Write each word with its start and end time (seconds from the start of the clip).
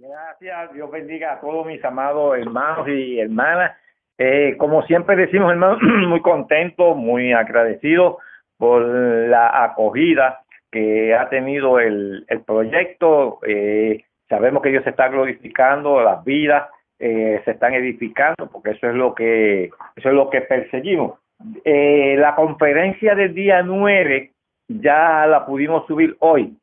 Gracias, 0.00 0.72
Dios 0.74 0.88
bendiga 0.92 1.32
a 1.32 1.40
todos 1.40 1.66
mis 1.66 1.84
amados 1.84 2.38
hermanos 2.38 2.86
y 2.86 3.18
hermanas. 3.18 3.76
Eh, 4.16 4.54
como 4.56 4.82
siempre 4.82 5.16
decimos, 5.16 5.50
hermanos, 5.50 5.80
muy 6.08 6.22
contento, 6.22 6.94
muy 6.94 7.32
agradecido 7.32 8.18
por 8.56 8.82
la 8.82 9.64
acogida 9.64 10.42
que 10.70 11.16
ha 11.16 11.28
tenido 11.28 11.80
el, 11.80 12.24
el 12.28 12.42
proyecto. 12.42 13.40
Eh, 13.44 14.04
sabemos 14.28 14.62
que 14.62 14.68
Dios 14.68 14.84
se 14.84 14.90
está 14.90 15.08
glorificando, 15.08 16.00
las 16.00 16.22
vidas 16.22 16.68
eh, 17.00 17.42
se 17.44 17.50
están 17.50 17.74
edificando, 17.74 18.48
porque 18.52 18.70
eso 18.70 18.88
es 18.88 18.94
lo 18.94 19.16
que 19.16 19.64
eso 19.96 20.08
es 20.08 20.14
lo 20.14 20.30
que 20.30 20.42
perseguimos. 20.42 21.18
La 21.64 22.36
conferencia 22.36 23.16
del 23.16 23.34
día 23.34 23.62
9 23.64 24.30
ya 24.68 25.26
la 25.26 25.44
pudimos 25.44 25.88
subir 25.88 26.16
hoy. 26.20 26.56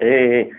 Eh, 0.00 0.50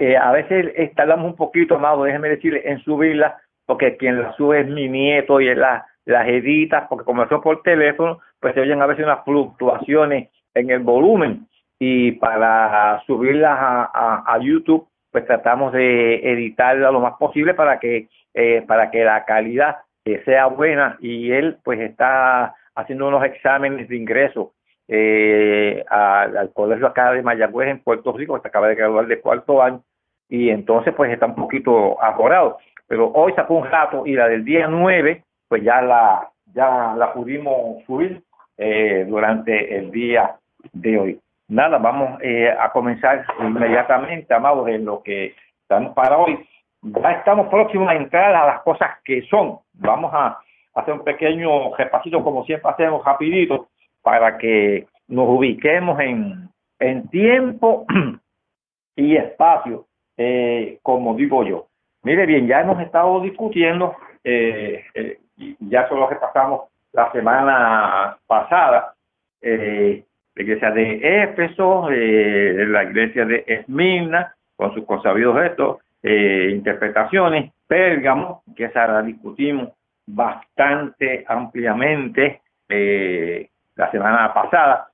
eh, 0.00 0.16
a 0.16 0.32
veces 0.32 0.74
tardamos 0.96 1.26
un 1.26 1.36
poquito 1.36 1.78
más, 1.78 2.00
déjeme 2.02 2.30
decirle, 2.30 2.62
en 2.64 2.80
subirla, 2.80 3.38
porque 3.66 3.96
quien 3.96 4.20
la 4.20 4.32
sube 4.32 4.60
es 4.60 4.66
mi 4.66 4.88
nieto 4.88 5.40
y 5.40 5.48
él 5.48 5.60
la, 5.60 5.86
las 6.06 6.26
edita, 6.26 6.88
porque 6.88 7.04
como 7.04 7.28
son 7.28 7.40
por 7.40 7.62
teléfono, 7.62 8.18
pues 8.40 8.54
se 8.54 8.60
oyen 8.60 8.82
a 8.82 8.86
veces 8.86 9.04
unas 9.04 9.24
fluctuaciones 9.24 10.30
en 10.54 10.70
el 10.70 10.80
volumen. 10.80 11.46
Y 11.78 12.12
para 12.12 13.02
subirlas 13.06 13.56
a, 13.58 14.24
a, 14.26 14.38
YouTube, 14.38 14.86
pues 15.10 15.26
tratamos 15.26 15.72
de 15.72 16.16
editarla 16.32 16.90
lo 16.90 17.00
más 17.00 17.14
posible 17.14 17.54
para 17.54 17.78
que, 17.78 18.08
eh, 18.34 18.62
para 18.66 18.90
que 18.90 19.04
la 19.04 19.24
calidad 19.24 19.76
eh, 20.04 20.22
sea 20.24 20.46
buena. 20.46 20.98
Y 21.00 21.30
él, 21.30 21.58
pues, 21.62 21.80
está 21.80 22.54
haciendo 22.74 23.08
unos 23.08 23.24
exámenes 23.24 23.88
de 23.88 23.96
ingreso 23.96 24.52
eh, 24.88 25.84
al, 25.88 26.36
al, 26.36 26.52
colegio 26.52 26.86
acá 26.86 27.12
de 27.12 27.22
Mayagüez 27.22 27.68
en 27.68 27.82
Puerto 27.82 28.12
Rico, 28.12 28.40
se 28.40 28.48
acaba 28.48 28.68
de 28.68 28.74
graduar 28.74 29.06
de 29.06 29.20
cuarto 29.20 29.62
año, 29.62 29.82
y 30.30 30.48
entonces 30.48 30.94
pues 30.96 31.12
está 31.12 31.26
un 31.26 31.34
poquito 31.34 32.02
ajorado. 32.02 32.58
Pero 32.86 33.10
hoy 33.12 33.32
sacó 33.34 33.54
un 33.54 33.70
rato 33.70 34.06
y 34.06 34.14
la 34.14 34.28
del 34.28 34.44
día 34.44 34.66
9 34.68 35.22
pues 35.48 35.64
ya 35.64 35.82
la, 35.82 36.30
ya 36.54 36.94
la 36.96 37.12
pudimos 37.12 37.82
subir 37.84 38.22
eh, 38.56 39.04
durante 39.08 39.76
el 39.76 39.90
día 39.90 40.36
de 40.72 40.98
hoy. 40.98 41.20
Nada, 41.48 41.78
vamos 41.78 42.20
eh, 42.22 42.48
a 42.48 42.70
comenzar 42.70 43.26
inmediatamente, 43.40 44.32
amados, 44.32 44.68
en 44.68 44.84
lo 44.84 45.02
que 45.02 45.34
estamos 45.62 45.92
para 45.94 46.16
hoy. 46.16 46.38
Ya 46.80 47.10
estamos 47.10 47.48
próximos 47.48 47.88
a 47.88 47.96
entrar 47.96 48.32
a 48.32 48.46
las 48.46 48.62
cosas 48.62 48.90
que 49.04 49.22
son. 49.22 49.58
Vamos 49.72 50.12
a 50.14 50.38
hacer 50.74 50.94
un 50.94 51.02
pequeño 51.02 51.74
repasito, 51.74 52.22
como 52.22 52.44
siempre 52.44 52.70
hacemos, 52.70 53.04
rapidito, 53.04 53.66
para 54.02 54.38
que 54.38 54.86
nos 55.08 55.28
ubiquemos 55.28 55.98
en, 55.98 56.48
en 56.78 57.08
tiempo 57.08 57.86
y 58.94 59.16
espacio 59.16 59.86
eh, 60.22 60.78
como 60.82 61.14
digo 61.14 61.44
yo. 61.44 61.68
Mire 62.02 62.26
bien, 62.26 62.46
ya 62.46 62.60
hemos 62.60 62.78
estado 62.82 63.22
discutiendo, 63.22 63.96
eh, 64.22 64.84
eh, 64.92 65.18
ya 65.60 65.88
solo 65.88 66.10
repasamos 66.10 66.64
la 66.92 67.10
semana 67.10 68.18
pasada, 68.26 68.92
la 69.40 70.42
iglesia 70.42 70.72
de 70.72 71.22
Éfeso, 71.22 71.88
la 71.88 72.84
iglesia 72.84 73.24
de 73.24 73.44
Esmirna, 73.46 74.34
con 74.56 74.74
sus 74.74 74.84
consabidos 74.84 75.40
gestos, 75.40 75.78
interpretaciones, 76.02 77.52
Pérgamo, 77.66 78.42
que 78.54 78.64
esa 78.64 78.88
la 78.88 79.00
discutimos 79.00 79.70
bastante 80.06 81.24
ampliamente 81.26 82.42
la 82.68 83.90
semana 83.90 84.34
pasada. 84.34 84.88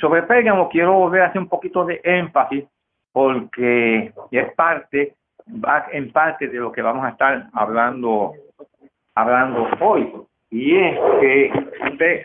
Sobre 0.00 0.22
Pérgamo 0.22 0.70
quiero 0.70 0.94
volver 0.94 1.22
a 1.22 1.26
hacer 1.26 1.42
un 1.42 1.48
poquito 1.48 1.84
de 1.84 2.00
énfasis 2.02 2.64
porque 3.12 4.12
es 4.30 4.52
parte, 4.54 5.14
va 5.48 5.86
en 5.92 6.12
parte 6.12 6.48
de 6.48 6.58
lo 6.58 6.72
que 6.72 6.82
vamos 6.82 7.04
a 7.04 7.10
estar 7.10 7.48
hablando, 7.52 8.34
hablando 9.14 9.68
hoy. 9.80 10.12
Y 10.50 10.76
es 10.76 10.98
que 11.20 11.52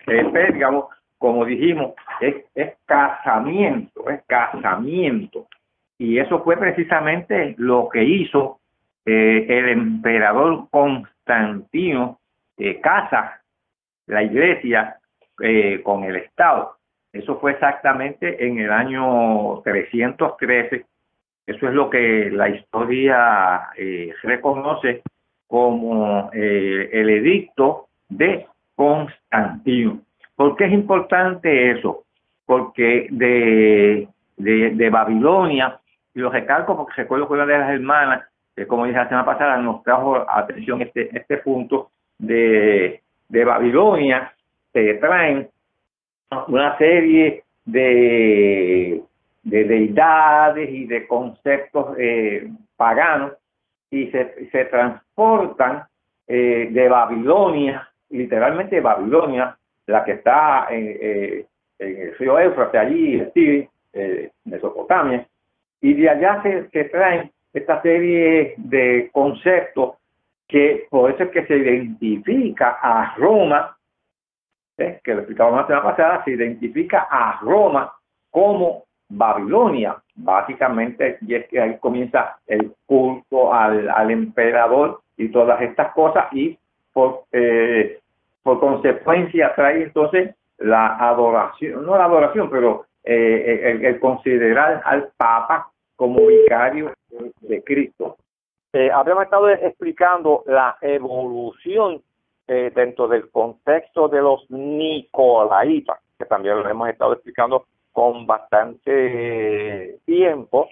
el 0.08 0.32
Pérgamo, 0.32 0.90
como 1.18 1.46
dijimos, 1.46 1.94
es, 2.20 2.44
casamiento, 2.86 4.10
es 4.10 4.22
casamiento. 4.26 5.48
Y 5.98 6.18
eso 6.20 6.44
fue 6.44 6.58
precisamente 6.58 7.56
lo 7.58 7.88
que 7.90 8.04
hizo 8.04 8.60
eh, 9.06 9.46
el 9.48 9.70
emperador 9.70 10.68
Constantino, 10.70 12.20
eh, 12.58 12.80
casa 12.82 13.42
la 14.08 14.24
iglesia 14.24 15.00
eh, 15.42 15.82
con 15.84 16.04
el 16.04 16.18
Estado. 16.18 16.78
Eso 17.16 17.40
fue 17.40 17.54
exactamente 17.54 18.46
en 18.46 18.60
el 18.60 18.72
año 18.72 19.62
313. 19.64 20.86
Eso 21.48 21.68
es 21.68 21.74
lo 21.74 21.90
que 21.90 22.30
la 22.30 22.50
historia 22.50 23.70
eh, 23.78 24.14
reconoce 24.24 25.02
como 25.48 26.30
eh, 26.34 26.90
el 26.92 27.10
edicto 27.10 27.88
de 28.10 28.46
Constantino. 28.76 30.02
¿Por 30.36 30.58
qué 30.58 30.66
es 30.66 30.74
importante 30.74 31.72
eso? 31.72 32.04
Porque 32.46 33.08
de, 33.10 34.10
de, 34.36 34.72
de 34.72 34.90
Babilonia, 34.90 35.80
y 36.14 36.20
lo 36.20 36.30
recalco 36.30 36.76
porque 36.76 37.04
recuerdo 37.04 37.28
que 37.28 37.34
una 37.34 37.46
de 37.46 37.58
las 37.58 37.70
hermanas, 37.70 38.26
como 38.68 38.86
dije 38.86 38.98
la 38.98 39.08
semana 39.08 39.26
pasada, 39.26 39.58
nos 39.58 39.84
trajo 39.84 40.26
atención 40.30 40.82
este, 40.82 41.18
este 41.18 41.38
punto 41.38 41.92
de, 42.18 43.02
de 43.30 43.46
Babilonia, 43.46 44.34
se 44.74 44.96
traen 44.96 45.50
una 46.48 46.78
serie 46.78 47.44
de, 47.66 49.02
de 49.44 49.64
deidades 49.64 50.70
y 50.70 50.86
de 50.86 51.08
conceptos 51.08 51.96
eh, 51.98 52.50
paganos 52.76 53.34
y 53.90 54.08
se, 54.08 54.50
se 54.52 54.66
transportan 54.66 55.84
eh, 56.28 56.70
de 56.72 56.90
Babilonia, 56.90 57.90
literalmente 58.10 58.82
Babilonia, 58.82 59.58
la 59.88 60.04
que 60.04 60.14
está 60.14 60.68
en, 60.70 60.98
eh, 61.00 61.46
en 61.80 62.02
el 62.02 62.18
río 62.18 62.40
Éufrates, 62.40 62.82
allí, 62.82 63.16
en 63.36 63.70
eh, 63.94 64.32
Mesopotamia, 64.46 65.28
y 65.82 65.94
de 65.94 66.10
allá 66.10 66.42
se, 66.42 66.70
se 66.70 66.86
traen 66.86 67.32
esta 67.54 67.82
serie 67.82 68.56
de 68.58 69.10
conceptos 69.14 69.96
que 70.48 70.88
por 70.90 71.12
eso 71.12 71.24
es 71.24 71.30
que 71.30 71.46
se 71.46 71.58
identifica 71.58 72.78
a 72.82 73.16
Roma 73.18 73.75
¿eh? 74.78 75.00
que 75.04 75.14
lo 75.14 75.22
explicamos 75.22 75.62
la 75.62 75.68
semana 75.68 75.84
pasada, 75.84 76.24
se 76.24 76.32
identifica 76.32 77.08
a 77.10 77.40
Roma 77.42 77.94
como 78.30 78.84
Babilonia, 79.08 79.98
básicamente, 80.16 81.18
y 81.22 81.36
es 81.36 81.48
que 81.48 81.60
ahí 81.60 81.78
comienza 81.80 82.38
el 82.48 82.74
culto 82.86 83.54
al, 83.54 83.90
al 83.90 84.12
emperador 84.12 85.02
y 85.18 85.30
todas 85.30 85.62
estas 85.62 85.94
cosas, 85.94 86.26
y 86.34 86.58
por, 86.92 87.24
eh, 87.32 88.00
por 88.42 88.60
consecuencia 88.60 89.54
trae 89.56 89.84
entonces 89.84 90.36
la 90.58 90.96
adoración, 90.98 91.86
no 91.86 91.98
la 91.98 92.06
adoración, 92.06 92.50
pero 92.50 92.86
eh, 93.04 93.80
el, 93.84 94.00
considerar 94.00 94.82
al 94.84 95.10
Papa 95.18 95.70
como 95.96 96.26
vicario 96.26 96.92
de 97.42 97.64
Cristo. 97.64 98.18
Eh, 98.74 98.90
habíamos 98.92 99.26
estado 99.26 99.50
explicando 99.50 100.44
la 100.48 100.78
evolución 100.82 102.02
eh, 102.48 102.72
dentro 102.76 103.08
del 103.08 103.30
contexto 103.30 104.08
de 104.08 104.22
los 104.22 104.50
Nicolaitas, 104.50 106.00
que 106.18 106.26
también 106.26 106.58
lo 106.58 106.70
hemos 106.70 106.90
estado 106.90 107.14
explicando 107.14 107.66
con 107.92 108.26
bastante 108.28 110.00
tiempo. 110.06 110.70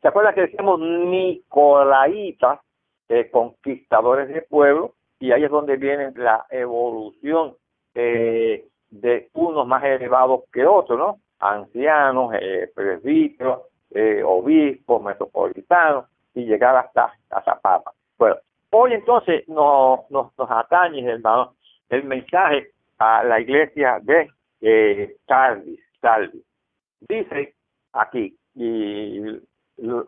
¿Se 0.00 0.08
acuerdan 0.08 0.34
que 0.34 0.42
decimos 0.42 0.78
Nicolaitas, 0.80 2.60
eh, 3.08 3.30
conquistadores 3.30 4.28
de 4.28 4.42
pueblo? 4.42 4.94
Y 5.20 5.32
ahí 5.32 5.44
es 5.44 5.50
donde 5.50 5.76
viene 5.76 6.12
la 6.14 6.46
evolución 6.50 7.56
eh, 7.94 8.66
de 8.90 9.28
unos 9.34 9.66
más 9.66 9.82
elevados 9.84 10.42
que 10.52 10.64
otros, 10.64 10.98
¿no? 10.98 11.18
Ancianos, 11.40 12.34
eh, 12.40 12.70
presbíteros, 12.74 13.62
eh, 13.90 14.22
obispos, 14.24 15.02
metropolitanos, 15.02 16.06
y 16.34 16.44
llegar 16.44 16.76
hasta, 16.76 17.12
hasta 17.30 17.58
Papa. 17.58 17.92
Bueno, 18.16 18.36
Hoy 18.70 18.92
entonces 18.92 19.48
nos, 19.48 20.00
nos, 20.10 20.30
atañe, 20.36 21.00
hermano, 21.00 21.54
el 21.88 22.04
mensaje 22.04 22.70
a 22.98 23.24
la 23.24 23.40
iglesia 23.40 23.98
de 24.02 24.28
eh, 24.60 25.16
Sardis, 25.26 25.80
Sardis. 26.00 26.44
Dice 27.08 27.54
aquí, 27.92 28.36
y 28.54 29.22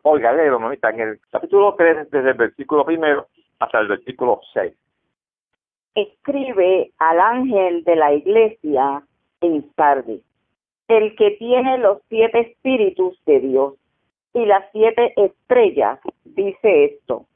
oiga, 0.03 0.33
leo, 0.33 0.61
mamita, 0.61 0.91
en 0.91 1.01
el 1.01 1.21
capítulo 1.31 1.75
3, 1.77 2.11
desde 2.11 2.31
el 2.31 2.37
versículo 2.37 2.85
primero 2.85 3.29
hasta 3.61 3.81
el 3.81 3.89
versículo 3.89 4.41
6. 4.53 4.75
Escribe 5.95 6.93
al 6.99 7.19
ángel 7.19 7.83
de 7.85 7.97
la 7.97 8.13
iglesia 8.13 9.03
en 9.41 9.73
Sardis, 9.75 10.23
el 10.89 11.17
que 11.17 11.31
tiene 11.33 11.79
los 11.79 12.03
siete 12.11 12.41
espíritus 12.41 13.19
de 13.25 13.41
Dios 13.41 13.75
y 14.35 14.45
las 14.45 14.71
siete 14.73 15.15
estrellas, 15.17 15.99
dice 16.25 16.85
esto 16.85 17.27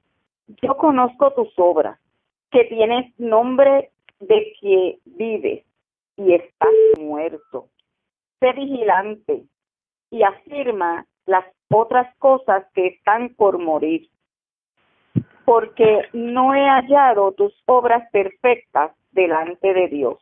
yo 0.62 0.76
conozco 0.76 1.32
tus 1.32 1.52
obras, 1.58 1.98
que 2.50 2.64
tienes 2.64 3.12
nombre 3.18 3.90
de 4.20 4.52
que 4.60 4.98
vives 5.04 5.64
y 6.16 6.34
estás 6.34 6.72
muerto. 6.98 7.68
Sé 8.40 8.52
vigilante 8.52 9.44
y 10.10 10.22
afirma 10.22 11.06
las 11.26 11.44
otras 11.70 12.14
cosas 12.18 12.64
que 12.74 12.86
están 12.86 13.34
por 13.34 13.58
morir 13.58 14.08
porque 15.44 16.02
no 16.12 16.54
he 16.54 16.66
hallado 16.66 17.32
tus 17.32 17.52
obras 17.66 18.08
perfectas 18.10 18.92
delante 19.12 19.72
de 19.72 19.88
Dios. 19.88 20.18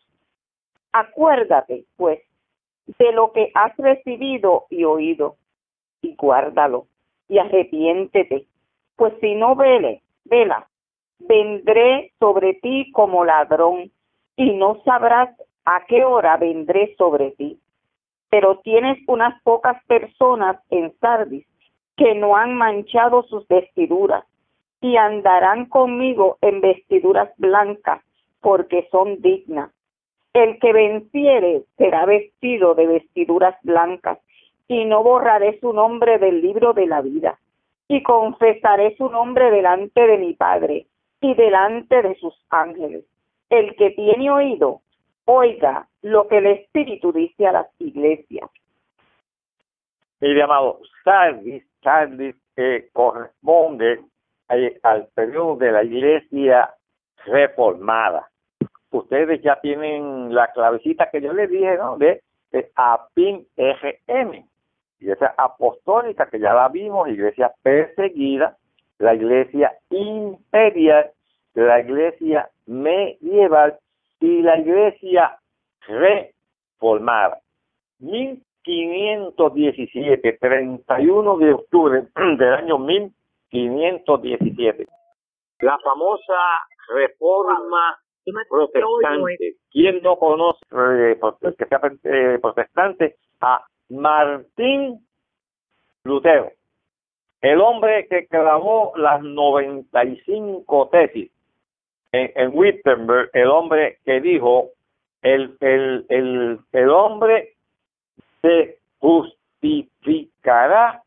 Acuérdate, 0.93 1.85
pues, 1.97 2.21
de 2.99 3.13
lo 3.13 3.33
que 3.33 3.51
has 3.55 3.77
recibido 3.77 4.67
y 4.69 4.85
oído, 4.85 5.37
y 6.03 6.15
guárdalo, 6.17 6.87
y 7.29 7.39
arrepiéntete, 7.39 8.47
pues 8.97 9.15
si 9.21 9.35
no 9.37 9.55
vele, 9.55 10.03
vela, 10.25 10.69
vendré 11.19 12.13
sobre 12.19 12.55
ti 12.55 12.91
como 12.93 13.25
ladrón, 13.25 13.91
y 14.37 14.53
no 14.55 14.83
sabrás 14.85 15.31
a 15.65 15.85
qué 15.87 16.05
hora 16.05 16.37
vendré 16.37 16.95
sobre 16.97 17.33
ti. 17.33 17.59
Pero 18.31 18.59
tienes 18.61 18.99
unas 19.07 19.41
pocas 19.43 19.83
personas 19.85 20.57
en 20.71 20.93
Sardis 20.99 21.47
que 21.97 22.15
no 22.15 22.37
han 22.37 22.55
manchado 22.55 23.23
sus 23.25 23.47
vestiduras, 23.49 24.25
y 24.81 24.97
andarán 24.97 25.67
conmigo 25.67 26.39
en 26.41 26.61
vestiduras 26.61 27.31
blancas, 27.37 28.03
porque 28.41 28.89
son 28.91 29.21
dignas. 29.23 29.71
El 30.33 30.59
que 30.59 30.73
venciere 30.73 31.63
será 31.77 32.07
vestido 32.07 32.75
de 32.75 32.87
vestiduras 32.87 33.55
blancas, 33.63 34.19
y 34.67 34.85
no 34.87 35.03
borraré 35.03 35.61
su 35.61 35.73
nombre 35.73 36.19
del 36.19 36.41
libro 36.41 36.73
de 36.73 36.87
la 36.87 37.03
vida, 37.03 37.39
y 37.93 38.03
confesaré 38.03 38.97
su 38.97 39.09
nombre 39.11 39.50
delante 39.50 40.00
de 40.00 40.19
mi 40.19 40.35
Padre 40.35 40.87
y 41.21 41.35
delante 41.35 42.00
de 42.03 42.15
sus 42.17 42.35
ángeles. 42.49 43.05
El 43.50 43.77
que 43.77 43.91
tiene 43.91 44.31
oído, 44.31 44.81
oiga 45.27 45.87
lo 46.00 46.27
que 46.27 46.39
el 46.39 46.47
Espíritu 46.47 47.12
dice 47.12 47.47
a 47.47 47.53
las 47.53 47.67
iglesias. 47.79 48.50
Mi 50.21 50.41
amado, 50.41 50.81
Sardis, 51.05 51.65
Sardis 51.83 52.35
eh, 52.56 52.89
corresponde 52.93 54.00
al 54.83 55.09
periodo 55.15 55.56
de 55.56 55.73
la 55.73 55.85
iglesia 55.85 56.71
reformada 57.27 58.29
ustedes 58.93 59.43
ya 59.43 59.59
tienen 59.61 60.35
la 60.35 60.53
clavecita 60.53 61.11
que 61.11 61.21
yo 61.21 61.33
les 61.33 61.50
dije, 61.50 61.77
¿no? 61.77 61.97
De, 61.97 62.23
de 62.53 62.71
APIN 62.77 63.47
RM, 63.56 64.44
iglesia 65.03 65.35
apostólica, 65.37 66.31
que 66.31 66.39
ya 66.39 66.55
la 66.55 66.69
vimos, 66.69 67.09
iglesia 67.09 67.53
perseguida, 67.63 68.57
la 68.99 69.15
iglesia 69.15 69.73
imperial, 69.91 71.11
la 71.55 71.81
iglesia 71.81 72.49
medieval 72.67 73.77
y 74.21 74.43
la 74.43 74.59
iglesia 74.59 75.39
reformada. 75.87 77.41
1517, 77.99 80.39
31 80.41 81.39
de 81.39 81.53
octubre 81.53 82.05
del 82.39 82.55
año 82.55 82.79
1517. 82.79 84.87
La 85.61 85.79
famosa 85.79 86.35
reforma 86.89 87.99
protestante. 88.49 89.57
¿Quién 89.71 90.01
no 90.03 90.17
conoce 90.17 90.61
eh, 90.71 91.21
que 91.59 91.67
sea 91.67 91.81
eh, 92.05 92.39
protestante? 92.41 93.17
A 93.41 93.63
Martín 93.93 95.06
Lutero, 96.05 96.50
el 97.43 97.61
hombre 97.61 98.06
que 98.09 98.27
clavó 98.27 98.93
las 98.97 99.23
95 99.23 100.89
tesis 100.91 101.31
en, 102.12 102.33
en 102.35 102.56
Wittenberg, 102.56 103.29
el 103.35 103.49
hombre 103.49 103.99
que 104.05 104.21
dijo, 104.21 104.71
el, 105.21 105.56
el, 105.61 106.06
el, 106.09 106.59
el 106.73 106.91
hombre 106.91 107.55
se 108.41 108.79
justificará 108.99 111.03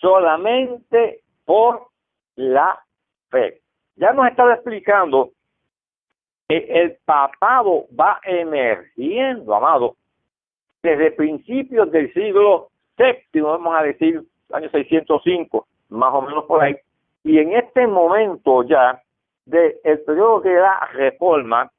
solamente 0.00 1.20
por 1.44 1.88
la 2.36 2.78
fe. 3.30 3.60
Ya 3.96 4.12
nos 4.12 4.28
estaba 4.28 4.54
explicando 4.54 5.30
el 6.48 6.96
papado 7.04 7.86
va 7.98 8.20
emergiendo, 8.24 9.54
amado, 9.54 9.96
desde 10.82 11.12
principios 11.12 11.90
del 11.90 12.12
siglo 12.12 12.68
VII, 12.98 13.40
vamos 13.42 13.74
a 13.76 13.82
decir, 13.82 14.22
año 14.52 14.70
605, 14.70 15.66
más 15.90 16.14
o 16.14 16.22
menos 16.22 16.44
por 16.44 16.62
ahí, 16.62 16.76
y 17.24 17.38
en 17.38 17.52
este 17.52 17.86
momento 17.86 18.62
ya 18.62 19.02
del 19.44 20.00
periodo 20.06 20.40
de 20.40 20.54
la 20.54 20.88
reforma, 20.92 21.70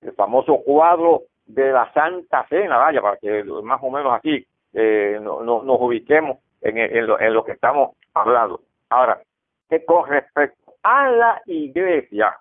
el 0.00 0.12
famoso 0.12 0.60
cuadro 0.64 1.22
de 1.46 1.72
la 1.72 1.92
Santa 1.92 2.46
Cena, 2.48 2.76
vaya, 2.78 3.00
para 3.00 3.16
que 3.16 3.44
más 3.44 3.80
o 3.82 3.90
menos 3.90 4.12
aquí 4.14 4.46
eh, 4.72 5.18
no, 5.20 5.42
nos 5.42 5.80
ubiquemos 5.80 6.38
en, 6.60 7.06
lo, 7.06 7.20
en 7.20 7.34
lo 7.34 7.44
que 7.44 7.52
estamos 7.52 7.96
hablando. 8.14 8.60
Ahora, 8.88 9.20
que 9.68 9.84
con 9.84 10.08
respecto 10.08 10.74
a 10.82 11.10
la 11.10 11.42
iglesia 11.46 12.36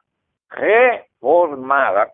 reformada, 0.50 2.12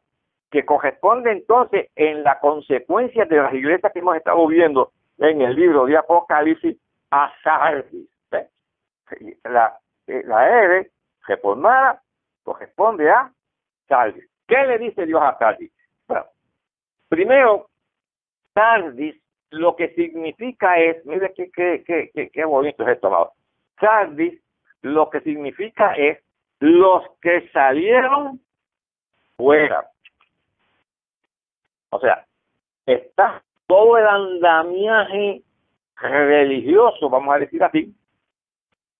que 0.49 0.65
corresponde 0.65 1.31
entonces 1.31 1.89
en 1.95 2.23
la 2.23 2.39
consecuencia 2.39 3.25
de 3.25 3.37
las 3.37 3.53
iglesias 3.53 3.91
que 3.91 3.99
hemos 3.99 4.15
estado 4.15 4.45
viendo 4.47 4.91
en 5.17 5.41
el 5.41 5.55
libro 5.55 5.85
de 5.85 5.97
Apocalipsis 5.97 6.77
a 7.11 7.31
Sardis. 7.43 8.09
La, 9.43 9.77
la 10.07 10.49
R 10.49 10.91
reformada 11.25 12.01
corresponde 12.43 13.09
a 13.09 13.31
Sardis. 13.87 14.25
¿Qué 14.47 14.65
le 14.65 14.77
dice 14.77 15.05
Dios 15.05 15.21
a 15.21 15.37
Sardis? 15.37 15.71
Bueno, 16.07 16.25
primero, 17.09 17.69
Sardis 18.53 19.15
lo 19.51 19.75
que 19.75 19.93
significa 19.93 20.77
es, 20.77 21.05
mire 21.05 21.33
qué, 21.33 21.49
qué, 21.51 21.83
qué, 22.13 22.29
qué, 22.29 22.45
bonito 22.45 22.83
es 22.83 22.89
esto, 22.89 23.07
amado. 23.07 23.33
Lo 24.81 25.09
que 25.09 25.21
significa 25.21 25.93
es 25.93 26.19
los 26.59 27.03
que 27.21 27.49
salieron 27.49 28.39
fuera. 29.37 29.87
O 31.89 31.99
sea, 31.99 32.25
está 32.85 33.41
todo 33.67 33.97
el 33.97 34.07
andamiaje 34.07 35.41
religioso, 35.95 37.09
vamos 37.09 37.35
a 37.35 37.39
decir 37.39 37.63
así, 37.63 37.93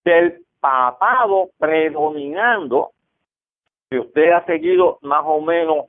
del 0.04 0.44
papado 0.60 1.50
predominando, 1.58 2.92
si 3.90 3.98
usted 3.98 4.32
ha 4.32 4.46
seguido 4.46 5.00
más 5.02 5.24
o 5.26 5.42
menos 5.42 5.86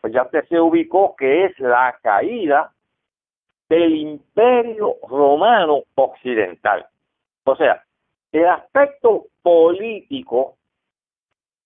pues 0.00 0.12
ya 0.12 0.22
usted 0.22 0.46
se 0.48 0.60
ubicó 0.60 1.16
que 1.16 1.46
es 1.46 1.58
la 1.58 1.98
caída 2.02 2.70
del 3.68 3.96
imperio 3.96 4.94
romano 5.08 5.82
occidental. 5.94 6.86
O 7.44 7.56
sea, 7.56 7.82
el 8.32 8.46
aspecto 8.46 9.26
político 9.42 10.54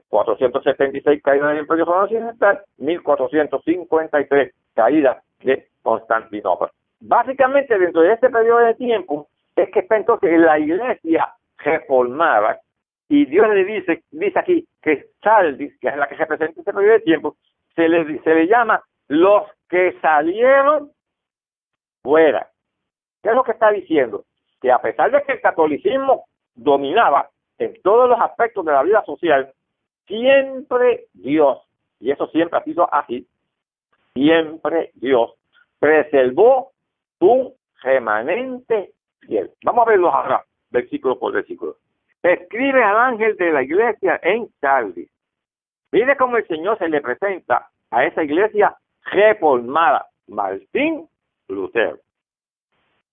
476 0.09 1.23
caídas 1.23 1.49
del 1.49 1.59
Imperio 1.59 1.85
Romano 1.85 2.05
Occidental, 2.05 2.63
1453 2.79 4.55
caídas 4.75 5.23
de 5.41 5.69
Constantinopla. 5.85 6.73
Básicamente, 7.00 7.79
dentro 7.79 8.00
de 8.00 8.14
este 8.14 8.31
periodo 8.31 8.61
de 8.61 8.75
tiempo, 8.75 9.29
es 9.55 9.71
que 9.71 9.81
está 9.81 9.97
entonces 9.97 10.37
la 10.41 10.59
iglesia 10.59 11.33
reformada, 11.59 12.59
y 13.09 13.26
Dios 13.26 13.47
le 13.49 13.64
dice, 13.64 14.03
dice 14.11 14.38
aquí 14.38 14.67
que 14.83 15.11
Saldis, 15.23 15.79
que 15.79 15.88
es 15.88 15.97
la 15.97 16.09
que 16.09 16.17
representa 16.17 16.59
este 16.59 16.73
periodo 16.73 16.95
de 16.95 17.00
tiempo, 17.00 17.37
se 17.76 17.88
le, 17.88 18.21
se 18.23 18.35
le 18.35 18.47
llama 18.47 18.83
los 19.09 19.43
que 19.69 19.97
salieron 20.00 20.91
fuera. 22.03 22.49
¿Qué 23.23 23.29
es 23.29 23.35
lo 23.35 23.45
que 23.45 23.53
está 23.53 23.71
diciendo? 23.71 24.25
Que 24.61 24.73
a 24.73 24.79
pesar 24.81 25.11
de 25.11 25.23
que 25.23 25.33
el 25.33 25.41
catolicismo 25.43 26.25
dominaba 26.55 27.29
en 27.59 27.81
todos 27.83 28.09
los 28.09 28.21
aspectos 28.21 28.64
de 28.64 28.73
la 28.73 28.83
vida 28.83 29.05
social, 29.05 29.53
siempre 30.07 31.07
Dios, 31.12 31.59
y 32.00 32.11
eso 32.11 32.26
siempre 32.29 32.59
ha 32.59 32.64
sido 32.64 32.88
así, 32.93 33.26
siempre 34.14 34.91
Dios 34.95 35.35
preservó 35.85 36.73
un 37.21 37.53
remanente 37.83 38.93
fiel. 39.21 39.50
Vamos 39.64 39.87
a 39.87 39.91
verlo 39.91 40.11
ahora, 40.11 40.43
versículo 40.71 41.19
por 41.19 41.35
versículo. 41.35 41.76
Escribe 42.23 42.83
al 42.83 42.97
ángel 42.97 43.37
de 43.37 43.53
la 43.53 43.62
iglesia 43.62 44.19
en 44.23 44.49
Sardis. 44.62 45.11
Mire 45.93 46.17
cómo 46.17 46.38
el 46.38 46.47
Señor 46.47 46.79
se 46.79 46.88
le 46.88 47.03
presenta 47.03 47.69
a 47.91 48.07
esa 48.07 48.25
iglesia 48.25 48.75
reformada. 49.12 50.07
Martín 50.26 51.07
Lutero. 51.49 51.99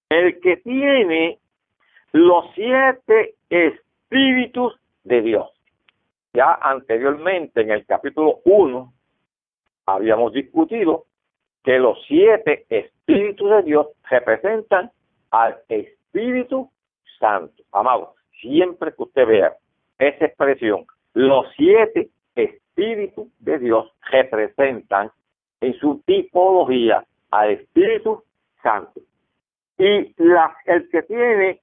El 0.08 0.40
que 0.40 0.56
tiene 0.56 1.40
los 2.14 2.46
siete 2.56 3.36
espíritus 3.50 4.80
de 5.04 5.22
Dios. 5.22 5.50
Ya 6.34 6.54
anteriormente 6.54 7.60
en 7.60 7.72
el 7.72 7.86
capítulo 7.86 8.40
1 8.46 8.94
habíamos 9.88 10.32
discutido 10.32 11.08
que 11.64 11.80
los 11.80 11.98
siete 12.08 12.66
espíritus 12.70 13.50
de 13.50 13.64
Dios 13.64 13.88
representan 14.10 14.92
al 15.32 15.58
Espíritu 15.70 16.70
Santo. 17.20 17.64
Amado, 17.72 18.16
siempre 18.40 18.94
que 18.94 19.04
usted 19.04 19.28
vea 19.28 19.56
esa 20.00 20.26
expresión, 20.26 20.86
los 21.14 21.46
siete 21.56 22.10
espíritus 22.36 23.28
de 23.40 23.60
Dios 23.60 23.92
representan 24.12 25.12
en 25.62 25.74
su 25.80 26.02
tipología 26.06 27.06
al 27.30 27.52
Espíritu 27.52 28.24
Santo. 28.64 29.02
Y 29.78 30.14
la, 30.18 30.56
el 30.66 30.90
que 30.90 31.04
tiene 31.04 31.62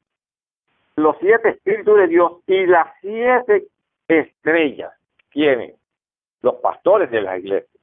los 0.96 1.16
siete 1.20 1.50
espíritus 1.50 1.96
de 1.96 2.06
Dios 2.08 2.32
y 2.46 2.66
las 2.66 2.88
siete 3.00 3.66
estrellas 4.08 4.92
tienen 5.30 5.74
los 6.42 6.56
pastores 6.56 7.10
de 7.10 7.20
la 7.20 7.38
iglesia. 7.38 7.77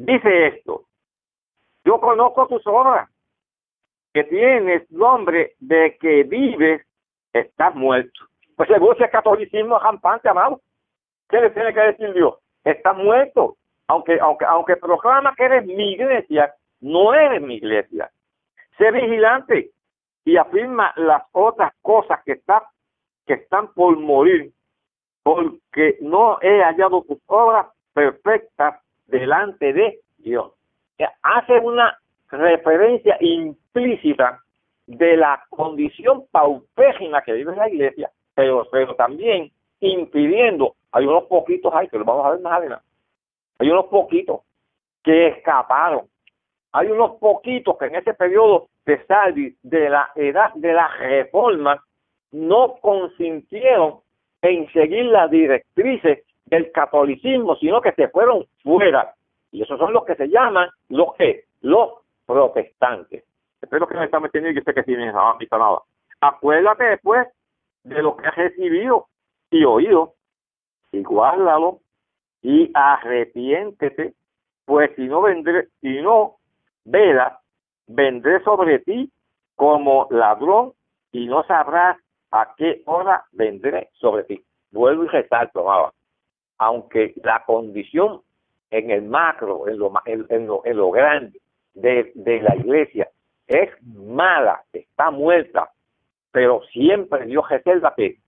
Dice 0.00 0.46
esto, 0.46 0.84
yo 1.84 2.00
conozco 2.00 2.46
tus 2.46 2.66
obras, 2.66 3.10
que 4.14 4.24
tienes 4.24 4.90
nombre 4.90 5.56
de 5.58 5.98
que 6.00 6.22
vives, 6.22 6.86
estás 7.34 7.74
muerto. 7.74 8.18
Pues 8.56 8.70
seguro 8.70 8.94
ese 8.94 9.10
catolicismo 9.10 9.78
rampante, 9.78 10.26
amado. 10.30 10.62
¿Qué 11.28 11.38
le 11.38 11.50
tiene 11.50 11.74
que 11.74 11.80
decir 11.80 12.14
Dios? 12.14 12.34
Estás 12.64 12.96
muerto. 12.96 13.58
Aunque, 13.88 14.18
aunque, 14.18 14.46
aunque 14.46 14.76
proclama 14.76 15.34
que 15.36 15.44
eres 15.44 15.66
mi 15.66 15.92
iglesia, 15.92 16.54
no 16.80 17.12
eres 17.12 17.42
mi 17.42 17.56
iglesia. 17.56 18.10
Sé 18.78 18.90
vigilante 18.92 19.70
y 20.24 20.38
afirma 20.38 20.94
las 20.96 21.24
otras 21.32 21.74
cosas 21.82 22.24
que, 22.24 22.32
está, 22.32 22.66
que 23.26 23.34
están 23.34 23.74
por 23.74 23.98
morir, 23.98 24.50
porque 25.22 25.98
no 26.00 26.38
he 26.40 26.62
hallado 26.62 27.02
tus 27.02 27.18
obras 27.26 27.66
perfectas 27.92 28.80
delante 29.10 29.72
de 29.72 30.00
Dios. 30.18 30.52
Hace 31.22 31.58
una 31.58 31.98
referencia 32.30 33.16
implícita 33.20 34.40
de 34.86 35.16
la 35.16 35.42
condición 35.50 36.24
paupérrima 36.30 37.22
que 37.22 37.32
vive 37.32 37.54
la 37.56 37.68
iglesia, 37.68 38.10
pero, 38.34 38.66
pero 38.70 38.94
también 38.96 39.50
impidiendo, 39.80 40.74
hay 40.92 41.06
unos 41.06 41.24
poquitos 41.24 41.72
ahí, 41.74 41.88
que 41.88 41.98
lo 41.98 42.04
vamos 42.04 42.26
a 42.26 42.30
ver 42.30 42.40
más 42.40 42.58
adelante, 42.58 42.84
hay 43.58 43.70
unos 43.70 43.86
poquitos 43.86 44.40
que 45.02 45.28
escaparon, 45.28 46.06
hay 46.72 46.88
unos 46.88 47.12
poquitos 47.18 47.78
que 47.78 47.86
en 47.86 47.96
ese 47.96 48.14
periodo 48.14 48.68
de 48.84 49.04
Sardis, 49.06 49.56
de 49.62 49.88
la 49.88 50.10
edad 50.14 50.52
de 50.54 50.72
la 50.72 50.88
reforma, 50.88 51.82
no 52.32 52.76
consintieron 52.80 54.00
en 54.42 54.70
seguir 54.72 55.06
las 55.06 55.30
directrices 55.30 56.24
del 56.50 56.70
catolicismo, 56.72 57.56
sino 57.56 57.80
que 57.80 57.92
se 57.92 58.08
fueron 58.08 58.44
fuera. 58.62 59.14
Y 59.52 59.62
esos 59.62 59.78
son 59.78 59.92
los 59.92 60.04
que 60.04 60.16
se 60.16 60.28
llaman 60.28 60.68
los 60.88 61.14
que 61.14 61.44
los 61.62 61.90
protestantes. 62.26 63.24
Espero 63.62 63.86
que 63.86 63.96
me 63.96 64.04
están 64.04 64.24
y 64.24 64.54
yo 64.54 64.62
sé 64.62 64.74
que 64.74 64.82
sí 64.82 64.92
me 64.92 65.06
nada. 65.12 65.36
Acuérdate 66.20 66.84
después 66.84 67.28
de 67.84 68.02
lo 68.02 68.16
que 68.16 68.26
has 68.26 68.36
recibido 68.36 69.06
y 69.50 69.64
oído, 69.64 70.14
y 70.92 71.02
guárdalo 71.02 71.80
y 72.42 72.70
arrepiéntete, 72.74 74.14
pues 74.64 74.90
si 74.96 75.02
no 75.02 75.22
vendré, 75.22 75.68
si 75.80 76.00
no 76.00 76.36
veras, 76.84 77.38
vendré 77.86 78.42
sobre 78.44 78.78
ti 78.80 79.10
como 79.56 80.06
ladrón 80.10 80.72
y 81.12 81.26
no 81.26 81.42
sabrás 81.44 81.98
a 82.30 82.54
qué 82.56 82.82
hora 82.86 83.24
vendré 83.32 83.90
sobre 83.94 84.24
ti. 84.24 84.42
Vuelvo 84.70 85.04
y 85.04 85.08
resalto, 85.08 85.92
aunque 86.60 87.14
la 87.24 87.42
condición 87.46 88.20
en 88.70 88.90
el 88.90 89.02
macro, 89.02 89.66
en 89.66 89.78
lo, 89.78 89.90
en, 90.04 90.46
lo, 90.46 90.62
en 90.64 90.76
lo 90.76 90.90
grande 90.90 91.40
de, 91.72 92.12
la 92.42 92.54
iglesia 92.54 93.08
es 93.46 93.70
mala, 93.82 94.62
está 94.70 95.10
muerta, 95.10 95.70
pero 96.30 96.60
siempre 96.70 97.24
Dios 97.24 97.48
reserva 97.48 97.94
que 97.96 98.18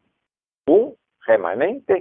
un 0.67 0.97
remanente 1.27 2.01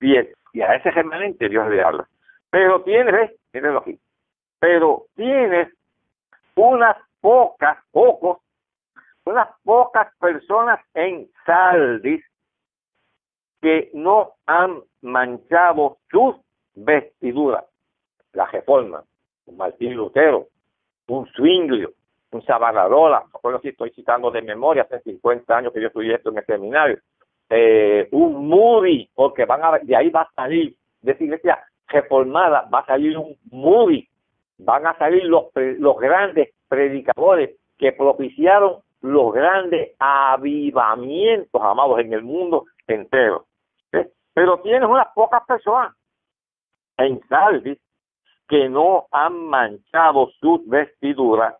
y 0.00 0.16
a 0.62 0.74
ese 0.76 0.90
remanente 0.90 1.48
Dios 1.48 1.68
le 1.68 1.82
habla. 1.82 2.08
Pero 2.48 2.82
tienes, 2.82 3.32
mírenlo 3.52 3.80
aquí, 3.80 4.00
pero 4.58 5.04
tienes 5.14 5.68
unas 6.54 6.96
pocas, 7.20 7.76
pocos, 7.92 8.38
unas 9.26 9.48
pocas 9.62 10.08
personas 10.18 10.80
en 10.94 11.28
Saldis 11.44 12.24
que 13.60 13.90
no 13.94 14.34
han 14.46 14.80
manchado 15.02 15.98
sus 16.10 16.36
vestiduras. 16.74 17.64
La 18.32 18.46
reforma, 18.46 19.02
un 19.46 19.56
Martín 19.56 19.94
Lutero, 19.94 20.48
un 21.08 21.26
Zwinglio, 21.32 21.92
un 22.32 22.44
Savallarola, 22.44 23.24
no 23.42 23.60
si 23.60 23.68
estoy 23.68 23.90
citando 23.90 24.30
de 24.30 24.42
memoria, 24.42 24.82
hace 24.82 25.00
50 25.00 25.56
años 25.56 25.72
que 25.72 25.80
yo 25.80 25.88
estudié 25.88 26.14
esto 26.14 26.30
en 26.30 26.38
el 26.38 26.44
seminario, 26.44 26.98
eh, 27.48 28.08
un 28.10 28.48
Moody, 28.48 29.08
porque 29.14 29.44
van 29.44 29.62
a, 29.62 29.78
de 29.78 29.96
ahí 29.96 30.10
va 30.10 30.22
a 30.22 30.32
salir, 30.34 30.74
de 31.00 31.12
esa 31.12 31.24
iglesia 31.24 31.58
reformada, 31.86 32.68
va 32.72 32.80
a 32.80 32.86
salir 32.86 33.16
un 33.16 33.36
Moody, 33.50 34.08
van 34.58 34.86
a 34.86 34.98
salir 34.98 35.24
los, 35.24 35.46
los 35.54 35.96
grandes 35.98 36.50
predicadores 36.68 37.56
que 37.78 37.92
propiciaron 37.92 38.80
los 39.02 39.32
grandes 39.32 39.92
avivamientos, 39.98 41.60
amados, 41.62 42.00
en 42.00 42.12
el 42.12 42.22
mundo 42.22 42.64
entero. 42.86 43.46
Pero 44.34 44.60
tienes 44.60 44.88
unas 44.88 45.08
pocas 45.14 45.42
personas 45.46 45.94
en 46.98 47.20
Sardis 47.28 47.78
que 48.48 48.68
no 48.68 49.06
han 49.10 49.46
manchado 49.46 50.30
sus 50.40 50.66
vestiduras 50.68 51.56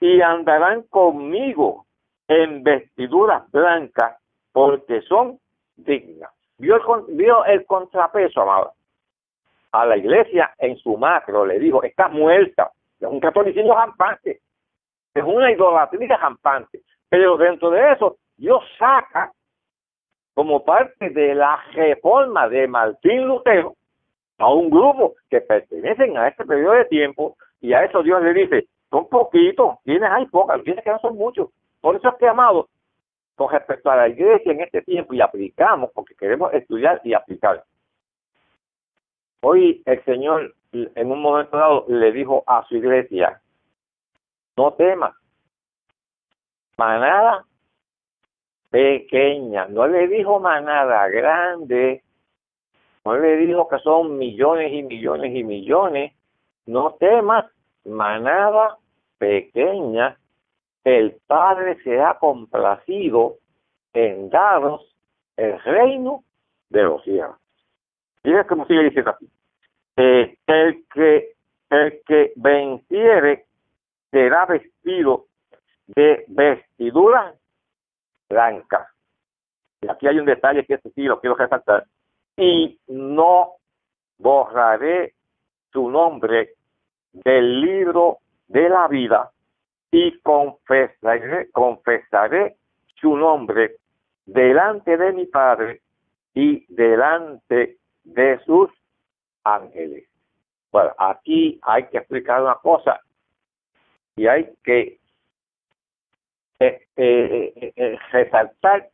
y 0.00 0.20
andarán 0.20 0.82
conmigo 0.82 1.86
en 2.28 2.62
vestiduras 2.62 3.50
blancas 3.50 4.16
porque 4.52 5.00
son 5.02 5.38
dignas. 5.76 6.30
Vio 6.58 6.76
el, 6.76 7.16
vio 7.16 7.44
el 7.44 7.64
contrapeso, 7.66 8.42
amado. 8.42 8.72
A 9.72 9.86
la 9.86 9.96
iglesia 9.96 10.52
en 10.58 10.76
su 10.76 10.96
macro 10.96 11.46
le 11.46 11.58
dijo, 11.58 11.82
está 11.82 12.08
muerta. 12.08 12.70
Es 13.00 13.08
un 13.08 13.20
catolicismo 13.20 13.74
rampante. 13.74 14.41
Es 15.14 15.24
una 15.24 15.50
idolatría 15.50 16.16
rampante. 16.16 16.80
Pero 17.08 17.36
dentro 17.36 17.70
de 17.70 17.92
eso, 17.92 18.16
Dios 18.36 18.62
saca 18.78 19.32
como 20.34 20.64
parte 20.64 21.10
de 21.10 21.34
la 21.34 21.62
reforma 21.72 22.48
de 22.48 22.66
Martín 22.66 23.26
Lutero 23.26 23.74
a 24.38 24.52
un 24.52 24.70
grupo 24.70 25.14
que 25.28 25.40
pertenecen 25.40 26.16
a 26.16 26.28
este 26.28 26.44
periodo 26.44 26.72
de 26.72 26.86
tiempo 26.86 27.36
y 27.60 27.74
a 27.74 27.84
eso 27.84 28.02
Dios 28.02 28.22
le 28.22 28.32
dice, 28.32 28.66
son 28.90 29.08
poquitos, 29.08 29.76
tienes 29.84 30.10
hay 30.10 30.26
pocas, 30.26 30.62
tienes 30.62 30.82
que 30.82 30.90
no 30.90 30.98
son 31.00 31.16
muchos. 31.16 31.50
Por 31.80 31.96
eso 31.96 32.08
es 32.08 32.14
que, 32.16 32.26
amado, 32.26 32.68
con 33.34 33.50
respecto 33.50 33.90
a 33.90 33.96
la 33.96 34.08
iglesia 34.08 34.52
en 34.52 34.60
este 34.60 34.82
tiempo 34.82 35.12
y 35.14 35.20
aplicamos, 35.20 35.90
porque 35.94 36.14
queremos 36.14 36.52
estudiar 36.54 37.00
y 37.04 37.12
aplicar. 37.12 37.62
Hoy 39.42 39.82
el 39.84 40.04
Señor 40.04 40.54
en 40.72 41.10
un 41.10 41.20
momento 41.20 41.56
dado 41.56 41.84
le 41.88 42.12
dijo 42.12 42.44
a 42.46 42.64
su 42.68 42.76
iglesia, 42.76 43.41
no 44.56 44.72
temas, 44.74 45.14
manada 46.76 47.44
pequeña, 48.70 49.66
no 49.66 49.86
le 49.86 50.08
dijo 50.08 50.40
manada 50.40 51.08
grande, 51.08 52.02
no 53.04 53.16
le 53.16 53.36
dijo 53.36 53.68
que 53.68 53.78
son 53.78 54.18
millones 54.18 54.72
y 54.72 54.82
millones 54.82 55.34
y 55.34 55.44
millones, 55.44 56.12
no 56.66 56.94
temas, 56.94 57.46
manada 57.84 58.78
pequeña, 59.18 60.16
el 60.84 61.16
Padre 61.26 61.82
se 61.82 62.00
ha 62.00 62.18
complacido 62.18 63.36
en 63.92 64.30
daros 64.30 64.94
el 65.36 65.60
reino 65.62 66.24
de 66.70 66.82
los 66.82 67.02
cielos. 67.04 67.36
Mira 68.24 68.46
cómo 68.46 68.66
sigue 68.66 68.84
diciendo 68.84 69.10
aquí. 69.10 69.28
Eh, 69.96 70.36
el 70.46 70.84
que 70.92 71.32
el 71.70 72.02
que 72.06 72.32
venciere 72.36 73.46
será 74.12 74.46
vestido 74.46 75.26
de 75.88 76.24
vestidura 76.28 77.34
blanca. 78.28 78.88
Y 79.80 79.88
aquí 79.88 80.06
hay 80.06 80.20
un 80.20 80.26
detalle 80.26 80.64
que 80.64 80.74
este 80.74 80.90
sí 80.90 81.02
lo 81.02 81.20
quiero 81.20 81.34
resaltar. 81.34 81.86
Y 82.36 82.78
no 82.86 83.54
borraré 84.18 85.14
su 85.72 85.90
nombre 85.90 86.54
del 87.12 87.60
libro 87.60 88.18
de 88.46 88.68
la 88.68 88.86
vida 88.86 89.30
y 89.90 90.18
confesaré, 90.20 91.50
confesaré 91.50 92.56
su 93.00 93.16
nombre 93.16 93.76
delante 94.24 94.96
de 94.96 95.12
mi 95.12 95.26
Padre 95.26 95.80
y 96.34 96.64
delante 96.72 97.78
de 98.04 98.40
sus 98.44 98.70
ángeles. 99.44 100.08
Bueno, 100.70 100.92
aquí 100.96 101.58
hay 101.62 101.88
que 101.88 101.98
explicar 101.98 102.42
una 102.42 102.54
cosa 102.56 103.00
y 104.16 104.26
hay 104.26 104.52
que 104.62 104.98
eh, 106.60 106.86
eh, 106.96 107.72
eh, 107.76 107.98
resaltar 108.12 108.90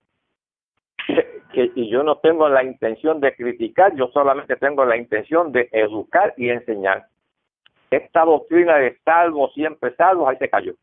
que, 1.53 1.73
y 1.75 1.91
yo 1.91 2.03
no 2.03 2.19
tengo 2.19 2.49
la 2.49 2.63
intención 2.63 3.21
de 3.21 3.35
criticar, 3.35 3.95
yo 3.95 4.09
solamente 4.09 4.57
tengo 4.57 4.85
la 4.85 4.97
intención 4.97 5.53
de 5.53 5.69
educar 5.73 6.35
y 6.37 6.51
enseñar. 6.51 7.07
Esta 7.91 8.25
doctrina 8.25 8.77
de 8.77 8.99
salvo, 9.05 9.49
siempre 9.51 9.95
salvo, 9.97 10.29
ahí 10.29 10.37
se 10.37 10.51
cayó. 10.51 10.75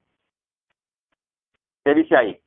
¿Qué 1.84 1.94
dice 1.94 2.16
ahí? 2.16 2.40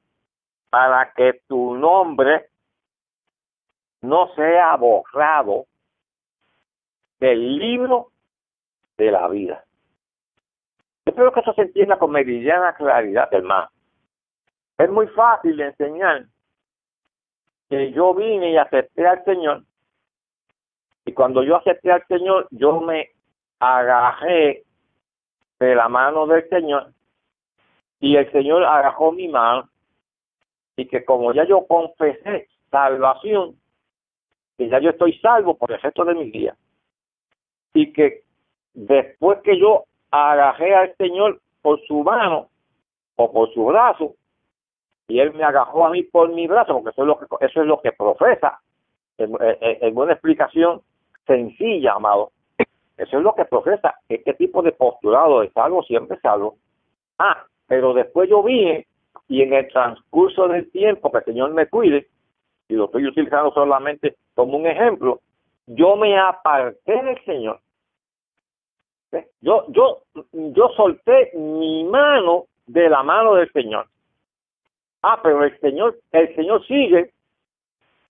Para 0.69 1.13
que 1.13 1.41
tu 1.47 1.77
nombre 1.77 2.49
no 4.03 4.35
sea 4.35 4.77
borrado 4.77 5.67
del 7.21 7.59
libro 7.59 8.11
de 8.97 9.13
la 9.13 9.29
vida. 9.29 9.65
Espero 11.19 11.33
que 11.33 11.41
eso 11.41 11.53
se 11.55 11.63
entienda 11.63 11.99
con 11.99 12.13
meridiana 12.13 12.75
claridad, 12.75 13.29
hermano. 13.35 13.69
Es 14.79 14.89
muy 14.89 15.09
fácil 15.09 15.61
enseñar 15.61 16.27
que 17.69 17.91
yo 17.91 18.15
vine 18.15 18.53
y 18.53 18.57
acepté 18.57 19.05
al 19.05 19.25
Señor. 19.25 19.65
Y 21.07 21.13
cuando 21.13 21.43
yo 21.43 21.57
acepté 21.57 21.91
al 21.91 22.07
Señor, 22.07 22.47
yo 22.53 22.81
me 22.83 23.11
agarré 23.59 24.63
de 25.59 25.75
la 25.75 25.89
mano 25.89 26.25
del 26.29 26.49
Señor 26.49 26.93
y 27.99 28.15
el 28.15 28.31
Señor 28.31 28.63
agarró 28.63 29.11
mi 29.11 29.27
mano 29.27 29.69
y 30.77 30.87
que 30.87 31.05
como 31.05 31.33
ya 31.33 31.43
yo 31.43 31.67
confesé 31.67 32.47
salvación, 32.71 33.57
que 34.57 34.69
ya 34.69 34.79
yo 34.79 34.91
estoy 34.91 35.19
salvo 35.19 35.57
por 35.57 35.73
el 35.73 35.81
resto 35.81 36.05
de 36.05 36.15
mis 36.15 36.33
días 36.33 36.57
y 37.75 37.93
que 37.93 38.23
después 38.73 39.41
que 39.43 39.59
yo 39.59 39.83
agarré 40.11 40.75
al 40.75 40.95
Señor 40.97 41.41
por 41.63 41.81
su 41.87 42.03
mano 42.03 42.49
o 43.17 43.33
por 43.33 43.53
su 43.53 43.65
brazo 43.67 44.15
y 45.09 45.21
él 45.21 45.33
me 45.35 45.45
agarró 45.45 45.87
a 45.87 45.91
mí 45.91 46.03
por 46.03 46.29
mi 46.33 46.47
brazo 46.47 46.75
porque 46.75 46.91
eso 46.91 47.03
es 47.03 47.09
lo 47.09 47.19
que 47.19 47.27
eso 47.47 47.61
es 47.61 47.67
lo 47.67 47.81
que 47.81 47.93
profesa. 47.93 48.61
En, 49.17 49.95
buena 49.95 50.13
explicación 50.13 50.81
sencilla 51.27 51.95
amado. 51.95 52.31
Eso 52.97 53.19
es 53.19 53.23
lo 53.23 53.35
que 53.35 53.45
profesa. 53.45 53.97
Este 54.09 54.35
tipo 54.35 54.63
de 54.63 54.73
postulado 54.73 55.41
de 55.41 55.51
salvo 55.51 55.83
siempre 55.83 56.19
salvo. 56.21 56.57
Ah 57.19 57.45
pero 57.69 57.93
después 57.93 58.29
yo 58.29 58.43
vine 58.43 58.87
y 59.29 59.43
en 59.43 59.53
el 59.53 59.69
transcurso 59.69 60.49
del 60.49 60.71
tiempo 60.73 61.13
que 61.13 61.19
el 61.19 61.25
Señor 61.25 61.53
me 61.53 61.69
cuide, 61.69 62.09
y 62.67 62.75
lo 62.75 62.87
estoy 62.87 63.07
utilizando 63.07 63.53
solamente 63.53 64.17
como 64.35 64.57
un 64.57 64.67
ejemplo, 64.67 65.21
yo 65.67 65.97
me 65.97 66.19
aparté 66.19 67.03
del 67.03 67.23
Señor. 67.25 67.61
Yo, 69.41 69.65
yo, 69.69 70.03
yo 70.33 70.69
solté 70.77 71.31
mi 71.35 71.85
mano 71.85 72.47
de 72.67 72.89
la 72.89 73.03
mano 73.03 73.35
del 73.35 73.51
Señor. 73.53 73.87
Ah, 75.03 75.21
pero 75.23 75.45
el 75.45 75.59
Señor, 75.61 75.99
el 76.13 76.35
Señor 76.35 76.67
sigue 76.67 77.13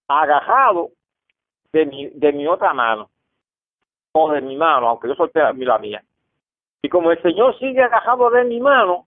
agajado 0.08 0.90
de 1.72 1.86
mi, 1.86 2.08
de 2.08 2.32
mi 2.32 2.46
otra 2.46 2.72
mano, 2.72 3.10
o 4.12 4.32
de 4.32 4.40
mi 4.40 4.56
mano, 4.56 4.88
aunque 4.88 5.08
yo 5.08 5.14
solté 5.14 5.40
la, 5.40 5.52
la 5.52 5.78
mía. 5.78 6.02
Y 6.82 6.88
como 6.88 7.10
el 7.10 7.20
Señor 7.22 7.58
sigue 7.58 7.82
agajado 7.82 8.30
de 8.30 8.44
mi 8.44 8.58
mano, 8.60 9.06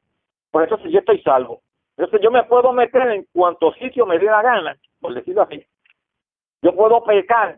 pues 0.52 0.66
entonces 0.66 0.92
yo 0.92 1.00
estoy 1.00 1.22
salvo. 1.22 1.62
Entonces 1.98 2.22
yo 2.22 2.32
me 2.32 2.44
puedo 2.44 2.72
meter 2.72 3.10
en 3.12 3.28
cuanto 3.34 3.74
sitio 3.74 4.06
me 4.06 4.20
dé 4.20 4.26
la 4.26 4.42
gana, 4.42 4.78
por 5.00 5.14
decirlo 5.14 5.42
así. 5.42 5.66
Yo 6.62 6.76
puedo 6.76 7.04
pecar, 7.04 7.58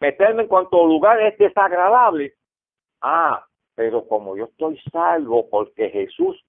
meterme 0.00 0.42
en 0.42 0.48
cuanto 0.48 0.84
lugar 0.86 1.20
es 1.20 1.38
desagradable. 1.38 2.34
Ah, 3.08 3.46
pero 3.76 4.04
como 4.08 4.36
yo 4.36 4.46
estoy 4.46 4.80
salvo 4.90 5.48
porque 5.48 5.90
Jesús 5.90 6.44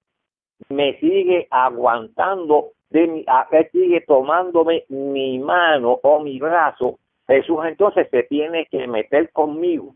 me 0.69 0.99
sigue 0.99 1.47
aguantando, 1.51 2.71
de 2.89 3.05
mi, 3.05 3.25
él 3.51 3.69
sigue 3.71 4.01
tomándome 4.01 4.83
mi 4.89 5.37
mano 5.37 5.99
o 6.01 6.19
mi 6.19 6.39
brazo, 6.39 6.97
Jesús 7.27 7.59
entonces 7.63 8.07
se 8.09 8.23
tiene 8.23 8.65
que 8.71 8.87
meter 8.87 9.31
conmigo, 9.33 9.93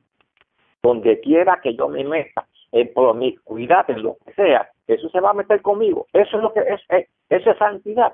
donde 0.84 1.20
quiera 1.22 1.60
que 1.64 1.74
yo 1.74 1.90
me 1.90 2.04
meta, 2.04 2.46
en 2.72 2.94
promiscuidad, 2.94 3.90
en 3.90 4.04
lo 4.04 4.18
que 4.24 4.34
sea, 4.34 4.70
Jesús 4.86 5.12
se 5.12 5.20
va 5.20 5.32
a 5.32 5.34
meter 5.34 5.64
conmigo. 5.64 6.06
Eso 6.14 6.38
es 6.38 6.44
lo 6.44 6.54
que 6.54 6.60
es, 6.60 6.82
es, 6.90 7.10
eso 7.28 7.50
es 7.50 7.58
santidad. 7.58 8.14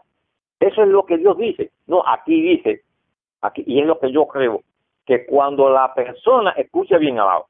Eso 0.62 0.84
es 0.84 0.88
lo 0.88 1.06
que 1.06 1.18
Dios 1.18 1.38
dice. 1.38 1.70
No, 1.86 2.02
aquí 2.08 2.42
dice, 2.42 2.82
aquí, 3.42 3.66
y 3.68 3.82
es 3.82 3.86
lo 3.86 4.00
que 4.00 4.10
yo 4.10 4.26
creo, 4.26 4.62
que 5.06 5.26
cuando 5.26 5.70
la 5.70 5.94
persona, 5.94 6.52
escuche 6.52 6.98
bien 6.98 7.20
abajo, 7.20 7.50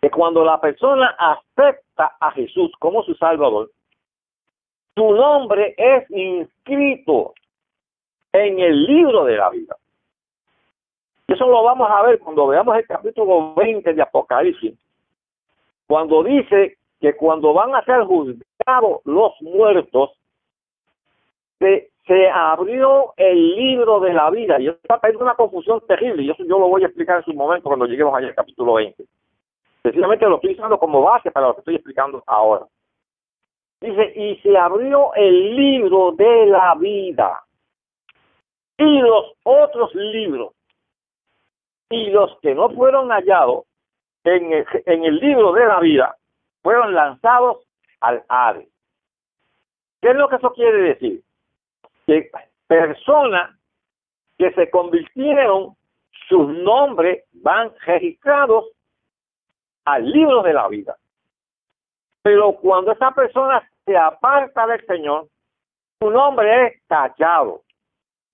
que 0.00 0.10
cuando 0.10 0.44
la 0.44 0.60
persona 0.60 1.14
acepta 1.18 2.16
a 2.20 2.30
Jesús 2.32 2.70
como 2.78 3.02
su 3.02 3.14
Salvador, 3.14 3.70
su 4.94 5.12
nombre 5.12 5.74
es 5.76 6.10
inscrito 6.10 7.34
en 8.32 8.58
el 8.58 8.84
libro 8.84 9.24
de 9.24 9.36
la 9.36 9.50
vida. 9.50 9.76
Eso 11.26 11.46
lo 11.46 11.62
vamos 11.62 11.90
a 11.90 12.02
ver 12.02 12.18
cuando 12.18 12.46
veamos 12.46 12.76
el 12.76 12.86
capítulo 12.86 13.54
20 13.54 13.92
de 13.92 14.02
Apocalipsis, 14.02 14.74
cuando 15.86 16.22
dice 16.22 16.78
que 17.00 17.14
cuando 17.16 17.52
van 17.52 17.74
a 17.74 17.84
ser 17.84 18.02
juzgados 18.04 19.00
los 19.04 19.32
muertos, 19.40 20.10
se, 21.58 21.90
abrió 22.32 23.12
el 23.16 23.56
libro 23.56 24.00
de 24.00 24.14
la 24.14 24.30
vida. 24.30 24.58
Y 24.60 24.68
eso 24.68 24.78
está 24.82 25.00
una 25.18 25.34
confusión 25.34 25.82
terrible, 25.86 26.22
y 26.22 26.30
eso 26.30 26.42
yo 26.44 26.58
lo 26.58 26.68
voy 26.68 26.82
a 26.82 26.86
explicar 26.86 27.18
en 27.18 27.24
su 27.24 27.34
momento 27.34 27.68
cuando 27.68 27.86
lleguemos 27.86 28.14
allá 28.14 28.28
al 28.28 28.34
capítulo 28.34 28.74
20. 28.74 29.04
Sencillamente 29.88 30.28
lo 30.28 30.34
estoy 30.34 30.52
usando 30.52 30.78
como 30.78 31.00
base 31.00 31.30
para 31.30 31.46
lo 31.46 31.54
que 31.54 31.60
estoy 31.60 31.76
explicando 31.76 32.22
ahora. 32.26 32.66
Dice, 33.80 34.12
y 34.14 34.36
se 34.42 34.54
abrió 34.54 35.14
el 35.14 35.56
libro 35.56 36.12
de 36.12 36.46
la 36.46 36.74
vida. 36.74 37.42
Y 38.76 39.00
los 39.00 39.32
otros 39.44 39.94
libros 39.94 40.52
y 41.88 42.10
los 42.10 42.38
que 42.40 42.54
no 42.54 42.68
fueron 42.68 43.08
hallados 43.08 43.64
en 44.24 44.52
el, 44.52 45.16
libro 45.16 45.52
de 45.52 45.66
la 45.66 45.80
vida 45.80 46.16
fueron 46.62 46.92
lanzados 46.92 47.66
al 48.00 48.22
Hades. 48.28 48.68
¿Qué 50.02 50.10
es 50.10 50.16
lo 50.16 50.28
que 50.28 50.36
eso 50.36 50.52
quiere 50.52 50.82
decir? 50.82 51.22
Que 52.06 52.30
personas 52.66 53.58
que 54.36 54.52
se 54.52 54.68
convirtieron, 54.68 55.76
sus 56.28 56.46
nombres 56.46 57.24
van 57.32 57.72
registrados 57.86 58.66
al 59.88 60.10
libro 60.10 60.42
de 60.42 60.52
la 60.52 60.68
vida. 60.68 60.96
Pero 62.22 62.52
cuando 62.52 62.92
esa 62.92 63.10
persona 63.12 63.66
se 63.86 63.96
aparta 63.96 64.66
del 64.66 64.84
Señor, 64.84 65.28
su 65.98 66.10
nombre 66.10 66.66
es 66.66 66.82
tachado. 66.86 67.62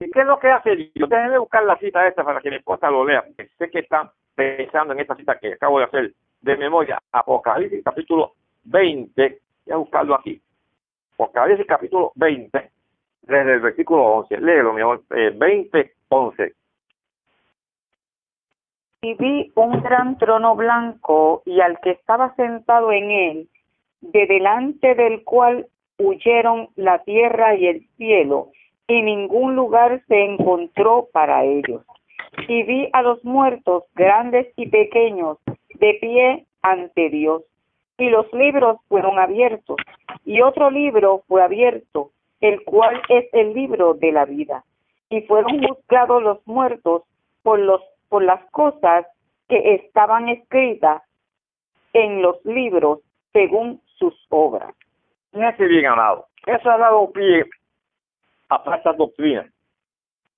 ¿Y 0.01 0.11
qué 0.11 0.21
es 0.21 0.27
lo 0.27 0.39
que 0.39 0.51
hace 0.51 0.75
Dios? 0.75 1.09
Déjenme 1.09 1.39
buscar 1.39 1.65
la 1.65 1.79
cita 1.79 2.07
esta 2.07 2.25
para 2.25 2.41
que 2.41 2.51
mi 2.51 2.57
esposa 2.57 2.91
lo 2.91 3.05
lea, 3.05 3.25
sé 3.59 3.71
que 3.71 3.79
están 3.79 4.11
pensando 4.35 4.93
en 4.93 5.01
esta 5.01 5.15
cita 5.15 5.39
que 5.39 5.53
acabo 5.53 5.79
de 5.79 5.85
hacer 5.85 6.13
de 6.41 6.57
memoria. 6.57 7.01
Apocalipsis 7.13 7.85
capítulo 7.85 8.33
20, 8.65 9.39
voy 9.67 9.73
a 9.73 9.77
buscarlo 9.77 10.17
aquí. 10.17 10.43
Apocalipsis 11.15 11.67
capítulo 11.67 12.11
20, 12.17 12.71
desde 13.23 13.53
el 13.53 13.61
versículo 13.61 14.03
11. 14.03 14.41
Léelo, 14.41 14.73
mi 14.73 14.81
amor, 14.83 15.03
eh, 15.11 15.31
20, 15.33 15.95
11. 16.09 16.53
Y 19.05 19.13
vi 19.13 19.53
un 19.55 19.83
gran 19.83 20.17
trono 20.17 20.57
blanco 20.57 21.43
y 21.45 21.61
al 21.61 21.79
que 21.81 21.91
estaba 21.91 22.35
sentado 22.37 22.91
en 22.91 23.11
él, 23.11 23.49
de 24.01 24.27
delante 24.27 24.95
del 24.95 25.25
cual 25.25 25.67
huyeron 25.99 26.71
la 26.77 27.03
tierra 27.05 27.55
y 27.55 27.67
el 27.67 27.87
cielo, 27.99 28.49
y 28.89 29.03
ningún 29.03 29.57
lugar 29.57 30.03
se 30.09 30.25
encontró 30.25 31.09
para 31.13 31.45
ellos. 31.45 31.83
Y 32.49 32.63
vi 32.63 32.89
a 32.95 33.03
los 33.03 33.23
muertos, 33.27 33.85
grandes 33.95 34.47
y 34.57 34.71
pequeños, 34.71 35.37
de 35.75 35.99
pie 36.01 36.47
ante 36.63 37.11
Dios. 37.11 37.43
Y 37.99 38.09
los 38.09 38.33
libros 38.33 38.79
fueron 38.89 39.19
abiertos, 39.19 39.77
y 40.25 40.41
otro 40.41 40.71
libro 40.71 41.25
fue 41.29 41.43
abierto, 41.43 42.11
el 42.41 42.65
cual 42.65 43.03
es 43.11 43.27
el 43.35 43.53
libro 43.53 43.93
de 43.93 44.13
la 44.13 44.25
vida. 44.25 44.65
Y 45.11 45.21
fueron 45.21 45.63
juzgados 45.63 46.23
los 46.23 46.39
muertos 46.47 47.03
por, 47.43 47.59
los, 47.59 47.83
por 48.09 48.23
las 48.23 48.45
cosas 48.51 49.07
que 49.49 49.75
estaban 49.75 50.29
escritas 50.29 51.03
en 51.93 52.23
los 52.23 52.45
libros 52.45 53.01
según 53.33 53.81
sus 53.99 54.15
obras. 54.31 54.75
Fíjense 55.33 55.67
bien, 55.67 55.87
amado. 55.87 56.27
Eso 56.47 56.71
ha 56.71 56.79
dado 56.79 57.11
pie 57.13 57.45
a 58.49 58.59
falsas 58.61 58.97
doctrinas. 58.97 59.47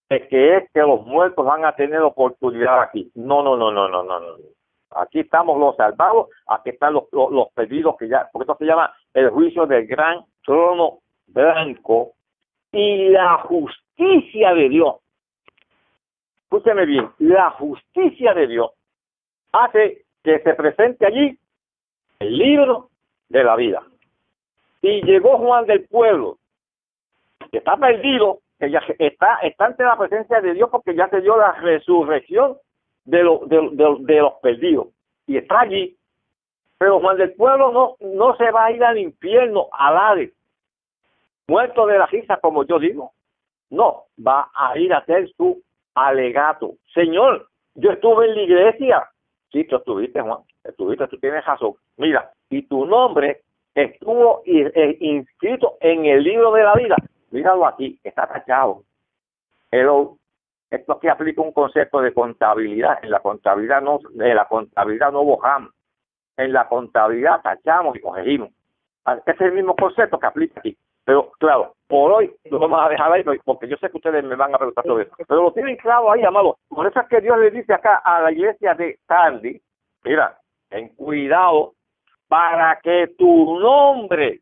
De 0.09 0.27
que 0.29 0.57
es 0.57 0.71
que 0.73 0.81
los 0.81 1.05
muertos 1.05 1.45
van 1.45 1.65
a 1.65 1.75
tener 1.75 2.01
oportunidad 2.01 2.81
aquí. 2.83 3.11
No, 3.15 3.43
no, 3.43 3.57
no, 3.57 3.73
no, 3.73 3.89
no, 3.89 4.03
no, 4.05 4.21
no. 4.21 4.37
Aquí 4.91 5.21
estamos 5.21 5.59
los 5.59 5.77
salvados, 5.77 6.29
aquí 6.47 6.71
están 6.71 6.95
los, 6.95 7.05
los, 7.13 7.31
los 7.31 7.49
perdidos 7.53 7.97
que 7.99 8.09
ya, 8.09 8.29
porque 8.33 8.45
esto 8.45 8.57
se 8.59 8.65
llama 8.65 8.95
el 9.13 9.31
juicio 9.31 9.67
del 9.67 9.87
gran 9.87 10.25
trono 10.45 11.01
blanco 11.27 12.13
y 12.73 13.09
la 13.09 13.39
justicia 13.39 14.55
de 14.55 14.69
Dios. 14.69 14.97
Escúcheme 16.47 16.87
bien, 16.87 17.11
la 17.19 17.51
justicia 17.51 18.33
de 18.33 18.47
Dios 18.47 18.71
hace 19.51 20.05
que 20.23 20.39
se 20.39 20.55
presente 20.55 21.05
allí 21.05 21.37
el 22.21 22.39
libro 22.39 22.91
de 23.29 23.43
la 23.43 23.57
vida. 23.57 23.83
Y 24.81 25.03
llegó 25.03 25.39
Juan 25.39 25.67
del 25.67 25.89
pueblo, 25.89 26.39
que 27.51 27.59
está 27.59 27.77
perdido, 27.77 28.39
que 28.61 28.71
ya 28.71 28.81
está, 28.97 29.39
está 29.43 29.67
ante 29.67 29.83
la 29.83 29.99
presencia 29.99 30.41
de 30.41 30.55
Dios 30.55 30.71
porque 30.71 30.95
ya 30.95 31.09
se 31.09 31.21
dio 31.21 31.37
la 31.37 31.51
resurrección 31.53 32.59
de, 33.05 33.25
lo, 33.25 33.41
de, 33.47 34.21
los 34.21 34.35
perdidos. 34.35 34.89
Y 35.27 35.39
está 35.39 35.63
allí. 35.63 35.97
Pero 36.79 37.01
Juan 37.01 37.17
del 37.17 37.33
pueblo 37.33 37.73
no, 37.73 37.97
no 38.01 38.37
se 38.37 38.53
va 38.53 38.67
a 38.67 38.71
ir 38.71 38.85
al 38.85 38.99
infierno, 38.99 39.67
al 39.73 39.97
Hades, 39.97 40.33
muerto 41.49 41.87
de 41.87 41.99
la 41.99 42.07
risa, 42.07 42.37
como 42.37 42.63
yo 42.65 42.79
digo. 42.79 43.11
No, 43.71 44.05
va 44.25 44.49
a 44.55 44.79
ir 44.79 44.93
a 44.95 44.99
hacer 44.99 45.29
su 45.37 45.61
alegato. 45.97 46.75
Señor, 46.95 47.49
yo 47.75 47.91
estuve 47.91 48.27
en 48.27 48.35
la 48.37 48.43
iglesia. 48.43 49.11
Sí, 49.51 49.65
tú 49.65 49.77
estuviste, 49.77 50.21
Juan. 50.21 50.39
Estuviste, 50.63 51.09
tú 51.09 51.19
tienes 51.19 51.45
razón. 51.45 51.75
Mira, 51.97 52.31
y 52.51 52.63
tu 52.63 52.87
nombre 52.87 53.43
estuvo 53.75 54.43
inscrito 54.45 55.77
en 55.81 56.05
el 56.07 56.23
libro 56.23 56.53
de 56.53 56.63
la 56.63 56.75
vida. 56.75 56.97
Míralo 57.31 57.67
aquí, 57.67 57.99
está 58.05 58.27
tachado. 58.27 58.83
Hello. 59.71 60.17
Esto 60.71 60.95
aquí 60.95 61.09
aplica 61.09 61.43
un 61.43 61.53
concepto 61.53 62.01
de 62.01 62.13
contabilidad. 62.13 62.99
En 63.03 63.11
la 63.11 63.21
contabilidad 63.21 63.81
no, 63.81 64.01
en 64.19 64.35
la 64.35 64.47
contabilidad 64.47 65.13
no 65.13 65.25
bojamos. 65.25 65.73
En 66.37 66.53
la 66.53 66.69
contabilidad 66.69 67.41
tachamos 67.41 67.97
y 67.97 68.01
corregimos. 68.01 68.51
Ese 69.07 69.31
es 69.31 69.41
el 69.41 69.53
mismo 69.53 69.77
concepto 69.77 70.19
que 70.19 70.27
aplica 70.27 70.61
aquí. 70.61 70.77
Pero 71.05 71.31
claro, 71.39 71.76
por 71.89 72.13
hoy 72.13 72.35
lo 72.51 72.59
vamos 72.59 72.81
a 72.85 72.89
dejar 72.89 73.13
ahí 73.13 73.23
porque 73.45 73.69
yo 73.69 73.77
sé 73.77 73.89
que 73.91 73.97
ustedes 73.97 74.25
me 74.25 74.35
van 74.35 74.55
a 74.55 74.59
preguntar 74.59 74.85
sobre 74.85 75.05
eso. 75.05 75.15
Pero 75.17 75.43
lo 75.43 75.53
tienen 75.53 75.77
claro 75.77 76.11
ahí, 76.11 76.23
amado. 76.23 76.59
Por 76.69 76.87
eso 76.87 77.01
es 77.01 77.09
que 77.09 77.21
Dios 77.21 77.39
le 77.39 77.51
dice 77.51 77.73
acá 77.73 78.03
a 78.05 78.23
la 78.23 78.33
iglesia 78.33 78.75
de 78.75 78.99
Tardi, 79.07 79.61
mira, 80.05 80.39
ten 80.69 80.89
cuidado 80.97 81.75
para 82.29 82.81
que 82.83 83.15
tu 83.19 83.59
nombre 83.61 84.41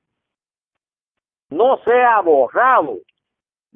no 1.50 1.76
sea 1.85 2.20
borrado 2.20 2.98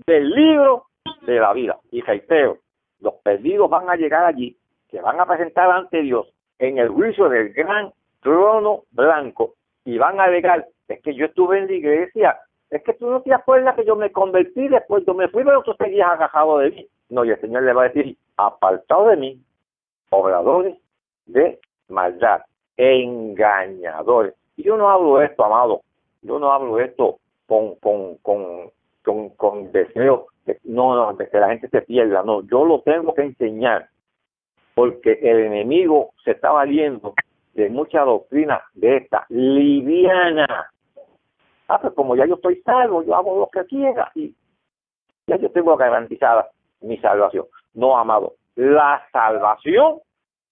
del 0.06 0.30
libro 0.30 0.86
de 1.22 1.38
la 1.38 1.52
vida. 1.52 1.78
Y 1.90 2.00
reitero, 2.00 2.58
los 3.00 3.14
perdidos 3.22 3.68
van 3.70 3.88
a 3.90 3.96
llegar 3.96 4.24
allí, 4.24 4.56
se 4.90 5.00
van 5.00 5.20
a 5.20 5.26
presentar 5.26 5.70
ante 5.70 6.02
Dios 6.02 6.26
en 6.58 6.78
el 6.78 6.88
juicio 6.88 7.28
del 7.28 7.52
gran 7.52 7.92
trono 8.20 8.84
blanco 8.90 9.54
y 9.84 9.98
van 9.98 10.20
a 10.20 10.24
alegar, 10.24 10.66
es 10.88 11.02
que 11.02 11.14
yo 11.14 11.26
estuve 11.26 11.58
en 11.58 11.66
la 11.66 11.72
iglesia, 11.72 12.38
es 12.70 12.82
que 12.82 12.92
tú 12.94 13.10
no 13.10 13.22
te 13.22 13.32
acuerdas 13.32 13.74
que 13.74 13.84
yo 13.84 13.96
me 13.96 14.12
convertí, 14.12 14.68
después 14.68 15.04
yo 15.06 15.14
me 15.14 15.28
fui, 15.28 15.44
pero 15.44 15.62
tú 15.62 15.72
seguías 15.74 16.10
agajado 16.10 16.58
de 16.58 16.70
mí. 16.70 16.86
No, 17.08 17.24
y 17.24 17.30
el 17.30 17.40
Señor 17.40 17.62
le 17.62 17.72
va 17.72 17.84
a 17.84 17.88
decir, 17.88 18.16
apartado 18.36 19.08
de 19.08 19.16
mí, 19.16 19.40
obradores 20.10 20.76
de 21.26 21.58
maldad, 21.88 22.42
engañadores. 22.76 24.34
Y 24.56 24.64
yo 24.64 24.76
no 24.76 24.90
hablo 24.90 25.22
esto, 25.22 25.44
amado, 25.44 25.82
yo 26.22 26.38
no 26.38 26.52
hablo 26.52 26.78
esto 26.80 27.18
con, 27.46 27.76
con, 27.76 28.16
con, 28.16 28.70
con, 29.02 29.30
con 29.30 29.72
deseo 29.72 30.26
de, 30.44 30.58
no, 30.64 30.94
no, 30.94 31.14
de 31.14 31.28
que 31.28 31.38
la 31.38 31.48
gente 31.48 31.68
se 31.68 31.82
pierda, 31.82 32.22
no, 32.22 32.42
yo 32.42 32.64
lo 32.64 32.80
tengo 32.82 33.14
que 33.14 33.22
enseñar, 33.22 33.88
porque 34.74 35.18
el 35.22 35.38
enemigo 35.38 36.10
se 36.24 36.32
está 36.32 36.50
valiendo 36.50 37.14
de 37.54 37.70
mucha 37.70 38.02
doctrina 38.02 38.62
de 38.74 38.98
esta 38.98 39.26
liviana. 39.30 40.70
Ah, 41.68 41.78
pues 41.80 41.92
como 41.94 42.16
ya 42.16 42.26
yo 42.26 42.36
estoy 42.36 42.62
salvo, 42.62 43.02
yo 43.04 43.14
hago 43.14 43.38
lo 43.38 43.48
que 43.48 43.66
quiera 43.66 44.10
y 44.14 44.34
ya 45.26 45.36
yo 45.36 45.50
tengo 45.50 45.76
garantizada 45.76 46.48
mi 46.80 46.96
salvación. 46.98 47.44
No, 47.74 47.96
amado, 47.96 48.34
la 48.56 49.06
salvación 49.12 49.98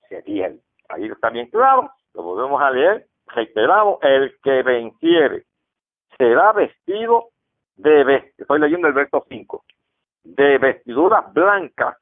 se 0.09 0.23
tiene. 0.23 0.59
Ahí 0.91 1.07
está 1.07 1.31
bien 1.31 1.49
claro, 1.49 1.91
lo 2.15 2.23
volvemos 2.23 2.61
a 2.61 2.71
leer, 2.71 3.07
reiteramos, 3.29 3.99
el 4.03 4.37
que 4.43 4.63
venciere 4.63 5.45
será 6.19 6.53
vestido 6.53 7.31
de, 7.77 8.33
estoy 8.37 8.61
leyendo 8.61 8.89
el 8.89 8.95
verso 8.95 9.25
5, 9.29 9.65
de 10.25 10.59
vestiduras 10.59 11.33
blancas 11.33 11.97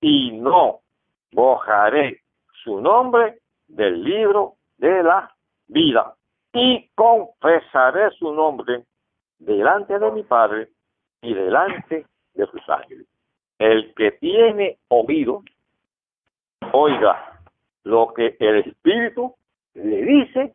y 0.00 0.32
no 0.32 0.80
bojaré 1.32 2.20
su 2.64 2.80
nombre 2.80 3.38
del 3.68 4.02
libro 4.02 4.54
de 4.76 5.02
la 5.02 5.32
vida 5.68 6.15
y 6.56 6.88
confesaré 6.94 8.10
su 8.12 8.32
nombre 8.32 8.82
delante 9.38 9.98
de 9.98 10.10
mi 10.10 10.22
Padre 10.22 10.68
y 11.20 11.34
delante 11.34 12.06
de 12.34 12.46
sus 12.46 12.66
ángeles. 12.68 13.06
El 13.58 13.92
que 13.94 14.12
tiene 14.12 14.78
oído, 14.88 15.42
oiga 16.72 17.40
lo 17.84 18.12
que 18.14 18.36
el 18.40 18.56
Espíritu 18.60 19.34
le 19.74 20.02
dice 20.02 20.54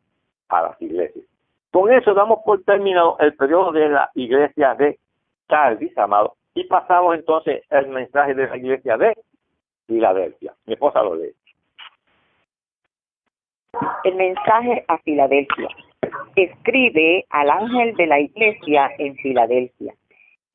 a 0.49 0.63
las 0.63 0.81
iglesias. 0.81 1.25
Con 1.71 1.91
eso 1.91 2.15
damos 2.15 2.39
por 2.43 2.63
terminado 2.63 3.17
el 3.19 3.35
periodo 3.35 3.71
de 3.71 3.89
la 3.89 4.09
iglesia 4.15 4.73
de 4.73 4.99
Tardis, 5.47 5.95
amado, 5.99 6.35
y 6.55 6.63
pasamos 6.63 7.15
entonces 7.15 7.63
el 7.69 7.87
mensaje 7.89 8.33
de 8.33 8.47
la 8.47 8.57
iglesia 8.57 8.97
de 8.97 9.15
Filadelfia. 9.85 10.53
Mi 10.65 10.73
esposa 10.73 11.03
lo 11.03 11.15
lee. 11.15 11.33
El 14.03 14.15
mensaje 14.15 14.83
a 14.87 14.97
Filadelfia. 14.97 15.69
Escribe 16.35 17.25
al 17.29 17.49
ángel 17.49 17.95
de 17.95 18.07
la 18.07 18.19
iglesia 18.19 18.91
en 18.97 19.15
Filadelfia. 19.17 19.93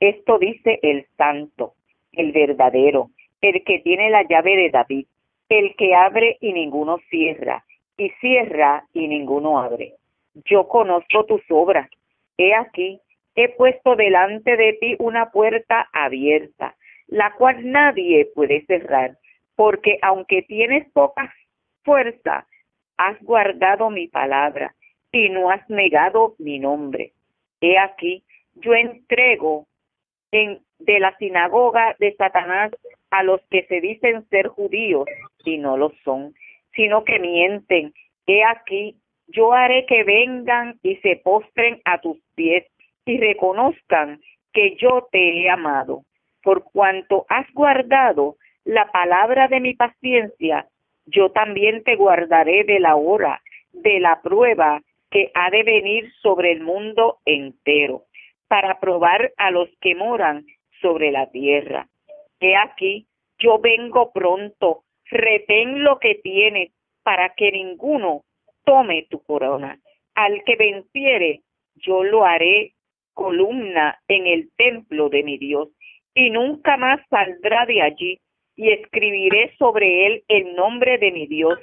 Esto 0.01 0.38
dice 0.38 0.79
el 0.83 1.07
santo, 1.16 1.75
el 2.12 2.33
verdadero, 2.33 3.11
el 3.40 3.62
que 3.64 3.79
tiene 3.81 4.11
la 4.11 4.23
llave 4.23 4.57
de 4.57 4.71
David, 4.71 5.07
el 5.49 5.75
que 5.77 5.95
abre 5.95 6.38
y 6.40 6.53
ninguno 6.53 6.99
cierra, 7.11 7.64
y 7.97 8.11
cierra 8.21 8.85
y 8.92 9.09
ninguno 9.09 9.59
abre. 9.59 9.95
Yo 10.45 10.69
conozco 10.69 11.25
tus 11.25 11.42
obras. 11.51 11.88
He 12.37 12.55
aquí, 12.55 13.01
he 13.35 13.49
puesto 13.51 13.97
delante 13.97 14.57
de 14.57 14.75
ti 14.75 14.97
una 14.99 15.31
puerta 15.31 15.88
abierta, 15.92 16.75
la 17.07 17.35
cual 17.35 17.71
nadie 17.71 18.29
puede 18.35 18.64
cerrar. 18.66 19.16
porque 19.55 19.99
aunque 20.03 20.42
tienes 20.42 20.87
poca 20.92 21.33
fuerza, 21.83 22.47
has 22.99 23.19
guardado 23.23 23.88
mi 23.88 24.07
palabra 24.07 24.75
y 25.12 25.29
no 25.31 25.51
has 25.51 25.69
negado 25.71 26.35
mi 26.38 26.59
nombre. 26.59 27.12
He 27.61 27.79
aquí, 27.79 28.23
yo 28.55 28.75
entrego 28.75 29.66
en, 30.31 30.61
de 30.79 31.01
la 31.01 31.16
sinagoga 31.16 31.97
de 31.99 32.14
Satanás 32.16 32.73
a 33.11 33.23
los 33.23 33.40
que 33.51 33.64
se 33.66 33.81
dicen 33.81 34.29
ser 34.29 34.49
judíos 34.49 35.07
y 35.45 35.59
no 35.59 35.77
lo 35.77 35.92
son, 36.05 36.35
sino 36.75 37.05
que 37.05 37.19
mienten. 37.19 37.95
He 38.27 38.45
aquí, 38.45 38.97
yo 39.29 39.53
haré 39.53 39.87
que 39.87 40.05
vengan 40.05 40.79
y 40.83 40.97
se 40.97 41.16
postren 41.16 41.81
a 41.85 42.01
tus 42.01 42.19
pies 42.35 42.66
y 43.05 43.19
reconozcan 43.19 44.21
que 44.53 44.77
yo 44.77 45.09
te 45.12 45.19
he 45.19 45.51
amado, 45.51 46.03
por 46.42 46.64
cuanto 46.64 47.27
has 47.29 47.51
guardado 47.53 48.37
la 48.64 48.90
palabra 48.90 49.49
de 49.49 49.61
mi 49.61 49.75
paciencia, 49.75 50.66
yo 51.07 51.31
también 51.31 51.85
te 51.85 51.95
guardaré 51.95 52.64
de 52.64 52.81
la 52.81 52.97
hora, 52.97 53.40
de 53.73 54.01
la 54.01 54.21
prueba 54.23 54.81
ha 55.35 55.50
de 55.50 55.62
venir 55.62 56.12
sobre 56.22 56.52
el 56.52 56.61
mundo 56.61 57.18
entero, 57.24 58.05
para 58.48 58.79
probar 58.81 59.33
a 59.37 59.50
los 59.50 59.68
que 59.81 59.94
moran 59.94 60.46
sobre 60.81 61.11
la 61.11 61.31
tierra. 61.31 61.88
He 62.40 62.55
aquí, 62.57 63.07
yo 63.38 63.59
vengo 63.59 64.12
pronto, 64.12 64.85
retén 65.11 65.83
lo 65.83 65.98
que 65.98 66.16
tienes, 66.16 66.72
para 67.02 67.35
que 67.35 67.52
ninguno 67.52 68.24
tome 68.64 69.07
tu 69.11 69.22
corona. 69.22 69.79
Al 70.14 70.42
que 70.44 70.57
venciere, 70.57 71.40
yo 71.76 72.02
lo 72.02 72.24
haré 72.24 72.72
columna 73.14 73.98
en 74.09 74.26
el 74.26 74.50
templo 74.57 75.09
de 75.09 75.22
mi 75.22 75.38
Dios, 75.38 75.68
y 76.14 76.31
nunca 76.31 76.76
más 76.76 77.00
saldrá 77.09 77.66
de 77.66 77.83
allí, 77.83 78.18
y 78.57 78.70
escribiré 78.70 79.55
sobre 79.59 80.07
él 80.07 80.24
el 80.29 80.55
nombre 80.55 80.98
de 80.98 81.12
mi 81.12 81.26
Dios 81.26 81.59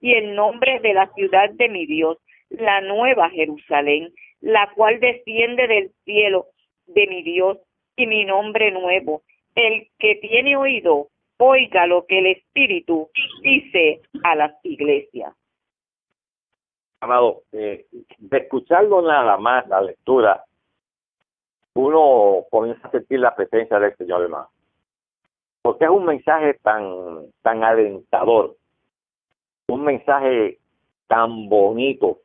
y 0.00 0.14
el 0.14 0.34
nombre 0.34 0.80
de 0.80 0.94
la 0.94 1.12
ciudad 1.14 1.50
de 1.50 1.68
mi 1.68 1.86
Dios, 1.86 2.18
la 2.50 2.80
nueva 2.80 3.30
Jerusalén, 3.30 4.12
la 4.40 4.70
cual 4.74 5.00
desciende 5.00 5.66
del 5.66 5.90
cielo 6.04 6.46
de 6.86 7.06
mi 7.06 7.22
Dios 7.22 7.58
y 7.96 8.06
mi 8.06 8.24
nombre 8.24 8.70
nuevo. 8.70 9.22
El 9.54 9.88
que 9.98 10.16
tiene 10.16 10.56
oído, 10.56 11.08
oiga 11.38 11.86
lo 11.86 12.06
que 12.06 12.18
el 12.18 12.26
Espíritu 12.26 13.10
dice 13.42 14.00
a 14.22 14.34
las 14.34 14.54
iglesias. 14.64 15.34
Amado, 17.00 17.42
eh, 17.52 17.86
de 18.18 18.38
escucharlo 18.38 19.02
nada 19.02 19.36
más, 19.36 19.68
la 19.68 19.80
lectura, 19.80 20.44
uno 21.74 22.44
comienza 22.50 22.88
a 22.88 22.90
sentir 22.90 23.20
la 23.20 23.34
presencia 23.36 23.78
del 23.78 23.96
Señor, 23.96 24.22
hermano 24.22 24.48
porque 25.68 25.84
es 25.84 25.90
un 25.90 26.06
mensaje 26.06 26.54
tan, 26.62 27.26
tan 27.42 27.62
alentador, 27.62 28.56
un 29.68 29.84
mensaje 29.84 30.58
tan 31.08 31.50
bonito. 31.50 32.20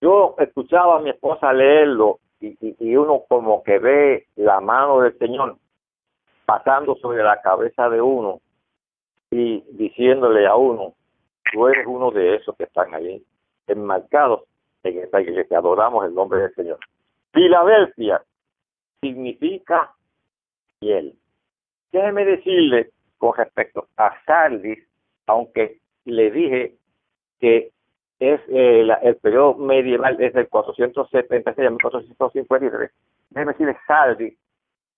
Yo 0.00 0.34
escuchaba 0.38 0.96
a 0.96 1.00
mi 1.00 1.10
esposa 1.10 1.52
leerlo 1.52 2.20
y, 2.40 2.56
y, 2.60 2.96
uno 2.96 3.22
como 3.28 3.62
que 3.62 3.78
ve 3.78 4.26
la 4.36 4.60
mano 4.60 5.00
del 5.00 5.16
Señor 5.18 5.56
pasando 6.46 6.96
sobre 6.96 7.22
la 7.22 7.40
cabeza 7.42 7.88
de 7.90 8.00
uno 8.00 8.40
y 9.30 9.60
diciéndole 9.72 10.46
a 10.46 10.56
uno, 10.56 10.94
tú 11.52 11.68
eres 11.68 11.86
uno 11.86 12.10
de 12.10 12.36
esos 12.36 12.56
que 12.56 12.64
están 12.64 12.94
allí, 12.94 13.22
enmarcados 13.66 14.44
en 14.82 14.98
esta 14.98 15.20
iglesia, 15.20 15.58
adoramos 15.58 16.06
el 16.06 16.14
nombre 16.14 16.40
del 16.40 16.54
Señor. 16.54 16.78
Filadelfia 17.32 18.22
significa 19.00 19.92
fiel. 20.80 21.14
Déjeme 21.92 22.24
decirle 22.24 22.90
con 23.18 23.36
respecto 23.36 23.86
a 23.96 24.12
Sardis, 24.24 24.78
aunque 25.26 25.78
le 26.04 26.30
dije 26.30 26.74
que 27.38 27.70
es 28.20 28.40
eh, 28.48 28.86
el 29.02 29.16
periodo 29.16 29.54
medieval 29.54 30.16
desde 30.16 30.40
el 30.40 30.48
476 30.48 31.66
al 31.66 31.72
1453, 31.72 32.90
déjeme 33.30 33.52
decirle 33.52 33.76
Sardis, 33.86 34.38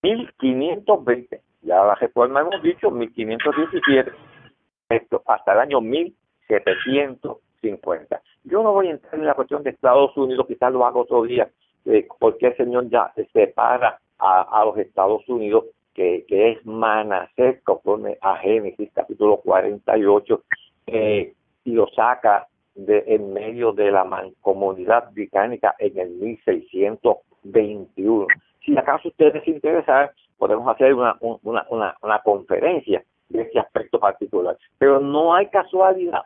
1520, 0.02 1.42
ya 1.62 1.86
la 1.86 1.94
reforma 1.96 2.42
hemos 2.42 2.62
dicho, 2.64 2.92
1517 2.92 4.12
esto 4.90 5.24
hasta 5.26 5.54
el 5.54 5.60
año 5.60 5.80
1750. 5.82 7.43
Yo 8.44 8.62
no 8.62 8.74
voy 8.74 8.88
a 8.88 8.92
entrar 8.92 9.16
en 9.16 9.26
la 9.26 9.36
cuestión 9.36 9.64
de 9.64 9.70
Estados 9.72 10.16
Unidos, 10.18 10.46
quizás 10.48 10.74
lo 10.74 10.86
haga 10.86 11.00
otro 11.00 11.24
día, 11.24 11.50
eh, 11.86 12.06
porque 12.20 12.48
el 12.48 12.58
Señor 12.58 12.90
ya 12.90 13.14
separa 13.32 14.02
a, 14.20 14.64
los 14.66 14.78
Estados 14.78 15.26
Unidos, 15.28 15.64
que, 15.94 16.26
que 16.28 16.52
es 16.52 16.66
Manasés, 16.66 17.62
conforme 17.64 18.18
a 18.22 18.36
Génesis 18.38 18.90
capítulo 18.94 19.38
48, 19.38 20.44
eh, 20.88 21.34
y 21.66 21.72
lo 21.72 21.88
saca 21.90 22.48
en 22.76 23.34
medio 23.34 23.72
de 23.72 23.92
la 23.92 24.04
mancomunidad 24.04 25.12
británica 25.12 25.76
en 25.78 26.00
el 26.00 26.10
1621. 26.12 28.26
Si 28.66 28.76
acaso 28.78 29.10
ustedes 29.10 29.36
les 29.36 29.48
interesa, 29.48 30.12
podemos 30.38 30.68
hacer 30.68 30.96
una 30.96 32.20
conferencia 32.24 33.04
de 33.30 33.42
ese 33.42 33.60
aspecto 33.60 34.00
particular. 34.00 34.58
Pero 34.78 35.00
no 35.00 35.34
hay 35.34 35.48
casualidad, 35.48 36.24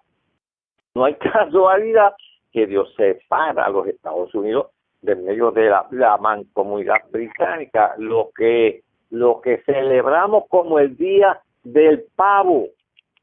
no 0.97 1.05
hay 1.05 1.15
casualidad 1.15 2.13
que 2.51 2.65
Dios 2.65 2.93
separa 2.97 3.65
a 3.65 3.69
los 3.69 3.87
Estados 3.87 4.33
Unidos 4.33 4.67
del 5.01 5.19
medio 5.19 5.51
de 5.51 5.69
la, 5.69 6.17
mancomunidad 6.17 7.09
británica, 7.11 7.93
lo 7.97 8.31
que, 8.35 8.81
lo 9.11 9.39
que 9.41 9.59
celebramos 9.59 10.45
como 10.49 10.79
el 10.79 10.97
día 10.97 11.39
del 11.63 12.05
pavo. 12.15 12.67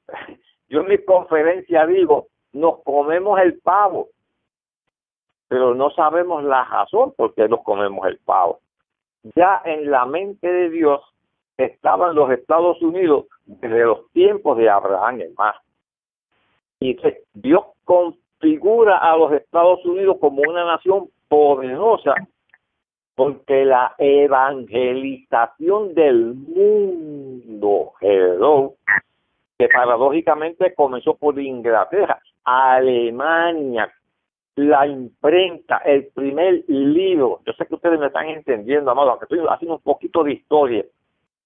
Yo 0.68 0.80
en 0.80 0.88
mi 0.88 0.98
conferencia 0.98 1.86
digo, 1.86 2.28
nos 2.52 2.80
comemos 2.84 3.40
el 3.40 3.58
pavo, 3.58 4.08
pero 5.48 5.74
no 5.74 5.90
sabemos 5.90 6.44
la 6.44 6.64
razón 6.64 7.12
por 7.16 7.34
qué 7.34 7.48
nos 7.48 7.62
comemos 7.64 8.06
el 8.06 8.18
pavo. 8.18 8.60
Ya 9.34 9.60
en 9.64 9.90
la 9.90 10.06
mente 10.06 10.50
de 10.50 10.70
Dios 10.70 11.00
estaban 11.56 12.14
los 12.14 12.30
Estados 12.30 12.80
Unidos 12.82 13.26
desde 13.46 13.84
los 13.84 14.10
tiempos 14.12 14.56
de 14.58 14.70
Abraham 14.70 15.20
más. 15.36 15.56
Dios 17.34 17.64
configura 17.84 18.98
a 18.98 19.16
los 19.16 19.32
Estados 19.32 19.84
Unidos 19.84 20.18
como 20.20 20.42
una 20.42 20.64
nación 20.64 21.08
poderosa 21.28 22.14
porque 23.14 23.64
la 23.64 23.94
evangelización 23.96 25.94
del 25.94 26.34
mundo, 26.34 27.92
que 28.00 29.68
paradójicamente 29.68 30.74
comenzó 30.74 31.14
por 31.14 31.38
Inglaterra, 31.38 32.20
Alemania, 32.42 33.92
la 34.56 34.86
imprenta, 34.86 35.78
el 35.78 36.08
primer 36.08 36.64
libro. 36.66 37.40
Yo 37.46 37.52
sé 37.52 37.66
que 37.66 37.76
ustedes 37.76 38.00
me 38.00 38.06
están 38.06 38.28
entendiendo, 38.28 38.90
amado, 38.90 39.10
aunque 39.10 39.26
estoy 39.26 39.40
haciendo 39.48 39.76
un 39.76 39.82
poquito 39.82 40.24
de 40.24 40.32
historia 40.32 40.84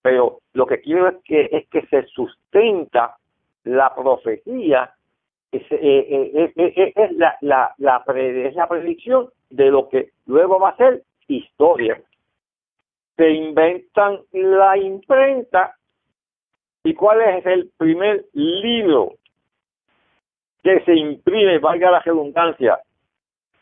pero 0.03 0.41
lo 0.53 0.67
que 0.67 0.81
quiero 0.81 1.09
es 1.09 1.17
que 1.25 1.49
es 1.53 1.69
que 1.69 1.87
se 1.87 2.05
sustenta 2.07 3.17
la 3.65 3.95
profecía 3.95 4.95
es, 5.53 5.63
eh, 5.71 6.53
eh, 6.57 6.93
es, 6.95 7.13
la, 7.13 7.37
la, 7.41 7.75
la, 7.79 8.05
es 8.17 8.55
la 8.55 8.69
predicción 8.69 9.29
de 9.51 9.71
lo 9.71 9.89
que 9.89 10.11
luego 10.27 10.59
va 10.59 10.71
a 10.71 10.77
ser 10.77 11.03
historia. 11.27 12.01
Se 13.17 13.31
inventan 13.31 14.21
la 14.33 14.77
imprenta 14.77 15.75
y 16.85 16.95
cuál 16.95 17.21
es 17.21 17.47
el 17.47 17.71
primer 17.77 18.27
libro 18.33 19.15
que 20.63 20.81
se 20.85 20.95
imprime, 20.95 21.59
valga 21.59 21.91
la 21.91 22.01
redundancia, 22.01 22.79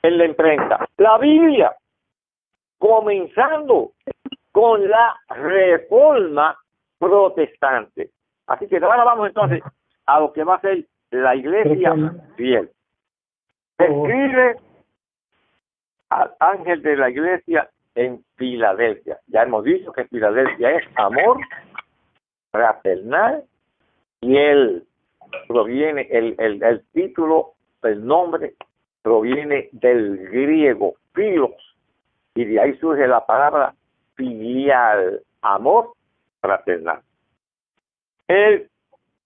en 0.02 0.18
la 0.18 0.24
imprenta. 0.26 0.86
La 0.98 1.18
Biblia, 1.18 1.74
comenzando 2.78 3.92
con 4.52 4.88
la 4.88 5.14
reforma 5.28 6.56
protestante. 6.98 8.10
Así 8.46 8.66
que 8.68 8.76
ahora 8.76 9.04
vamos 9.04 9.28
entonces 9.28 9.62
a 10.06 10.20
lo 10.20 10.32
que 10.32 10.44
va 10.44 10.56
a 10.56 10.60
ser 10.60 10.84
la 11.22 11.34
iglesia 11.34 11.94
fiel. 12.36 12.70
Escribe 13.78 14.56
al 16.10 16.32
ángel 16.40 16.82
de 16.82 16.96
la 16.96 17.10
iglesia 17.10 17.68
en 17.94 18.24
Filadelfia. 18.36 19.18
Ya 19.26 19.42
hemos 19.42 19.64
dicho 19.64 19.92
que 19.92 20.04
Filadelfia 20.04 20.70
es 20.76 20.84
amor 20.96 21.38
fraternal 22.50 23.44
y 24.20 24.36
él 24.36 24.84
proviene, 25.48 26.08
el, 26.10 26.34
el, 26.38 26.62
el 26.62 26.84
título, 26.92 27.52
el 27.82 28.04
nombre 28.04 28.54
proviene 29.02 29.68
del 29.72 30.28
griego 30.30 30.94
filos 31.14 31.52
y 32.34 32.44
de 32.44 32.60
ahí 32.60 32.76
surge 32.78 33.06
la 33.06 33.24
palabra 33.24 33.74
filial, 34.14 35.22
amor 35.42 35.92
fraternal. 36.40 37.00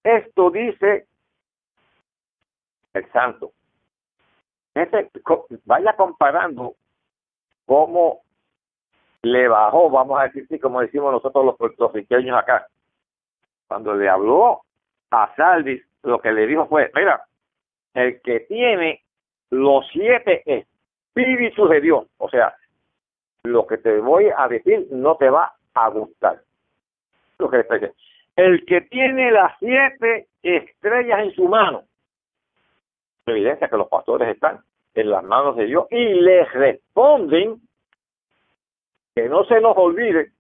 esto 0.05 0.51
dice 0.51 1.07
el 2.95 3.11
santo. 3.13 3.53
Este, 4.75 5.11
vaya 5.65 5.95
comparando 5.97 6.75
cómo 7.67 8.21
le 9.23 9.49
bajó, 9.49 9.91
vamos 9.91 10.19
a 10.21 10.29
decir, 10.29 10.61
como 10.61 10.81
decimos 10.81 11.13
nosotros 11.13 11.45
los 11.45 11.57
puertorriqueños 11.57 12.39
acá. 12.39 12.67
Cuando 13.69 13.95
le 13.95 14.09
habló 14.09 14.63
a 15.11 15.35
Saldis, 15.37 15.83
lo 16.03 16.19
que 16.21 16.33
le 16.33 16.47
dijo 16.47 16.67
fue, 16.67 16.91
mira, 16.95 17.23
el 17.95 18.21
que 18.23 18.41
tiene 18.41 19.03
los 19.51 19.85
siete 19.93 20.43
espíritus 20.47 21.69
de 21.71 21.81
Dios, 21.81 22.07
o 22.19 22.29
sea, 22.29 22.55
lo 23.43 23.67
que 23.67 23.79
te 23.79 23.99
voy 23.99 24.31
a 24.37 24.49
decir 24.49 24.87
no 24.91 25.17
te 25.17 25.29
va 25.29 25.53
a 25.75 25.89
gustar. 25.89 26.43
Lo 27.39 27.51
que 27.51 27.65
el 28.37 28.65
que 28.65 28.81
tiene 28.83 29.31
las 29.31 29.53
siete 29.59 30.29
estrellas 30.43 31.21
en 31.21 31.35
su 31.35 31.49
mano, 31.49 31.85
evidencia 33.31 33.69
que 33.69 33.77
los 33.77 33.89
pastores 33.89 34.29
están 34.29 34.61
en 34.95 35.11
las 35.11 35.23
manos 35.23 35.57
de 35.57 35.67
Dios 35.67 35.87
y 35.91 36.15
les 36.15 36.53
responden 36.53 37.61
que 39.15 39.29
no 39.29 39.45
se 39.45 39.61
nos 39.61 39.77
olvide, 39.77 40.31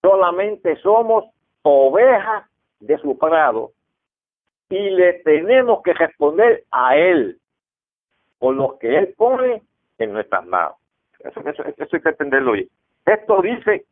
solamente 0.00 0.76
somos 0.76 1.24
ovejas 1.62 2.44
de 2.80 2.98
su 2.98 3.18
prado 3.18 3.72
y 4.70 4.90
le 4.90 5.14
tenemos 5.24 5.82
que 5.82 5.92
responder 5.94 6.64
a 6.70 6.96
Él 6.96 7.38
por 8.38 8.54
lo 8.54 8.78
que 8.78 8.96
Él 8.96 9.14
pone 9.16 9.62
en 9.98 10.12
nuestras 10.12 10.46
manos. 10.46 10.76
Eso, 11.20 11.40
eso, 11.40 11.62
hay 11.64 12.00
que 12.00 12.08
entenderlo 12.08 12.52
bien. 12.52 12.68
Esto 13.04 13.42
dice 13.42 13.86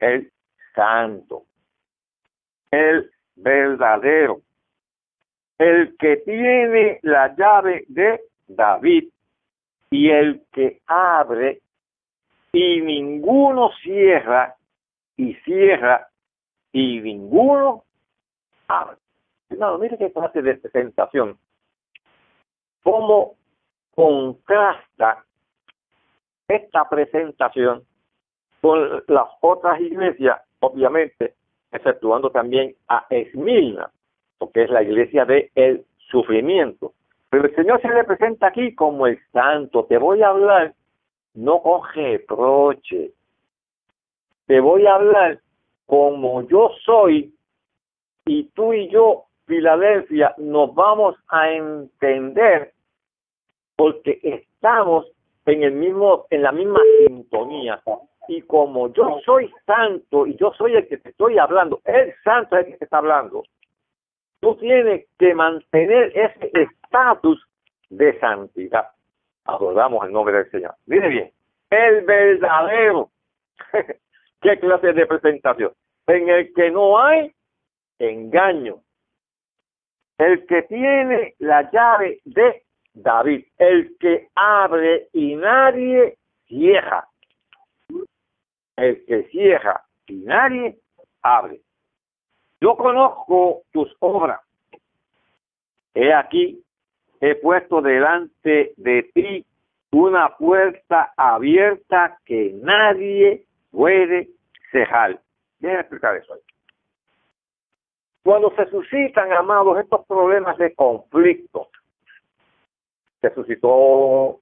el 0.00 0.32
santo, 0.74 1.42
el 2.70 3.10
verdadero, 3.36 4.40
el 5.58 5.96
que 5.96 6.18
tiene 6.18 7.00
la 7.02 7.34
llave 7.34 7.84
de 7.88 8.20
David 8.46 9.08
y 9.90 10.10
el 10.10 10.42
que 10.52 10.80
abre 10.86 11.60
y 12.52 12.80
ninguno 12.80 13.70
cierra 13.82 14.54
y 15.16 15.34
cierra 15.36 16.08
y 16.72 17.00
ninguno 17.00 17.84
abre. 18.68 18.96
No, 19.50 19.78
mire 19.78 19.96
qué 19.96 20.12
clase 20.12 20.42
de 20.42 20.56
presentación. 20.56 21.38
Cómo 22.82 23.36
contrasta 23.94 25.24
esta 26.48 26.88
presentación 26.88 27.84
con 28.60 29.02
las 29.08 29.26
otras 29.40 29.80
iglesias, 29.80 30.40
obviamente, 30.60 31.34
exceptuando 31.72 32.30
también 32.30 32.74
a 32.88 33.06
Esmirna, 33.10 33.90
porque 34.38 34.64
es 34.64 34.70
la 34.70 34.82
iglesia 34.82 35.24
del 35.24 35.50
el 35.54 35.84
sufrimiento. 36.10 36.92
Pero 37.30 37.44
el 37.44 37.54
Señor 37.54 37.80
se 37.82 37.88
le 37.88 38.04
presenta 38.04 38.48
aquí 38.48 38.74
como 38.74 39.06
el 39.06 39.18
santo. 39.32 39.84
Te 39.86 39.98
voy 39.98 40.22
a 40.22 40.28
hablar 40.28 40.74
no 41.34 41.62
con 41.62 41.82
reproche. 41.94 43.12
Te 44.46 44.60
voy 44.60 44.86
a 44.86 44.94
hablar 44.94 45.40
como 45.86 46.42
yo 46.48 46.70
soy 46.84 47.32
y 48.24 48.44
tú 48.54 48.72
y 48.72 48.88
yo, 48.88 49.24
Filadelfia, 49.46 50.34
nos 50.38 50.74
vamos 50.74 51.16
a 51.28 51.50
entender 51.52 52.72
porque 53.76 54.18
estamos 54.22 55.06
en 55.44 55.62
el 55.62 55.72
mismo, 55.72 56.26
en 56.30 56.42
la 56.42 56.52
misma 56.52 56.80
sintonía. 57.06 57.80
Y 58.28 58.42
como 58.42 58.92
yo 58.92 59.20
soy 59.24 59.52
santo 59.64 60.26
y 60.26 60.34
yo 60.36 60.52
soy 60.58 60.74
el 60.74 60.88
que 60.88 60.98
te 60.98 61.10
estoy 61.10 61.38
hablando, 61.38 61.80
el 61.84 62.12
santo 62.24 62.56
es 62.56 62.66
el 62.66 62.72
que 62.72 62.78
te 62.78 62.84
está 62.86 62.98
hablando, 62.98 63.44
tú 64.40 64.56
tienes 64.56 65.06
que 65.18 65.34
mantener 65.34 66.12
ese 66.16 66.50
estatus 66.52 67.44
de 67.90 68.18
santidad. 68.18 68.88
Adoramos 69.44 70.04
el 70.06 70.12
nombre 70.12 70.36
del 70.38 70.50
Señor. 70.50 70.74
Mire 70.86 71.08
bien, 71.08 71.32
el 71.70 72.04
verdadero. 72.04 73.10
¿Qué 74.40 74.58
clase 74.58 74.92
de 74.92 75.06
presentación? 75.06 75.72
En 76.06 76.28
el 76.28 76.52
que 76.54 76.70
no 76.70 76.98
hay 76.98 77.32
engaño. 77.98 78.80
El 80.18 80.46
que 80.46 80.62
tiene 80.62 81.34
la 81.38 81.70
llave 81.70 82.20
de 82.24 82.62
David, 82.94 83.44
el 83.58 83.96
que 83.98 84.28
abre 84.34 85.08
y 85.12 85.34
nadie 85.36 86.16
cierra. 86.46 87.06
El 88.76 89.04
que 89.04 89.24
cierra 89.24 89.84
y 90.06 90.14
nadie 90.16 90.78
abre. 91.22 91.60
Yo 92.60 92.76
conozco 92.76 93.62
tus 93.72 93.94
obras. 94.00 94.40
He 95.94 96.12
aquí, 96.12 96.62
he 97.20 97.34
puesto 97.36 97.80
delante 97.80 98.72
de 98.76 99.02
ti 99.14 99.46
una 99.92 100.36
puerta 100.36 101.12
abierta 101.16 102.18
que 102.24 102.52
nadie 102.62 103.44
puede 103.70 104.28
cejar. 104.70 105.20
Déjenme 105.58 105.80
explicar 105.80 106.16
eso. 106.16 106.34
Cuando 108.22 108.50
se 108.56 108.68
suscitan, 108.70 109.32
amados, 109.32 109.78
estos 109.78 110.04
problemas 110.06 110.58
de 110.58 110.74
conflicto, 110.74 111.68
se 113.20 113.32
suscitó 113.34 114.40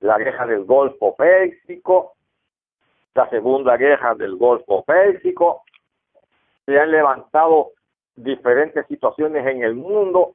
la 0.00 0.18
guerra 0.18 0.46
del 0.46 0.64
Golfo 0.64 1.16
Pérsico, 1.16 2.12
la 3.14 3.28
segunda 3.30 3.76
guerra 3.76 4.14
del 4.14 4.36
Golfo 4.36 4.84
Pérsico, 4.84 5.62
se 6.72 6.80
han 6.80 6.90
levantado 6.90 7.72
diferentes 8.16 8.86
situaciones 8.86 9.46
en 9.46 9.62
el 9.62 9.74
mundo, 9.74 10.34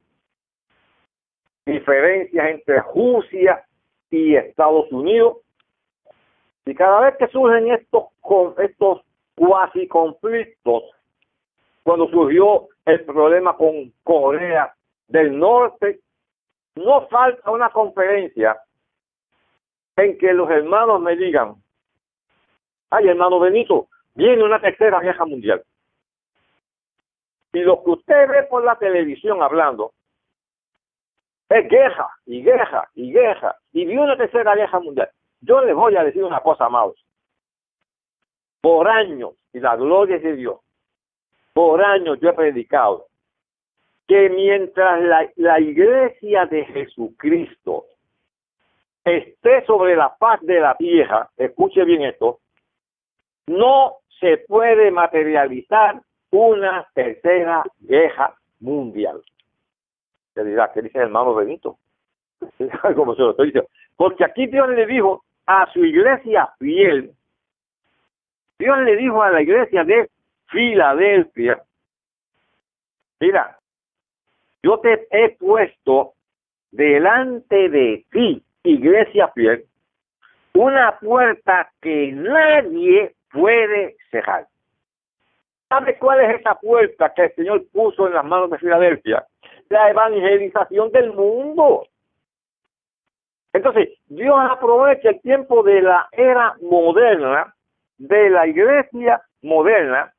diferencias 1.66 2.50
entre 2.50 2.80
Rusia 2.94 3.66
y 4.12 4.36
Estados 4.36 4.92
Unidos. 4.92 5.38
Y 6.66 6.76
cada 6.76 7.02
vez 7.02 7.18
que 7.18 7.28
surgen 7.30 7.72
estos, 7.72 8.04
estos 8.60 9.02
cuasi 9.36 9.88
conflictos, 9.88 10.84
cuando 11.82 12.08
surgió 12.10 12.68
el 12.86 13.04
problema 13.06 13.58
con 13.58 13.92
Corea 14.04 14.76
del 15.08 15.40
Norte, 15.40 16.02
no 16.76 17.08
falta 17.08 17.50
una 17.50 17.72
conferencia 17.72 18.58
en 19.96 20.20
que 20.20 20.34
los 20.34 20.52
hermanos 20.52 21.02
me 21.02 21.16
digan, 21.16 21.56
ay 22.92 23.08
hermano 23.08 23.40
Benito, 23.40 23.88
viene 24.14 24.44
una 24.44 24.62
tercera 24.62 25.00
guerra 25.00 25.26
mundial. 25.26 25.64
Y 27.54 27.60
lo 27.60 27.84
que 27.84 27.92
usted 27.92 28.28
ve 28.28 28.44
por 28.44 28.64
la 28.64 28.76
televisión 28.78 29.42
hablando 29.42 29.94
es 31.50 31.70
guerra 31.70 32.10
y 32.26 32.44
guerra 32.44 32.90
y 32.94 33.12
guerra. 33.12 33.56
Y 33.72 33.86
vi 33.86 33.98
una 33.98 34.18
tercera 34.18 34.56
guerra 34.56 34.80
mundial. 34.80 35.10
Yo 35.42 35.62
les 35.62 35.76
voy 35.76 35.96
a 35.96 36.04
decir 36.04 36.24
una 36.24 36.42
cosa, 36.42 36.66
amados. 36.66 37.04
Por 38.62 38.88
años, 38.88 39.34
y 39.54 39.60
la 39.60 39.76
gloria 39.76 40.18
es 40.18 40.24
de 40.24 40.36
Dios, 40.36 40.60
por 41.54 41.84
años 41.84 42.20
yo 42.20 42.30
he 42.30 42.34
predicado 42.34 43.08
que 44.08 44.30
mientras 44.30 45.02
la, 45.02 45.30
la 45.36 45.60
iglesia 45.60 46.46
de 46.46 46.66
Jesucristo 46.66 47.86
esté 49.04 49.66
sobre 49.66 49.96
la 49.96 50.16
paz 50.16 50.40
de 50.42 50.60
la 50.60 50.76
tierra, 50.76 51.30
escuche 51.38 51.84
bien 51.84 52.04
esto, 52.04 52.40
no 53.48 53.98
se 54.20 54.38
puede 54.38 54.92
materializar 54.92 56.02
una 56.46 56.88
tercera 56.94 57.64
guerra 57.80 58.36
mundial 58.60 59.22
¿qué 60.74 60.82
dice 60.82 60.98
el 60.98 61.06
hermano 61.06 61.34
Benito? 61.36 61.78
Como 62.96 63.16
se 63.16 63.22
lo 63.22 63.32
estoy 63.32 63.48
diciendo. 63.48 63.70
Porque 63.96 64.24
aquí 64.24 64.48
Dios 64.48 64.70
le 64.70 64.86
dijo 64.86 65.24
a 65.46 65.72
su 65.74 65.84
iglesia 65.84 66.50
fiel, 66.60 67.12
Dios 68.60 68.78
le 68.80 68.96
dijo 68.98 69.22
a 69.22 69.32
la 69.32 69.42
iglesia 69.42 69.84
de 69.84 70.10
Filadelfia, 70.48 71.62
mira, 73.20 73.58
yo 74.64 74.80
te 74.80 75.08
he 75.12 75.30
puesto 75.38 76.14
delante 76.72 77.70
de 77.70 78.06
ti, 78.12 78.44
iglesia 78.64 79.30
fiel, 79.30 79.66
una 80.54 80.98
puerta 81.00 81.72
que 81.82 82.12
nadie 82.12 83.16
puede 83.32 83.96
cerrar. 84.12 84.48
¿Sabe 85.70 85.98
cuál 85.98 86.22
es 86.22 86.40
esa 86.40 86.56
puerta 86.56 87.14
que 87.14 87.26
el 87.26 87.36
Señor 87.36 87.66
puso 87.74 88.08
en 88.08 88.14
las 88.14 88.26
manos 88.26 88.50
de 88.50 88.58
Filadelfia? 88.58 89.26
la 89.70 89.90
evangelización 89.90 90.92
del 90.92 91.14
mundo. 91.14 91.88
Entonces, 93.54 93.98
Dios 94.08 94.36
aprovecha 94.50 95.10
el 95.10 95.22
tiempo 95.22 95.64
de 95.64 95.82
la 95.82 96.10
era 96.12 96.56
moderna, 96.62 97.56
de 97.98 98.30
la 98.30 98.46
iglesia 98.48 99.22
moderna, 99.42 100.14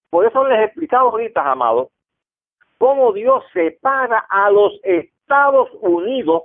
Por 0.09 0.25
eso 0.25 0.47
les 0.47 0.59
he 0.59 0.63
explicado 0.65 1.09
ahorita, 1.09 1.51
amados, 1.51 1.89
cómo 2.77 3.11
Dios 3.13 3.43
separa 3.53 4.25
a 4.29 4.49
los 4.49 4.73
Estados 5.33 5.69
Unidos 5.81 6.43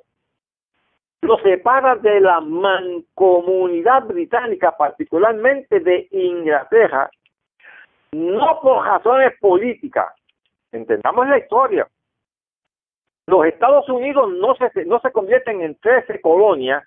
lo 1.21 1.37
separa 1.41 1.97
de 1.97 2.21
la 2.23 2.41
mancomunidad 2.41 4.05
británica, 4.05 4.75
particularmente 4.79 5.81
de 5.81 6.09
Inglaterra, 6.11 7.11
no 8.13 8.61
por 8.63 8.87
razones 8.87 9.39
políticas. 9.41 10.07
Entendamos 10.73 11.29
la 11.29 11.37
historia. 11.37 11.87
Los 13.27 13.45
Estados 13.45 13.87
Unidos 13.91 14.33
no 14.33 14.55
se, 14.55 14.87
no 14.87 15.01
se 15.01 15.13
convierten 15.13 15.61
en 15.61 15.79
13 15.79 16.23
colonias 16.23 16.83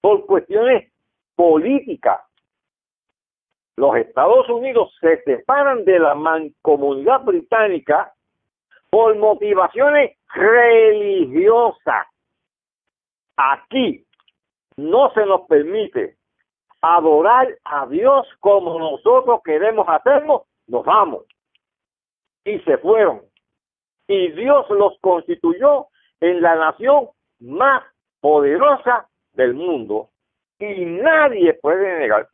por 0.00 0.26
cuestiones 0.26 0.92
políticas. 1.36 2.20
Los 3.76 3.94
Estados 3.94 4.48
Unidos 4.48 4.92
se 5.00 5.22
separan 5.22 5.84
de 5.84 6.00
la 6.00 6.16
mancomunidad 6.16 7.20
británica 7.20 8.12
por 8.90 9.16
motivaciones 9.16 10.16
religiosas. 10.34 12.06
Aquí 13.36 14.04
no 14.76 15.12
se 15.12 15.24
nos 15.26 15.42
permite 15.42 16.16
adorar 16.82 17.48
a 17.64 17.86
Dios 17.86 18.26
como 18.40 18.78
nosotros 18.78 19.40
queremos 19.44 19.86
hacerlo, 19.88 20.46
nos 20.66 20.84
vamos. 20.84 21.24
Y 22.44 22.58
se 22.60 22.78
fueron. 22.78 23.22
Y 24.08 24.32
Dios 24.32 24.68
los 24.70 24.98
constituyó 25.00 25.86
en 26.20 26.42
la 26.42 26.56
nación 26.56 27.08
más 27.40 27.84
poderosa 28.20 29.08
del 29.32 29.54
mundo. 29.54 30.08
Y 30.58 30.84
nadie 30.84 31.54
puede 31.54 31.98
negar 31.98 32.28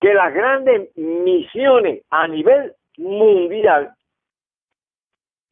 que 0.00 0.12
las 0.12 0.34
grandes 0.34 0.94
misiones 0.96 2.02
a 2.10 2.28
nivel 2.28 2.74
mundial, 2.98 3.94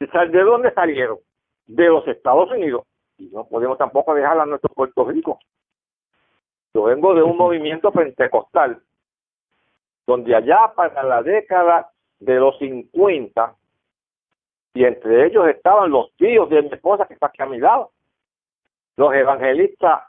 ¿de 0.07 0.43
dónde 0.43 0.73
salieron? 0.73 1.19
De 1.67 1.87
los 1.87 2.07
Estados 2.09 2.51
Unidos. 2.51 2.85
Y 3.19 3.27
no 3.27 3.45
podemos 3.45 3.79
tampoco 3.79 4.15
dejar 4.15 4.39
a 4.39 4.47
nuestro 4.47 4.73
Puerto 4.75 5.05
Rico. 5.05 5.39
Yo 6.75 6.85
vengo 6.85 7.15
de 7.15 7.23
un 7.23 7.37
movimiento 7.37 7.93
pentecostal, 7.93 8.83
donde 10.07 10.35
allá 10.35 10.73
para 10.75 11.03
la 11.03 11.23
década 11.23 11.91
de 12.19 12.37
los 12.37 12.59
50, 12.59 13.55
y 14.75 14.85
entre 14.85 15.27
ellos 15.27 15.49
estaban 15.49 15.91
los 15.91 16.15
tíos 16.17 16.49
de 16.49 16.63
mi 16.63 16.69
esposa 16.69 17.07
que 17.07 17.15
está 17.15 17.27
aquí 17.27 17.43
a 17.43 17.47
mi 17.47 17.59
lado, 17.59 17.91
los 18.97 19.13
evangelistas 19.15 20.03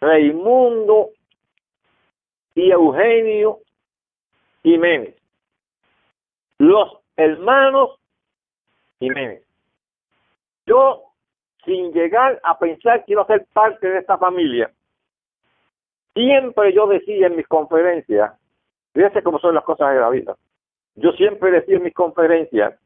Raimundo 0.00 1.10
y 2.54 2.70
Eugenio 2.70 3.58
Jiménez, 4.62 5.16
los 6.58 6.98
hermanos 7.16 7.98
Jiménez. 9.02 9.42
Yo, 10.66 11.02
sin 11.64 11.92
llegar 11.92 12.40
a 12.44 12.58
pensar 12.58 13.04
quiero 13.04 13.26
ser 13.26 13.46
parte 13.52 13.88
de 13.88 13.98
esta 13.98 14.16
familia, 14.16 14.70
siempre 16.14 16.72
yo 16.72 16.86
decía 16.86 17.26
en 17.26 17.36
mis 17.36 17.48
conferencias, 17.48 18.32
fíjense 18.92 19.22
cómo 19.22 19.38
son 19.40 19.54
las 19.54 19.64
cosas 19.64 19.92
de 19.92 20.00
la 20.00 20.10
vida, 20.10 20.36
yo 20.94 21.12
siempre 21.12 21.50
decía 21.50 21.76
en 21.76 21.82
mis 21.82 21.94
conferencias, 21.94 22.78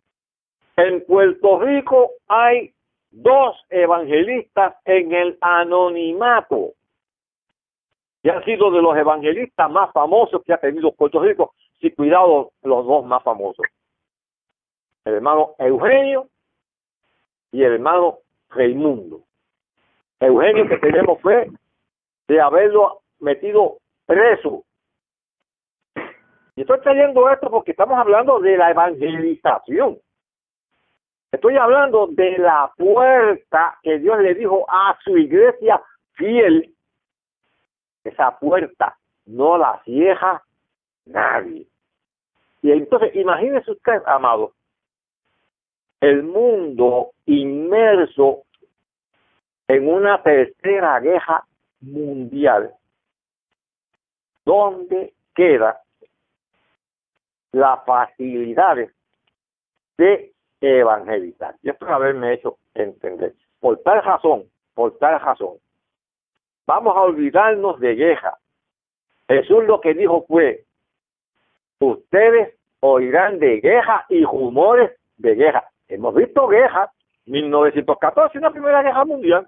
en 0.76 1.04
Puerto 1.04 1.60
Rico 1.60 2.12
hay 2.28 2.72
dos 3.10 3.56
evangelistas 3.68 4.76
en 4.84 5.12
el 5.12 5.38
anonimato 5.40 6.72
que 8.22 8.30
han 8.30 8.44
sido 8.44 8.70
de 8.70 8.82
los 8.82 8.96
evangelistas 8.96 9.70
más 9.70 9.92
famosos 9.92 10.42
que 10.44 10.52
ha 10.52 10.58
tenido 10.58 10.92
Puerto 10.92 11.20
Rico, 11.20 11.54
si 11.80 11.90
cuidado 11.90 12.52
los 12.62 12.86
dos 12.86 13.04
más 13.04 13.22
famosos, 13.22 13.64
el 15.07 15.14
hermano 15.14 15.54
Eugenio 15.59 16.28
y 17.52 17.62
el 17.62 17.74
hermano 17.74 18.18
Raimundo. 18.50 19.22
Eugenio 20.18 20.68
que 20.68 20.78
tenemos 20.78 21.22
fe 21.22 21.50
de 22.26 22.40
haberlo 22.40 23.02
metido 23.20 23.78
preso. 24.04 24.64
Y 26.57 26.62
estoy 26.62 26.80
trayendo 26.80 27.30
esto 27.30 27.48
porque 27.50 27.70
estamos 27.70 27.96
hablando 27.96 28.40
de 28.40 28.57
la 28.57 28.70
evangelización. 28.70 29.98
Estoy 31.30 31.57
hablando 31.57 32.09
de 32.09 32.38
la 32.38 32.72
puerta 32.76 33.78
que 33.82 33.98
Dios 34.00 34.18
le 34.20 34.34
dijo 34.34 34.66
a 34.68 34.98
su 35.04 35.16
iglesia 35.16 35.80
fiel 36.14 36.74
esa 38.02 38.36
puerta 38.38 38.96
no 39.26 39.57
la 39.59 39.80
cierra 39.84 40.42
nadie. 41.04 41.66
Y 42.62 42.72
entonces, 42.72 43.14
imagínese 43.14 43.70
usted, 43.70 44.02
amado, 44.07 44.55
el 46.09 46.22
mundo 46.22 47.12
inmerso 47.26 48.42
en 49.68 49.88
una 49.88 50.22
tercera 50.22 51.00
guerra 51.00 51.44
mundial, 51.80 52.72
donde 54.44 55.12
queda 55.34 55.80
las 57.52 57.84
facilidades 57.84 58.92
de 59.98 60.32
evangelizar. 60.61 61.54
Yo 61.62 61.72
espero 61.72 61.94
haberme 61.94 62.34
hecho 62.34 62.59
entender. 62.74 63.34
Por 63.61 63.78
tal 63.82 64.02
razón, 64.02 64.44
por 64.74 64.96
tal 64.98 65.20
razón, 65.20 65.57
Vamos 66.66 66.96
a 66.96 67.02
olvidarnos 67.02 67.78
de 67.78 67.94
guerra. 67.94 68.38
Jesús 69.28 69.64
lo 69.64 69.80
que 69.80 69.94
dijo 69.94 70.24
fue, 70.26 70.64
ustedes 71.78 72.54
oirán 72.80 73.38
de 73.38 73.61
guerra 73.61 74.04
y 74.09 74.24
rumores 74.24 74.98
de 75.16 75.34
guerra. 75.36 75.64
Hemos 75.89 76.14
visto 76.14 76.49
guerra, 76.49 76.91
1914, 77.26 78.39
una 78.39 78.51
primera 78.51 78.82
guerra 78.82 79.05
mundial, 79.05 79.47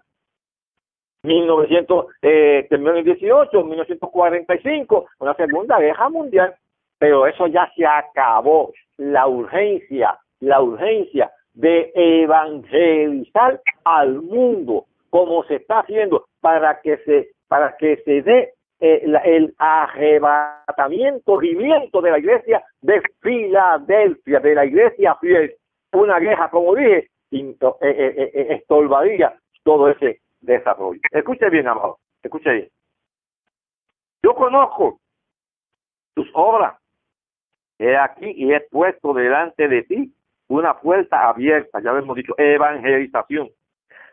1900, 1.22 2.07
eh, 2.22 2.66
terminó 2.70 2.97
en 2.97 3.05
18, 3.05 3.64
1945, 3.64 5.07
una 5.18 5.34
segunda 5.34 5.78
guerra 5.78 6.09
mundial, 6.09 6.55
pero 6.99 7.26
eso 7.26 7.47
ya 7.47 7.70
se 7.76 7.84
acabó. 7.86 8.72
La 8.97 9.26
urgencia, 9.28 10.18
la 10.41 10.61
urgencia 10.61 11.30
de 11.55 11.93
evangelizar 11.95 13.61
al 13.84 14.22
mundo, 14.22 14.86
como 15.11 15.45
se 15.45 15.57
está 15.57 15.80
haciendo 15.80 16.26
para 16.41 16.80
que 16.80 16.99
se 16.99 17.30
para 17.49 17.76
que 17.76 17.97
se 18.05 18.22
dé 18.22 18.53
eh, 18.80 19.03
el 19.24 19.55
arrebatamiento, 19.59 21.39
viviendo 21.39 22.01
de 22.01 22.11
la 22.11 22.18
iglesia 22.18 22.62
de 22.80 23.01
Filadelfia, 23.20 24.39
de 24.41 24.55
la 24.55 24.66
iglesia 24.66 25.16
fiel. 25.16 25.55
Una 25.93 26.18
guerra, 26.18 26.51
como 26.51 26.74
dije, 26.74 27.11
eh, 27.30 27.51
eh, 27.82 28.47
estorbaría 28.51 29.39
todo 29.62 29.89
ese 29.89 30.20
desarrollo. 30.41 31.01
Escuche 31.11 31.49
bien, 31.51 31.68
amado, 31.68 31.99
escuche 32.22 32.51
bien. 32.51 32.68
Yo 34.22 34.34
conozco 34.34 35.01
tus 36.14 36.28
obras. 36.34 36.76
He 37.78 37.97
aquí 37.97 38.32
y 38.36 38.53
he 38.53 38.61
puesto 38.61 39.14
delante 39.14 39.68
de 39.68 39.82
ti 39.84 40.12
una 40.49 40.80
puerta 40.80 41.28
abierta, 41.28 41.80
ya 41.80 41.91
hemos 41.91 42.16
dicho, 42.16 42.34
evangelización, 42.36 43.51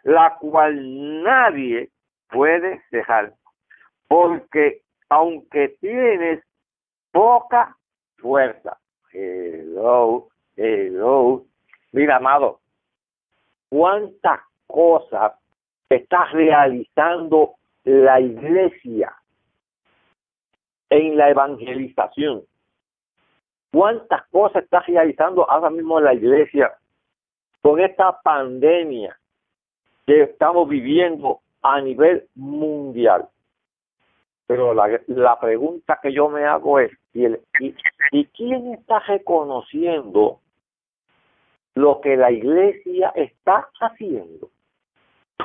la 0.03 0.37
cual 0.39 1.23
nadie 1.23 1.89
puede 2.29 2.83
dejar. 2.91 3.33
Porque 4.07 4.81
aunque 5.09 5.69
tienes 5.79 6.43
poca 7.11 7.75
fuerza, 8.17 8.77
hello, 9.11 10.27
mira, 11.95 12.17
amado, 12.17 12.59
cuántas 13.69 14.41
cosas 14.67 15.33
está 15.89 16.25
realizando 16.25 17.55
la 17.83 18.19
iglesia 18.19 19.15
en 20.89 21.17
la 21.17 21.29
evangelización. 21.29 22.43
¿Cuántas 23.71 24.25
cosas 24.27 24.63
está 24.63 24.81
realizando 24.81 25.49
ahora 25.49 25.69
mismo 25.69 25.99
la 25.99 26.13
iglesia 26.13 26.73
con 27.61 27.79
esta 27.79 28.21
pandemia 28.21 29.17
que 30.05 30.23
estamos 30.23 30.69
viviendo 30.69 31.39
a 31.61 31.81
nivel 31.81 32.27
mundial. 32.35 33.27
Pero 34.47 34.75
la, 34.75 35.39
pregunta 35.39 35.99
que 36.01 36.13
yo 36.13 36.29
me 36.29 36.45
hago 36.45 36.79
es, 36.79 36.91
¿y, 37.13 37.25
el, 37.25 37.41
y, 38.11 38.25
quién 38.25 38.73
está 38.73 38.99
reconociendo 38.99 40.41
lo 41.75 42.01
que 42.01 42.17
la 42.17 42.31
iglesia 42.31 43.11
está 43.15 43.69
haciendo? 43.79 44.49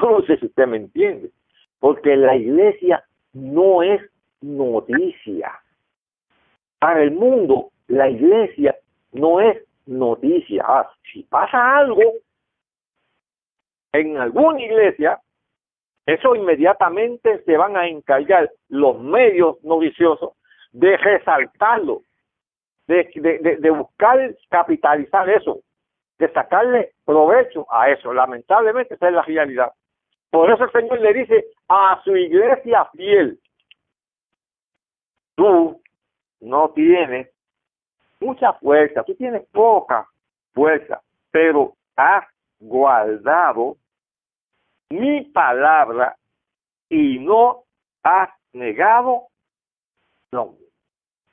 No 0.03 0.23
sé 0.23 0.39
si 0.39 0.47
usted 0.47 0.67
me 0.67 0.79
entiende, 0.79 1.31
porque 1.79 2.17
la 2.17 2.35
iglesia 2.35 3.05
no 3.35 3.83
es 3.83 4.01
noticia. 4.41 5.53
Para 6.79 7.03
el 7.03 7.11
mundo, 7.11 7.71
la 7.89 8.09
iglesia 8.09 8.77
no 9.13 9.41
es 9.41 9.59
noticia. 9.87 10.65
Ah, 10.67 10.91
si 11.13 11.25
pasa 11.25 11.77
algo 11.77 12.01
en 13.93 14.17
alguna 14.17 14.63
iglesia, 14.63 15.21
eso 16.07 16.35
inmediatamente 16.35 17.43
se 17.45 17.57
van 17.57 17.77
a 17.77 17.87
encargar 17.87 18.51
los 18.69 19.01
medios 19.01 19.63
noviciosos 19.63 20.33
de 20.73 20.97
resaltarlo, 20.97 22.03
de, 22.87 23.71
buscar 23.71 24.35
capitalizar 24.49 25.29
eso, 25.29 25.61
de 26.21 26.31
sacarle 26.33 26.93
provecho 27.05 27.67
a 27.73 27.89
eso. 27.89 28.13
Lamentablemente 28.13 28.95
esa 28.95 29.09
es 29.09 29.15
la 29.15 29.23
realidad. 29.23 29.73
Por 30.31 30.51
eso 30.53 30.65
el 30.65 30.71
Señor 30.71 31.01
le 31.01 31.15
dice 31.15 31.47
a 31.67 32.01
su 32.05 32.15
iglesia 32.15 32.85
fiel, 32.93 33.41
tú 35.35 35.83
no 36.41 36.69
tienes 36.71 37.31
mucha 38.21 38.53
fuerza, 38.53 39.03
tú 39.03 39.15
tienes 39.15 39.47
poca 39.51 40.07
fuerza, 40.53 41.01
pero 41.31 41.73
has 41.97 42.25
guardado 42.61 43.77
mi 44.91 45.23
palabra 45.25 46.17
y 46.91 47.19
no 47.19 47.63
has 48.03 48.29
negado 48.53 49.29
no. 50.33 50.55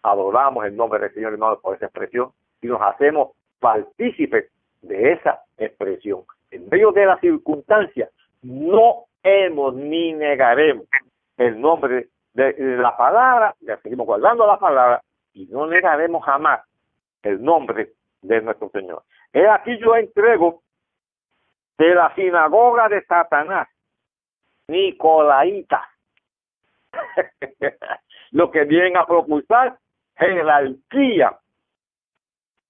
Adoramos 0.02 0.66
el 0.66 0.76
nombre 0.76 1.00
del 1.00 1.14
Señor 1.14 1.34
hermano 1.34 1.60
por 1.60 1.76
esa 1.76 1.88
expresión 1.88 2.32
y 2.62 2.68
nos 2.68 2.82
hacemos 2.82 3.32
partícipes 3.60 4.50
de 4.88 5.14
esa 5.14 5.42
expresión. 5.58 6.24
En 6.52 6.68
medio 6.70 6.92
de 6.92 7.06
las 7.06 7.20
circunstancias, 7.20 8.10
no 8.42 9.06
hemos 9.24 9.74
ni 9.76 10.14
negaremos 10.14 10.88
el 11.38 11.60
nombre 11.60 12.08
de, 12.34 12.54
la 12.78 12.96
palabra, 12.96 13.56
ya 13.62 13.78
seguimos 13.78 14.06
guardando 14.06 14.46
la 14.46 14.60
palabra 14.60 15.02
y 15.34 15.46
no 15.48 15.68
negaremos 15.68 16.24
jamás 16.24 16.62
el 17.24 17.44
nombre 17.44 17.94
de 18.22 18.42
nuestro 18.42 18.70
Señor. 18.70 19.04
He 19.34 19.48
aquí 19.48 19.78
yo 19.80 19.96
entrego 19.96 20.62
de 21.78 21.94
la 21.94 22.14
sinagoga 22.16 22.90
de 22.90 23.04
Satanás, 23.06 23.68
Nicolaita, 24.68 25.88
lo 28.32 28.52
que 28.52 28.64
vienen 28.66 28.98
a 28.98 29.06
propulsar 29.06 29.78
jerarquía. 30.16 31.38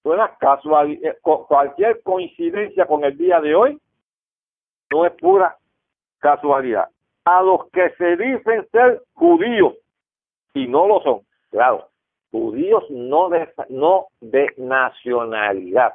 Una 0.08 0.34
casual, 0.38 0.92
eh, 0.92 1.18
cualquier 1.20 2.02
coincidencia 2.02 2.86
con 2.86 3.04
el 3.04 3.14
día 3.18 3.42
de 3.42 3.54
hoy 3.54 3.78
no 4.90 5.04
es 5.04 5.12
pura 5.12 5.54
casualidad. 6.18 6.88
A 7.26 7.42
los 7.42 7.68
que 7.70 7.90
se 7.98 8.16
dicen 8.16 8.66
ser 8.72 9.02
judíos 9.12 9.74
y 10.54 10.66
no 10.66 10.88
lo 10.88 11.02
son, 11.02 11.20
claro, 11.50 11.88
judíos 12.30 12.84
no 12.88 13.28
de, 13.28 13.52
no 13.68 14.06
de 14.22 14.46
nacionalidad, 14.56 15.92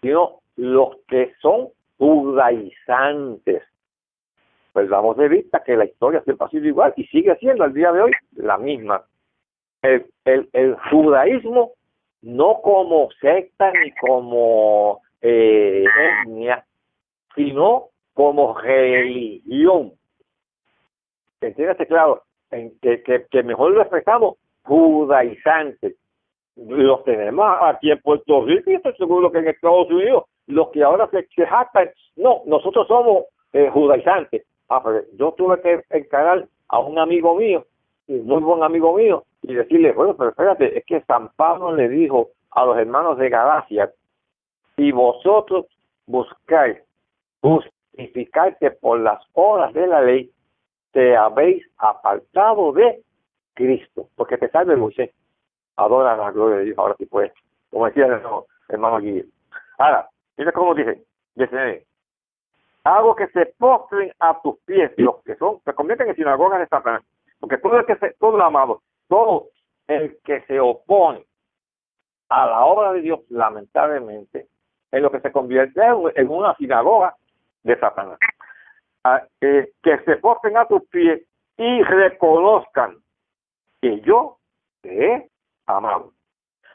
sino 0.00 0.40
los 0.56 0.96
que 1.06 1.32
son 1.40 1.68
judaizantes. 1.96 3.62
Pues 4.72 4.88
damos 4.88 5.16
de 5.16 5.28
vista 5.28 5.62
que 5.62 5.76
la 5.76 5.84
historia 5.84 6.22
siempre 6.22 6.44
ha 6.44 6.50
sido 6.50 6.66
igual 6.66 6.92
y 6.96 7.04
sigue 7.04 7.36
siendo 7.36 7.62
al 7.62 7.72
día 7.72 7.92
de 7.92 8.00
hoy 8.02 8.12
la 8.32 8.58
misma. 8.58 9.04
El, 9.82 10.10
el 10.24 10.76
judaísmo 10.90 11.74
no 12.22 12.60
como 12.62 13.08
secta 13.20 13.72
ni 13.72 13.92
como 13.92 15.00
eh, 15.20 15.84
etnia, 16.24 16.64
sino 17.34 17.88
como 18.14 18.58
religión. 18.58 19.92
Entiéndase 21.40 21.86
claro, 21.86 22.22
en 22.50 22.78
que, 22.80 23.02
que, 23.02 23.26
que 23.30 23.42
mejor 23.42 23.72
lo 23.72 23.80
expresamos 23.80 24.36
judaizantes. 24.64 25.96
Los 26.56 27.04
tenemos 27.04 27.46
aquí 27.62 27.90
en 27.90 28.00
Puerto 28.02 28.44
Rico 28.44 28.70
y 28.70 28.74
estoy 28.74 28.94
seguro 28.96 29.32
que 29.32 29.38
en 29.38 29.48
Estados 29.48 29.88
Unidos, 29.88 30.24
los 30.46 30.68
que 30.70 30.82
ahora 30.82 31.08
se, 31.10 31.26
se 31.34 31.46
jactan, 31.46 31.90
no, 32.16 32.42
nosotros 32.44 32.86
somos 32.86 33.24
eh, 33.52 33.70
judaizantes. 33.72 34.44
Ah, 34.68 34.82
pero 34.84 35.02
yo 35.14 35.32
tuve 35.32 35.60
que 35.62 35.82
encarar 35.90 36.46
a 36.68 36.78
un 36.78 36.98
amigo 36.98 37.34
mío, 37.36 37.64
muy 38.06 38.42
buen 38.42 38.62
amigo 38.62 38.96
mío, 38.96 39.24
y 39.42 39.54
decirle, 39.54 39.92
bueno, 39.92 40.16
pero 40.16 40.30
espérate, 40.30 40.78
es 40.78 40.84
que 40.84 41.00
San 41.02 41.28
Pablo 41.36 41.74
le 41.74 41.88
dijo 41.88 42.30
a 42.50 42.64
los 42.64 42.76
hermanos 42.76 43.18
de 43.18 43.28
Galacia, 43.28 43.90
si 44.76 44.92
vosotros 44.92 45.66
buscáis 46.06 46.78
justificarte 47.40 48.70
por 48.72 49.00
las 49.00 49.20
horas 49.34 49.72
de 49.72 49.86
la 49.86 50.02
ley, 50.02 50.30
te 50.92 51.16
habéis 51.16 51.64
apartado 51.78 52.72
de 52.72 53.02
Cristo, 53.54 54.08
porque 54.16 54.38
te 54.38 54.50
salve 54.50 54.76
Moisés. 54.76 55.10
Adora 55.76 56.16
la 56.16 56.30
gloria 56.30 56.58
de 56.58 56.64
Dios, 56.64 56.78
ahora 56.78 56.94
sí 56.98 57.06
puedes, 57.06 57.32
como 57.70 57.86
decía 57.86 58.06
el 58.06 58.20
hermano 58.68 58.98
Guillermo. 58.98 59.30
Ahora, 59.78 60.08
mira 60.36 60.52
cómo 60.52 60.74
dice, 60.74 61.02
dice, 61.34 61.86
hago 62.84 63.14
que 63.14 63.28
se 63.28 63.46
postren 63.58 64.12
a 64.18 64.40
tus 64.42 64.58
pies, 64.60 64.92
los 64.96 65.22
que 65.22 65.36
son, 65.36 65.60
se 65.64 65.72
convierten 65.72 66.08
en 66.08 66.16
sinagogas 66.16 66.60
de 66.60 66.66
Satanás, 66.66 67.02
porque 67.38 67.58
todo 67.58 67.78
el 67.78 67.86
que 67.86 67.96
se, 67.96 68.12
todo 68.18 68.36
el 68.36 68.42
amado, 68.42 68.82
todo 69.10 69.48
el 69.88 70.16
que 70.24 70.40
se 70.42 70.60
opone 70.60 71.26
a 72.28 72.46
la 72.46 72.64
obra 72.64 72.92
de 72.92 73.02
Dios, 73.02 73.20
lamentablemente, 73.28 74.46
es 74.92 75.02
lo 75.02 75.10
que 75.10 75.20
se 75.20 75.32
convierte 75.32 75.80
en 76.14 76.30
una 76.30 76.54
sinagoga 76.54 77.16
de 77.64 77.78
Satanás. 77.78 78.18
Ah, 79.02 79.22
eh, 79.40 79.72
que 79.82 79.98
se 80.04 80.16
postren 80.16 80.56
a 80.56 80.66
tus 80.66 80.84
pies 80.88 81.22
y 81.56 81.82
reconozcan 81.82 82.98
que 83.82 84.00
yo 84.02 84.38
te 84.80 85.06
he 85.06 85.28
amado. 85.66 86.12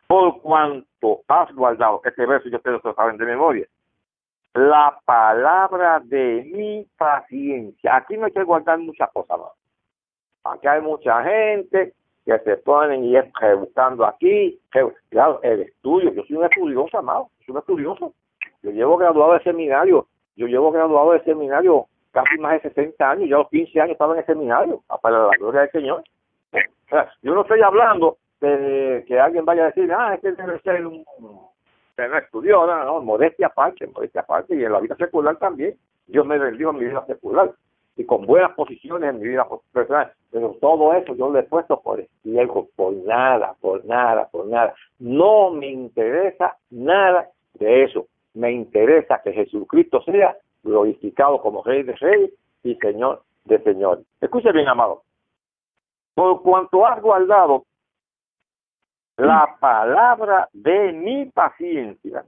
Por 0.08 0.42
cuanto 0.42 1.22
has 1.28 1.54
guardado, 1.56 2.02
este 2.04 2.26
verso 2.26 2.50
yo 2.50 2.58
ustedes 2.58 2.84
lo 2.84 2.94
saben 2.94 3.18
de 3.18 3.26
memoria, 3.26 3.66
la 4.54 5.00
palabra 5.06 6.02
de 6.04 6.50
mi 6.54 6.86
paciencia. 6.98 7.96
Aquí 7.96 8.18
no 8.18 8.26
hay 8.26 8.32
que 8.32 8.44
guardar 8.44 8.78
muchas 8.80 9.10
cosas 9.12 9.40
más. 9.40 9.52
Aquí 10.44 10.68
hay 10.68 10.82
mucha 10.82 11.24
gente 11.24 11.94
que 12.26 12.40
se 12.40 12.58
ponen 12.58 13.06
y 13.06 13.16
es 13.16 13.26
buscando 13.60 14.06
aquí. 14.06 14.60
Claro, 15.10 15.40
el 15.44 15.62
estudio, 15.62 16.12
yo 16.14 16.24
soy 16.24 16.38
un 16.38 16.46
estudioso, 16.46 16.98
amado, 16.98 17.30
soy 17.46 17.54
un 17.54 17.60
estudioso. 17.60 18.14
Yo 18.64 18.72
llevo 18.72 18.98
graduado 18.98 19.34
de 19.34 19.44
seminario, 19.44 20.08
yo 20.36 20.48
llevo 20.48 20.72
graduado 20.72 21.14
de 21.14 21.24
seminario 21.24 21.86
casi 22.12 22.38
más 22.40 22.54
de 22.54 22.70
60 22.70 23.12
años, 23.12 23.30
yo 23.30 23.36
a 23.36 23.40
los 23.40 23.50
15 23.50 23.80
años 23.80 23.92
estaba 23.92 24.14
en 24.14 24.20
el 24.20 24.26
seminario, 24.26 24.82
para 25.02 25.28
la 25.28 25.38
gloria 25.38 25.62
del 25.62 25.72
Señor. 25.72 26.04
yo 27.22 27.36
no 27.36 27.42
estoy 27.42 27.62
hablando 27.62 28.18
de 28.42 29.04
que 29.08 29.20
alguien 29.20 29.46
vaya 29.46 29.64
a 29.64 29.68
decir, 29.68 29.92
ah, 29.94 30.16
este 30.16 30.32
debe 30.32 30.60
ser 30.62 30.86
un 30.86 31.06
que 31.96 32.08
no 32.08 32.68
no, 32.68 32.86
no, 32.86 33.02
modestia 33.02 33.48
aparte, 33.48 33.88
modestia 33.88 34.22
aparte, 34.22 34.56
y 34.56 34.64
en 34.64 34.72
la 34.72 34.80
vida 34.80 34.96
secular 34.98 35.38
también. 35.38 35.78
Dios 36.08 36.26
me 36.26 36.38
bendijo 36.38 36.72
en 36.72 36.78
mi 36.78 36.86
vida 36.86 37.06
secular 37.06 37.52
y 37.98 38.06
con 38.06 38.26
buenas 38.26 38.52
posiciones 38.54 39.10
en 39.10 39.20
mi 39.20 39.30
vida 39.30 39.48
personal, 39.72 40.12
pero 40.32 40.58
todo 40.60 40.94
eso 40.94 41.16
yo 41.16 41.30
lo 41.30 41.40
he 41.40 41.44
puesto 41.44 41.80
por 41.82 42.06
ciego, 42.24 42.68
por 42.76 42.94
nada, 42.94 43.56
por 43.62 43.86
nada, 43.86 44.28
por 44.30 44.48
nada. 44.48 44.74
No 45.00 45.52
me 45.52 45.68
interesa 45.68 46.58
nada 46.70 47.30
de 47.54 47.84
eso. 47.84 48.08
Me 48.34 48.52
interesa 48.52 49.22
que 49.24 49.32
Jesucristo 49.32 50.02
sea 50.04 50.38
glorificado 50.64 51.42
como 51.42 51.64
Rey 51.64 51.84
de 51.84 51.96
Reyes 51.96 52.32
y 52.64 52.76
Señor 52.76 53.24
de 53.46 53.62
Señor. 53.64 54.02
Escuche 54.20 54.52
bien, 54.52 54.68
amado. 54.68 55.04
Por 56.16 56.42
cuanto 56.42 56.86
has 56.86 57.02
guardado 57.02 57.64
la 59.18 59.56
palabra 59.60 60.50
de 60.52 60.92
mi 60.92 61.28
paciencia, 61.28 62.26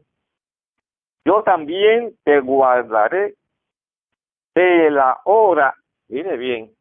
yo 1.25 1.43
también 1.43 2.15
te 2.23 2.39
guardaré 2.39 3.35
de 4.57 4.91
la 4.91 5.19
hora, 5.25 5.75
mire 6.07 6.37
bien, 6.37 6.71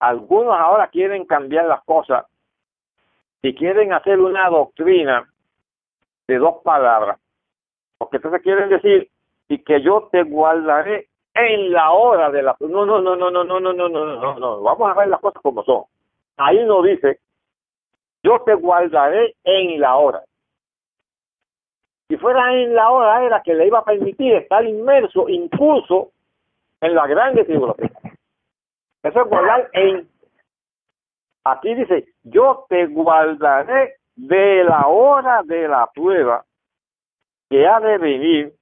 algunos 0.00 0.58
ahora 0.58 0.88
quieren 0.88 1.24
cambiar 1.26 1.66
las 1.66 1.82
cosas 1.84 2.26
y 3.42 3.54
quieren 3.54 3.92
hacer 3.92 4.18
una 4.18 4.48
doctrina 4.48 5.28
de 6.26 6.38
dos 6.38 6.56
palabras, 6.64 7.20
porque 7.98 8.16
entonces 8.16 8.42
quieren 8.42 8.68
decir, 8.68 9.08
y 9.48 9.58
que 9.58 9.80
yo 9.80 10.08
te 10.10 10.24
guardaré 10.24 11.08
en 11.34 11.72
la 11.72 11.92
hora 11.92 12.30
de 12.30 12.42
la... 12.42 12.56
No, 12.60 12.84
no, 12.84 13.00
no, 13.00 13.16
no, 13.16 13.30
no, 13.30 13.44
no, 13.44 13.60
no, 13.60 13.72
no, 13.72 13.88
no, 13.88 14.16
no, 14.16 14.38
no, 14.38 14.62
vamos 14.62 14.90
a 14.90 14.94
ver 14.98 15.08
las 15.08 15.20
cosas 15.20 15.40
como 15.42 15.62
son. 15.64 15.84
Ahí 16.36 16.64
no 16.64 16.82
dice 16.82 17.20
yo 18.22 18.42
te 18.44 18.54
guardaré 18.54 19.36
en 19.44 19.80
la 19.80 19.96
hora. 19.96 20.22
Si 22.08 22.16
fuera 22.16 22.54
en 22.54 22.74
la 22.74 22.90
hora 22.90 23.24
era 23.24 23.42
que 23.42 23.52
le 23.54 23.66
iba 23.66 23.80
a 23.80 23.84
permitir 23.84 24.34
estar 24.34 24.64
inmerso, 24.64 25.28
incluso 25.28 26.10
en 26.80 26.94
la 26.94 27.06
grande 27.06 27.44
tribulación. 27.44 27.90
Eso 29.02 29.22
es 29.22 29.28
guardar 29.28 29.68
en. 29.74 30.08
Aquí 31.44 31.74
dice, 31.74 32.06
yo 32.24 32.64
te 32.68 32.86
guardaré 32.86 33.96
de 34.16 34.64
la 34.64 34.86
hora 34.86 35.42
de 35.44 35.68
la 35.68 35.88
prueba 35.94 36.44
que 37.48 37.66
ha 37.66 37.78
de 37.80 37.98
venir 37.98 38.54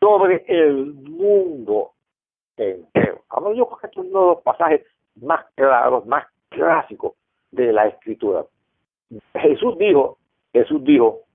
sobre 0.00 0.44
el 0.48 0.94
mundo 0.94 1.92
entero. 2.56 3.22
Ahora 3.28 3.54
yo 3.54 3.66
creo 3.66 3.78
que 3.78 3.86
es 3.86 3.96
uno 3.96 4.20
de 4.20 4.26
los 4.26 4.42
pasajes 4.42 4.82
más 5.16 5.44
claros, 5.54 6.06
más 6.06 6.26
clásicos 6.48 7.12
de 7.50 7.72
la 7.72 7.86
escritura. 7.86 8.44
Jesús 9.34 9.78
dijo, 9.78 10.18
Jesús 10.52 10.82
dijo, 10.84 11.25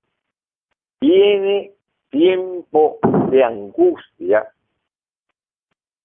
viene 1.02 1.72
tiempo 2.10 2.98
de 3.28 3.42
angustia, 3.42 4.48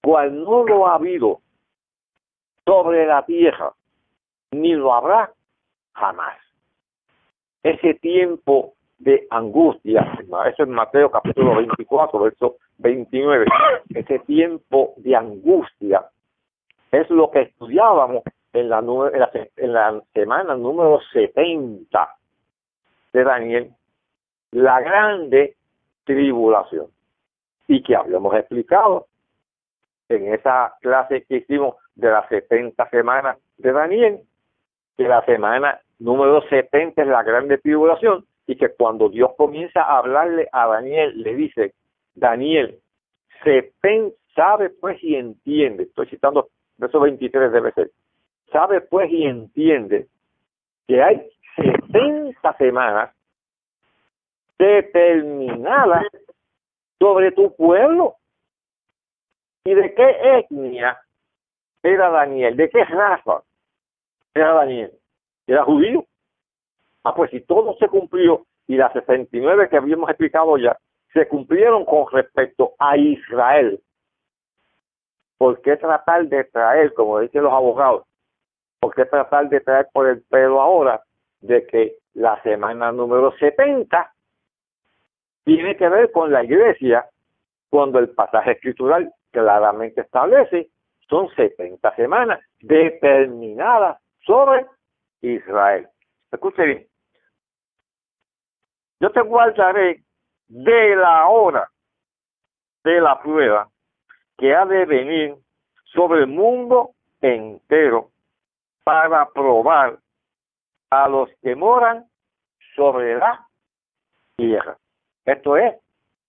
cual 0.01 0.43
no 0.43 0.63
lo 0.63 0.87
ha 0.87 0.95
habido 0.95 1.41
sobre 2.65 3.05
la 3.05 3.23
tierra, 3.23 3.73
ni 4.51 4.73
lo 4.73 4.91
habrá 4.91 5.31
jamás. 5.93 6.37
Ese 7.61 7.93
tiempo 7.93 8.73
de 8.97 9.27
angustia, 9.29 10.17
eso 10.19 10.63
es 10.63 10.67
Mateo 10.67 11.11
capítulo 11.11 11.57
24, 11.57 12.19
verso 12.19 12.55
29, 12.79 13.45
ese 13.93 14.17
tiempo 14.19 14.95
de 14.97 15.15
angustia, 15.15 16.07
es 16.91 17.07
lo 17.11 17.29
que 17.29 17.41
estudiábamos 17.41 18.23
en 18.53 18.69
la, 18.69 18.79
en 18.79 19.49
en 19.57 19.73
la 19.73 20.01
semana 20.15 20.55
número 20.55 20.99
70 21.13 22.15
de 23.13 23.23
Daniel, 23.23 23.76
la 24.51 24.81
grande 24.81 25.55
tribulación. 26.03 26.87
Y 27.67 27.83
que 27.83 27.95
habíamos 27.95 28.33
explicado 28.35 29.07
en 30.09 30.33
esa 30.33 30.75
clase 30.81 31.25
que 31.27 31.37
hicimos 31.37 31.75
de 31.95 32.09
las 32.09 32.27
70 32.29 32.89
semanas 32.89 33.37
de 33.57 33.71
Daniel, 33.71 34.19
que 34.95 35.03
la 35.03 35.23
semana 35.25 35.79
número 35.99 36.41
70 36.47 37.01
es 37.01 37.07
la 37.07 37.23
grande 37.23 37.57
tribulación 37.57 38.25
y 38.45 38.55
que 38.55 38.69
cuando 38.69 39.09
Dios 39.09 39.31
comienza 39.35 39.81
a 39.81 39.97
hablarle 39.97 40.47
a 40.51 40.67
Daniel, 40.67 41.21
le 41.21 41.35
dice, 41.35 41.73
Daniel, 42.15 42.79
se 43.43 43.73
sabe 44.35 44.69
pues 44.69 45.03
y 45.03 45.15
entiende, 45.15 45.83
estoy 45.83 46.07
citando 46.07 46.49
verso 46.77 46.99
23 46.99 47.51
debe 47.51 47.71
ser, 47.73 47.91
sabe 48.51 48.81
pues 48.81 49.11
y 49.11 49.23
entiende 49.23 50.07
que 50.87 51.01
hay 51.01 51.27
70 51.55 52.57
semanas 52.57 53.16
determinadas 54.57 56.05
sobre 56.99 57.31
tu 57.31 57.55
pueblo. 57.55 58.15
¿Y 59.65 59.73
de 59.73 59.93
qué 59.93 60.39
etnia 60.39 60.99
era 61.83 62.09
Daniel? 62.09 62.55
¿De 62.55 62.69
qué 62.69 62.83
raza 62.85 63.43
era 64.33 64.53
Daniel? 64.53 64.91
¿Era 65.45 65.63
judío? 65.63 66.05
Ah, 67.03 67.13
pues 67.13 67.31
si 67.31 67.41
todo 67.41 67.75
se 67.77 67.87
cumplió 67.87 68.45
y 68.67 68.75
las 68.75 68.93
69 68.93 69.69
que 69.69 69.77
habíamos 69.77 70.09
explicado 70.09 70.57
ya 70.57 70.77
se 71.13 71.27
cumplieron 71.27 71.85
con 71.85 72.05
respecto 72.11 72.73
a 72.79 72.97
Israel. 72.97 73.81
¿Por 75.37 75.61
qué 75.61 75.77
tratar 75.77 76.27
de 76.27 76.43
traer, 76.45 76.93
como 76.93 77.19
dicen 77.19 77.43
los 77.43 77.53
abogados, 77.53 78.03
por 78.79 78.93
qué 78.93 79.05
tratar 79.05 79.49
de 79.49 79.59
traer 79.61 79.87
por 79.93 80.07
el 80.07 80.21
pelo 80.23 80.61
ahora 80.61 81.01
de 81.41 81.65
que 81.67 81.97
la 82.13 82.41
semana 82.41 82.91
número 82.91 83.31
70 83.37 84.13
tiene 85.47 85.77
que 85.77 85.87
ver 85.87 86.11
con 86.11 86.29
la 86.29 86.43
iglesia 86.43 87.05
cuando 87.69 87.99
el 87.99 88.09
pasaje 88.09 88.51
escritural 88.51 89.09
claramente 89.31 90.01
establece 90.01 90.67
son 91.09 91.33
70 91.35 91.95
semanas 91.95 92.41
determinadas 92.59 93.97
sobre 94.25 94.65
Israel. 95.21 95.87
Escuche 96.33 96.65
bien. 96.65 96.87
Yo 98.99 99.09
te 99.13 99.21
guardaré 99.21 100.03
de 100.49 100.95
la 100.97 101.29
hora 101.29 101.69
de 102.83 102.99
la 102.99 103.17
prueba 103.21 103.69
que 104.37 104.53
ha 104.53 104.65
de 104.65 104.83
venir 104.83 105.35
sobre 105.85 106.23
el 106.23 106.27
mundo 106.27 106.91
entero 107.21 108.09
para 108.83 109.29
probar 109.29 109.97
a 110.89 111.07
los 111.07 111.29
que 111.41 111.55
moran 111.55 112.05
sobre 112.75 113.17
la 113.17 113.47
tierra. 114.35 114.77
Esto 115.27 115.57
es 115.57 115.75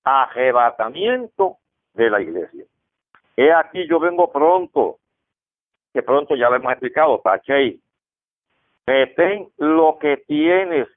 arrebatamiento 0.03 1.59
de 1.95 2.11
la 2.11 2.21
iglesia. 2.21 2.65
He 3.37 3.53
aquí 3.53 3.87
yo 3.87 4.01
vengo 4.01 4.33
pronto, 4.33 4.99
que 5.93 6.03
pronto 6.03 6.35
ya 6.35 6.51
lo 6.51 6.57
hemos 6.57 6.73
explicado, 6.73 7.21
Tachei. 7.21 7.81
Retén 8.87 9.51
lo 9.59 9.99
que 10.01 10.17
tienes 10.27 10.89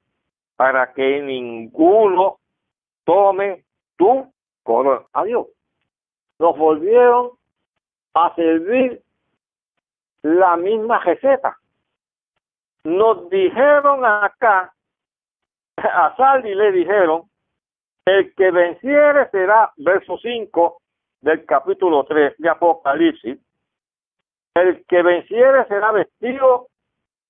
para 0.56 0.92
que 0.92 1.22
ninguno 1.22 2.40
tome 3.04 3.64
tu 3.96 4.32
corona. 4.64 5.06
Adiós. 5.12 5.46
Nos 6.40 6.58
volvieron 6.58 7.30
a 8.14 8.34
servir 8.34 9.00
la 10.22 10.56
misma 10.56 10.98
receta. 10.98 11.56
Nos 12.82 13.30
dijeron 13.30 14.04
acá, 14.04 14.74
a 15.76 16.16
Saldi 16.16 16.52
le 16.52 16.72
dijeron, 16.72 17.30
el 18.04 18.34
que 18.34 18.50
venciere 18.50 19.30
será, 19.30 19.72
verso 19.76 20.18
5 20.18 20.78
del 21.20 21.44
capítulo 21.44 22.04
3 22.04 22.34
de 22.38 22.48
Apocalipsis, 22.48 23.38
el 24.54 24.84
que 24.86 25.02
venciere 25.02 25.66
será 25.66 25.92
vestido 25.92 26.68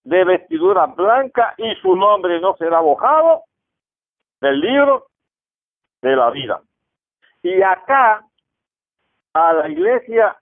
de 0.05 0.25
vestidura 0.25 0.87
blanca 0.87 1.55
y 1.59 1.75
su 1.77 1.95
nombre 1.95 2.41
no 2.41 2.57
será 2.57 2.81
bojado 2.81 3.45
del 4.41 4.61
libro 4.61 5.07
de 6.01 6.17
la 6.17 6.31
vida. 6.31 6.61
Y 7.43 7.63
acá 7.63 8.25
a 9.35 9.53
la 9.53 9.69
iglesia 9.69 10.37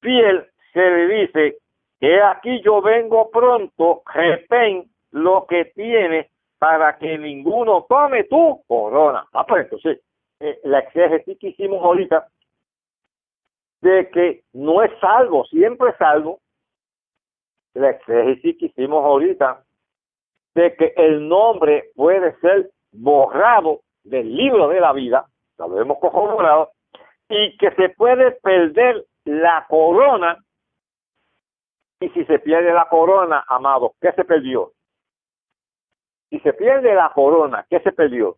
fiel 0.00 0.46
se 0.72 0.80
le 0.80 1.06
dice 1.08 1.56
que 1.98 2.22
aquí 2.22 2.62
yo 2.62 2.80
vengo 2.80 3.30
pronto, 3.30 4.02
repén 4.14 4.90
lo 5.10 5.46
que 5.46 5.66
tiene 5.66 6.29
para 6.60 6.98
que 6.98 7.16
ninguno 7.16 7.86
tome 7.88 8.24
tu 8.24 8.62
corona. 8.68 9.26
Ah, 9.32 9.46
pues 9.46 9.64
entonces, 9.64 10.02
eh, 10.40 10.60
la 10.64 10.80
exégesis 10.80 11.38
que 11.38 11.48
hicimos 11.48 11.82
ahorita 11.82 12.28
de 13.80 14.10
que 14.10 14.42
no 14.52 14.82
es 14.82 14.92
salvo, 15.00 15.46
siempre 15.46 15.88
es 15.88 15.96
salvo, 15.96 16.38
la 17.72 17.90
exégesis 17.90 18.58
que 18.58 18.66
hicimos 18.66 19.02
ahorita 19.02 19.64
de 20.54 20.76
que 20.76 20.92
el 20.96 21.26
nombre 21.26 21.92
puede 21.94 22.38
ser 22.40 22.70
borrado 22.92 23.80
del 24.04 24.36
libro 24.36 24.68
de 24.68 24.80
la 24.80 24.92
vida, 24.92 25.26
lo 25.56 25.80
hemos 25.80 25.98
corroborado, 25.98 26.72
y 27.30 27.56
que 27.56 27.70
se 27.70 27.88
puede 27.90 28.32
perder 28.32 29.06
la 29.24 29.64
corona. 29.66 30.36
Y 32.00 32.10
si 32.10 32.24
se 32.26 32.38
pierde 32.38 32.72
la 32.74 32.86
corona, 32.88 33.44
amado, 33.48 33.94
¿qué 33.98 34.12
se 34.12 34.24
perdió? 34.24 34.72
Si 36.30 36.40
se 36.40 36.52
pierde 36.52 36.94
la 36.94 37.12
corona, 37.12 37.64
¿qué 37.68 37.80
se 37.80 37.90
perdió? 37.92 38.36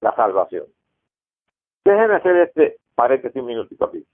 La 0.00 0.14
salvación. 0.14 0.66
Déjenme 1.84 2.16
hacer 2.16 2.36
este 2.36 2.76
paréntesis 2.94 3.40
un 3.40 3.46
minutito 3.46 3.86
aquí. 3.86 4.04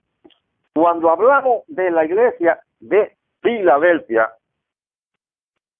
Cuando 0.73 1.09
hablamos 1.09 1.63
de 1.67 1.91
la 1.91 2.05
iglesia 2.05 2.61
de 2.79 3.17
Filadelfia, 3.41 4.31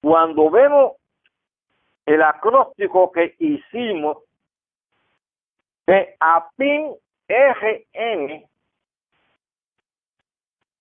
cuando 0.02 0.50
vemos 0.50 0.92
el 2.06 2.22
acróstico 2.22 3.12
que 3.12 3.34
hicimos 3.38 4.18
de 5.86 6.16
APIN 6.20 6.94
RN, 7.28 8.44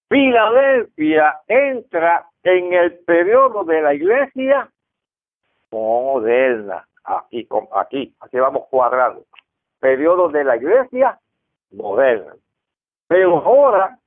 Filadelfia 0.10 1.40
entra 1.48 2.28
en 2.44 2.74
el 2.74 3.00
periodo 3.00 3.64
de 3.64 3.82
la 3.82 3.94
iglesia 3.94 4.70
moderna. 5.72 6.86
Aquí, 7.04 7.48
aquí, 7.74 8.14
aquí 8.20 8.38
vamos 8.38 8.68
cuadrando. 8.70 9.24
Periodo 9.80 10.30
de 10.30 10.44
la 10.44 10.58
iglesia 10.58 11.18
moderna. 11.72 12.36
Pero 13.08 13.38
ahora 13.38 13.98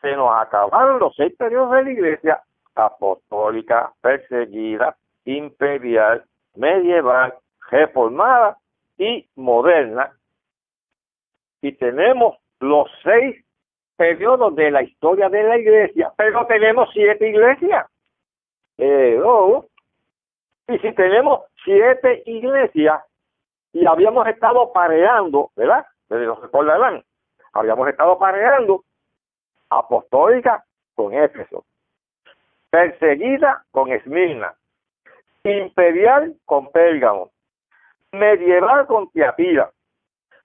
se 0.00 0.14
nos 0.14 0.30
acabaron 0.36 1.00
los 1.00 1.14
seis 1.16 1.34
periodos 1.36 1.72
de 1.72 1.82
la 1.82 1.90
iglesia 1.90 2.42
apostólica, 2.74 3.92
perseguida, 4.00 4.96
imperial, 5.24 6.24
medieval, 6.58 7.34
reformada 7.70 8.58
y 8.98 9.28
moderna. 9.36 10.12
Y 11.62 11.72
tenemos 11.72 12.36
los 12.60 12.88
seis 13.02 13.44
periodos 13.96 14.54
de 14.54 14.70
la 14.70 14.82
historia 14.82 15.28
de 15.28 15.42
la 15.42 15.58
iglesia, 15.58 16.12
pero 16.16 16.46
tenemos 16.46 16.88
siete 16.92 17.28
iglesias. 17.28 17.86
Eh, 18.76 19.20
y 20.68 20.78
si 20.78 20.92
tenemos 20.92 21.40
siete 21.64 22.22
iglesias 22.26 23.02
y 23.72 23.86
habíamos 23.86 24.26
estado 24.28 24.72
pareando, 24.72 25.50
¿verdad? 25.56 25.84
Lo 26.08 26.36
recordarán, 26.36 27.02
habíamos 27.52 27.88
estado 27.88 28.18
pareando 28.18 28.84
apostólica 29.70 30.64
con 30.94 31.12
Éfeso, 31.12 31.64
perseguida 32.70 33.64
con 33.70 33.90
Esmirna, 33.90 34.54
imperial 35.50 36.34
con 36.44 36.70
Pérgamo, 36.70 37.30
medieval 38.12 38.86
con 38.86 39.10
Tiatira, 39.10 39.70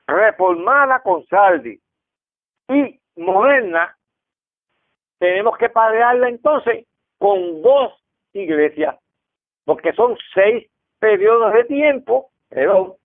reformada 0.08 1.02
con 1.02 1.26
Saldi 1.28 1.80
y 2.70 3.00
moderna, 3.16 3.96
tenemos 5.20 5.58
que 5.58 5.70
parearla 5.70 6.30
entonces 6.30 6.86
con 7.18 7.62
dos 7.62 7.94
iglesias, 8.34 8.98
porque 9.66 9.94
son 9.94 10.18
seis 10.34 10.70
periodos 11.00 11.54
de 11.54 11.64
tiempo, 11.66 12.32
pero, 12.50 12.98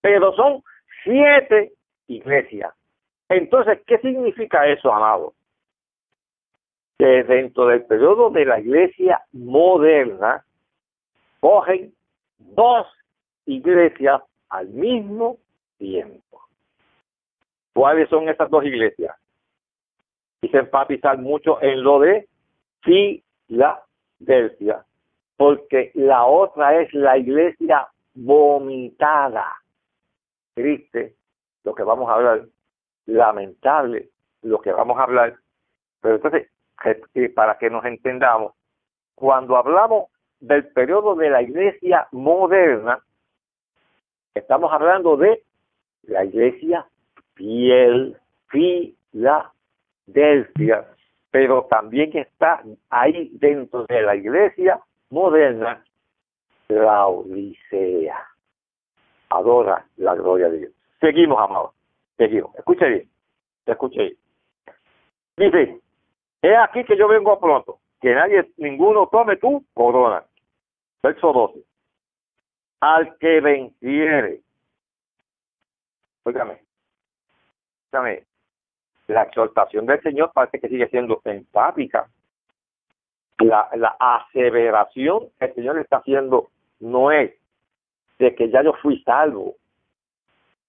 pero 0.00 0.32
son 0.34 0.62
siete 1.02 1.72
iglesias. 2.06 2.74
Entonces, 3.28 3.80
¿qué 3.86 3.98
significa 3.98 4.66
eso, 4.66 4.92
amado? 4.92 5.34
Que 6.98 7.24
dentro 7.24 7.66
del 7.66 7.84
periodo 7.84 8.30
de 8.30 8.44
la 8.44 8.60
iglesia 8.60 9.22
moderna, 9.32 10.44
cogen 11.40 11.92
dos 12.38 12.86
iglesias 13.46 14.22
al 14.48 14.68
mismo 14.68 15.38
tiempo. 15.78 16.42
¿Cuáles 17.72 18.08
son 18.08 18.28
esas 18.28 18.50
dos 18.50 18.64
iglesias? 18.64 19.16
Y 20.42 20.48
se 20.48 20.58
empatizar 20.58 21.18
mucho 21.18 21.60
en 21.62 21.82
lo 21.82 22.00
de 22.00 22.28
Filadelfia, 22.82 24.84
porque 25.36 25.90
la 25.94 26.24
otra 26.24 26.80
es 26.80 26.92
la 26.94 27.18
iglesia 27.18 27.88
vomitada. 28.14 29.52
Triste 30.54 31.14
lo 31.64 31.74
que 31.74 31.82
vamos 31.82 32.08
a 32.08 32.14
hablar, 32.14 32.46
lamentable 33.06 34.10
lo 34.42 34.60
que 34.60 34.72
vamos 34.72 34.98
a 34.98 35.04
hablar. 35.04 35.36
Pero 36.00 36.16
entonces, 36.16 36.48
para 37.34 37.58
que 37.58 37.70
nos 37.70 37.84
entendamos, 37.84 38.54
cuando 39.14 39.56
hablamos 39.56 40.10
del 40.40 40.66
periodo 40.68 41.14
de 41.14 41.30
la 41.30 41.42
iglesia 41.42 42.08
moderna, 42.12 43.00
estamos 44.34 44.72
hablando 44.72 45.16
de 45.16 45.42
la 46.04 46.24
iglesia 46.24 46.86
fiel, 47.34 48.16
Filadelfia, 49.12 49.44
pero 51.30 51.66
también 51.70 52.16
está 52.16 52.62
ahí 52.90 53.30
dentro 53.34 53.84
de 53.86 54.02
la 54.02 54.16
iglesia 54.16 54.80
moderna 55.10 55.84
la 56.68 57.06
Odisea. 57.06 58.26
Adora 59.30 59.84
la 59.96 60.14
gloria 60.14 60.48
de 60.48 60.58
Dios. 60.58 60.72
Seguimos, 61.00 61.38
amados. 61.38 61.72
Seguimos. 62.16 62.54
Escuche 62.56 62.86
bien. 62.88 63.08
Escuche 63.66 63.98
bien. 63.98 64.16
Dice, 65.36 65.80
es 66.42 66.56
aquí 66.58 66.84
que 66.84 66.96
yo 66.96 67.08
vengo 67.08 67.38
pronto, 67.38 67.78
que 68.00 68.14
nadie, 68.14 68.50
ninguno 68.56 69.06
tome 69.08 69.36
tu 69.36 69.64
corona. 69.74 70.24
Verso 71.02 71.32
12. 71.32 71.64
Al 72.80 73.16
que 73.18 73.40
venciere. 73.40 74.40
Óigame. 76.24 76.62
Óigame. 77.92 78.24
La 79.06 79.22
exhortación 79.22 79.86
del 79.86 80.02
Señor 80.02 80.32
parece 80.34 80.60
que 80.60 80.68
sigue 80.68 80.88
siendo 80.88 81.20
empática. 81.24 82.08
La, 83.38 83.68
la 83.74 83.96
aseveración 83.98 85.30
que 85.38 85.46
el 85.46 85.54
Señor 85.54 85.78
está 85.78 85.98
haciendo 85.98 86.50
no 86.80 87.10
es 87.12 87.32
de 88.18 88.34
que 88.34 88.50
ya 88.50 88.62
yo 88.62 88.72
fui 88.82 89.00
salvo 89.04 89.54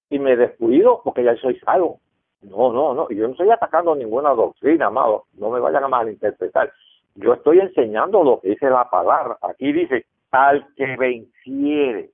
y 0.09 0.19
me 0.19 0.35
descuido 0.35 1.01
porque 1.03 1.23
ya 1.23 1.35
soy 1.37 1.59
salvo. 1.59 1.99
No, 2.41 2.71
no, 2.71 2.93
no. 2.93 3.09
Yo 3.09 3.25
no 3.25 3.31
estoy 3.31 3.49
atacando 3.49 3.95
ninguna 3.95 4.29
doctrina, 4.29 4.87
amado. 4.87 5.25
No 5.33 5.49
me 5.49 5.59
vayan 5.59 5.83
a 5.83 5.87
malinterpretar. 5.87 6.71
Yo 7.15 7.33
estoy 7.33 7.59
enseñando 7.59 8.23
lo 8.23 8.39
que 8.39 8.49
dice 8.49 8.69
la 8.69 8.89
palabra. 8.89 9.37
Aquí 9.41 9.73
dice, 9.73 10.05
al 10.31 10.67
que 10.75 10.95
venciere. 10.97 12.11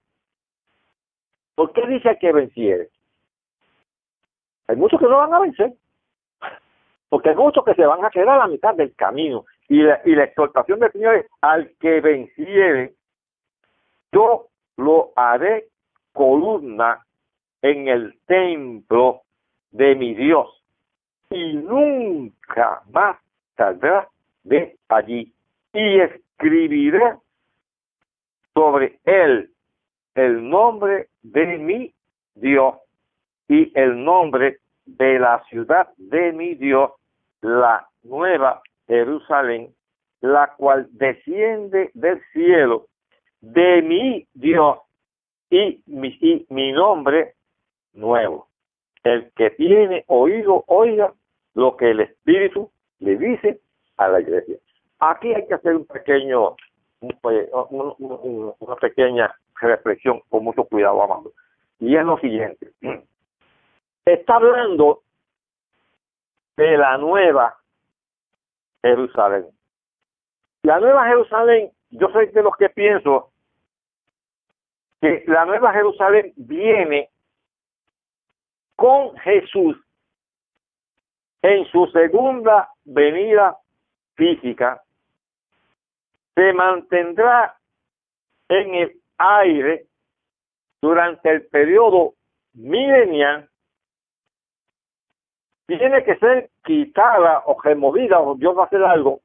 ¿Por 1.56 1.74
qué 1.74 1.86
dice 1.88 2.10
al 2.10 2.20
que 2.20 2.32
venciere? 2.32 2.90
Hay 4.68 4.76
muchos 4.76 5.00
que 5.00 5.06
no 5.06 5.18
van 5.18 5.34
a 5.34 5.40
vencer. 5.40 5.74
Porque 7.10 7.30
hay 7.30 7.36
muchos 7.36 7.64
que 7.64 7.76
se 7.76 7.86
van 7.86 8.04
a 8.04 8.10
quedar 8.10 8.30
a 8.30 8.38
la 8.40 8.48
mitad 8.48 8.74
del 8.76 8.94
camino. 8.96 9.46
Y 9.70 9.82
la, 9.82 10.02
y 10.06 10.16
la 10.16 10.26
exhortación 10.26 10.80
del 10.80 10.92
Señor 10.92 11.16
es, 11.16 11.28
al 11.42 11.72
que 11.80 12.02
venciere, 12.02 12.94
yo 14.12 14.48
lo 14.78 15.12
haré 15.16 15.68
columna 16.14 17.06
en 17.62 17.88
el 17.88 18.18
templo 18.26 19.22
de 19.72 19.96
mi 19.96 20.14
Dios 20.14 20.62
y 21.30 21.54
nunca 21.56 22.82
más 22.92 23.18
saldrá 23.58 24.08
de 24.44 24.78
allí 24.88 25.34
y 25.74 26.00
escribiré 26.00 27.16
sobre 28.56 29.00
él 29.04 29.52
el 30.16 30.50
nombre 30.50 31.10
de 31.22 31.58
mi 31.58 31.94
Dios 32.34 32.76
y 33.48 33.72
el 33.78 34.04
nombre 34.04 34.58
de 34.86 35.20
la 35.20 35.44
ciudad 35.50 35.90
de 35.98 36.32
mi 36.32 36.56
Dios, 36.56 36.92
la 37.42 37.88
nueva 38.04 38.62
Jerusalén, 38.88 39.74
la 40.22 40.54
cual 40.58 40.88
desciende 40.92 41.92
del 41.94 42.22
cielo 42.32 42.88
de 43.42 43.82
mi 43.82 44.28
Dios 44.34 44.80
y 45.50 45.82
mi, 45.86 46.18
y 46.22 46.46
mi 46.50 46.72
nombre 46.72 47.34
nuevo. 47.94 48.48
El 49.04 49.32
que 49.36 49.52
tiene 49.52 50.04
oído, 50.08 50.64
oiga 50.68 51.14
lo 51.54 51.78
que 51.78 51.92
el 51.92 52.00
Espíritu 52.00 52.72
le 53.00 53.18
dice 53.18 53.60
a 53.98 54.08
la 54.08 54.22
iglesia. 54.22 54.58
Aquí 55.00 55.34
hay 55.34 55.46
que 55.48 55.54
hacer 55.54 55.76
un 55.76 55.86
pequeño, 55.86 56.56
una 57.02 58.76
pequeña 58.76 59.36
reflexión 59.60 60.22
con 60.30 60.44
mucho 60.44 60.64
cuidado, 60.66 61.02
amado. 61.02 61.32
Y 61.80 61.96
es 61.96 62.04
lo 62.04 62.18
siguiente. 62.20 62.72
Está 64.06 64.36
hablando 64.36 65.02
de 66.58 66.78
la 66.78 66.98
nueva 66.98 67.58
Jerusalén. 68.82 69.48
La 70.64 70.80
nueva 70.80 71.08
Jerusalén, 71.08 71.72
yo 71.90 72.10
soy 72.10 72.28
de 72.28 72.44
los 72.44 72.56
que 72.58 72.70
pienso 72.70 73.32
que 75.02 75.24
la 75.28 75.46
nueva 75.46 75.74
Jerusalén 75.74 76.34
viene 76.36 77.10
con 78.76 79.16
Jesús 79.18 79.78
en 81.42 81.66
su 81.66 81.86
segunda 81.88 82.70
venida 82.84 83.58
física, 84.16 84.82
se 86.36 86.54
mantendrá 86.54 87.58
en 88.50 88.76
el 88.76 89.02
aire 89.18 89.88
durante 90.82 91.32
el 91.32 91.48
periodo 91.48 92.14
milenial, 92.54 93.50
tiene 95.66 96.04
que 96.04 96.16
ser 96.18 96.52
quitada 96.64 97.44
o 97.46 97.60
removida 97.60 98.20
o 98.20 98.36
Dios 98.36 98.56
va 98.56 98.64
a 98.64 98.66
hacer 98.66 98.84
algo, 98.84 99.22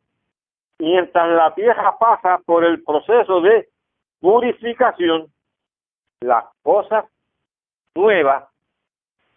mientras 0.79 1.29
la 1.29 1.55
tierra 1.55 1.99
pasa 1.99 2.39
por 2.47 2.65
el 2.65 2.83
proceso 2.83 3.43
de 3.43 3.69
purificación, 4.21 5.27
las 6.21 6.45
cosas 6.63 7.05
nuevas 7.95 8.51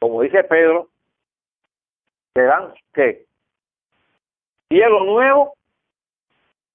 como 0.03 0.21
dice 0.21 0.43
Pedro, 0.43 0.89
serán 2.33 2.73
que 2.93 3.25
cielo 4.67 5.05
nuevo, 5.05 5.53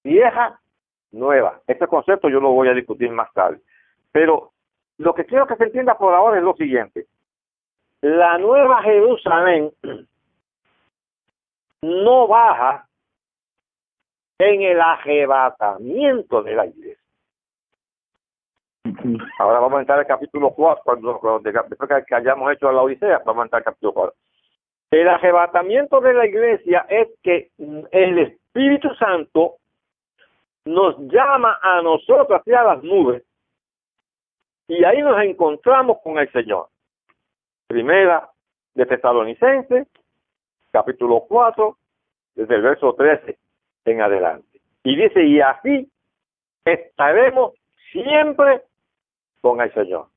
vieja 0.03 0.59
nueva. 1.13 1.61
Este 1.67 1.87
concepto 1.87 2.29
yo 2.29 2.41
lo 2.41 2.51
voy 2.51 2.69
a 2.69 2.75
discutir 2.75 3.11
más 3.11 3.33
tarde. 3.33 3.61
Pero 4.13 4.53
lo 4.99 5.15
que 5.15 5.25
quiero 5.25 5.47
que 5.47 5.57
se 5.57 5.65
entienda 5.65 5.97
por 5.97 6.15
ahora 6.15 6.39
es 6.39 6.45
lo 6.45 6.55
siguiente. 6.55 7.07
La 8.01 8.39
nueva 8.39 8.83
Jerusalén 8.83 9.73
no 11.83 12.27
baja 12.29 12.87
en 14.39 14.63
el 14.63 14.81
arrebatamiento 14.81 16.43
de 16.43 16.55
la 16.55 16.67
iglesia. 16.67 16.99
Ahora 19.39 19.61
vamos 19.61 19.79
a 19.79 19.81
entrar 19.81 19.99
al 19.99 20.07
capítulo 20.07 20.51
4, 20.51 20.83
cuando, 20.85 21.41
después 21.41 22.05
que 22.07 22.15
hayamos 22.15 22.53
hecho 22.53 22.73
la 22.73 22.83
Odisea, 22.83 23.23
vamos 23.25 23.43
a 23.43 23.45
entrar 23.45 23.61
al 23.61 23.65
capítulo 23.65 23.93
4. 23.93 24.15
El 24.91 25.09
arrebatamiento 25.09 26.01
de 26.01 26.15
la 26.15 26.27
iglesia 26.27 26.87
es 26.89 27.09
que 27.23 27.51
el 27.91 28.19
Espíritu 28.19 28.89
Santo 28.95 29.57
nos 30.69 30.99
llama 30.99 31.59
a 31.63 31.81
nosotros 31.81 32.29
hacia 32.29 32.63
las 32.63 32.83
nubes 32.83 33.25
y 34.69 34.85
ahí 34.85 35.01
nos 35.01 35.19
encontramos 35.23 35.99
con 36.05 36.19
el 36.19 36.31
Señor. 36.31 36.69
Primera 37.67 38.29
de 38.75 38.85
Tesalonicenses, 38.85 39.89
capítulo 40.71 41.25
4, 41.27 41.77
desde 42.35 42.55
el 42.55 42.63
verso 42.63 42.95
13 42.95 43.39
en 43.87 44.03
adelante. 44.03 44.61
Y 44.85 44.95
dice, 44.95 45.25
y 45.25 45.41
así 45.41 45.91
estaremos 46.67 47.55
siempre 47.91 48.63
con 49.41 49.63
el 49.63 49.73
Señor. 49.73 50.09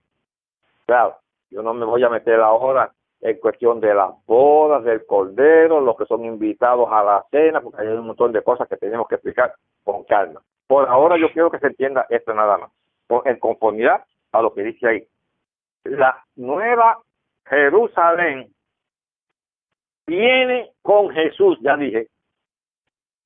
Claro, 0.86 1.16
yo 1.50 1.62
no 1.64 1.74
me 1.74 1.86
voy 1.86 2.04
a 2.04 2.10
meter 2.10 2.42
ahora 2.42 2.92
en 3.22 3.40
cuestión 3.40 3.80
de 3.80 3.94
las 3.94 4.12
bodas, 4.26 4.84
del 4.84 5.06
cordero, 5.06 5.80
los 5.80 5.96
que 5.96 6.06
son 6.06 6.26
invitados 6.26 6.88
a 6.92 7.04
la 7.04 7.26
cena, 7.30 7.62
porque 7.62 7.82
hay 7.82 7.88
un 7.90 8.08
montón 8.08 8.32
de 8.32 8.44
cosas 8.44 8.68
que 8.68 8.78
tenemos 8.78 9.08
que 9.08 9.16
explicar 9.16 9.54
con 9.84 10.04
calma. 10.06 10.42
Por 10.68 10.88
ahora 10.88 11.18
yo 11.18 11.32
quiero 11.32 11.52
que 11.52 11.60
se 11.60 11.68
entienda 11.68 12.06
esto 12.10 12.34
nada 12.34 12.58
más, 12.58 12.72
en 13.26 13.40
conformidad 13.40 14.04
a 14.32 14.42
lo 14.42 14.54
que 14.54 14.64
dice 14.64 14.88
ahí. 14.88 15.08
La 15.84 16.24
nueva 16.36 17.00
Jerusalén 17.46 18.52
viene 20.08 20.72
con 20.82 21.10
Jesús, 21.12 21.58
ya 21.62 21.78
dije, 21.78 22.08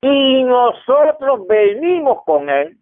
y 0.01 0.43
nosotros 0.43 1.47
venimos 1.47 2.23
con 2.25 2.49
él 2.49 2.77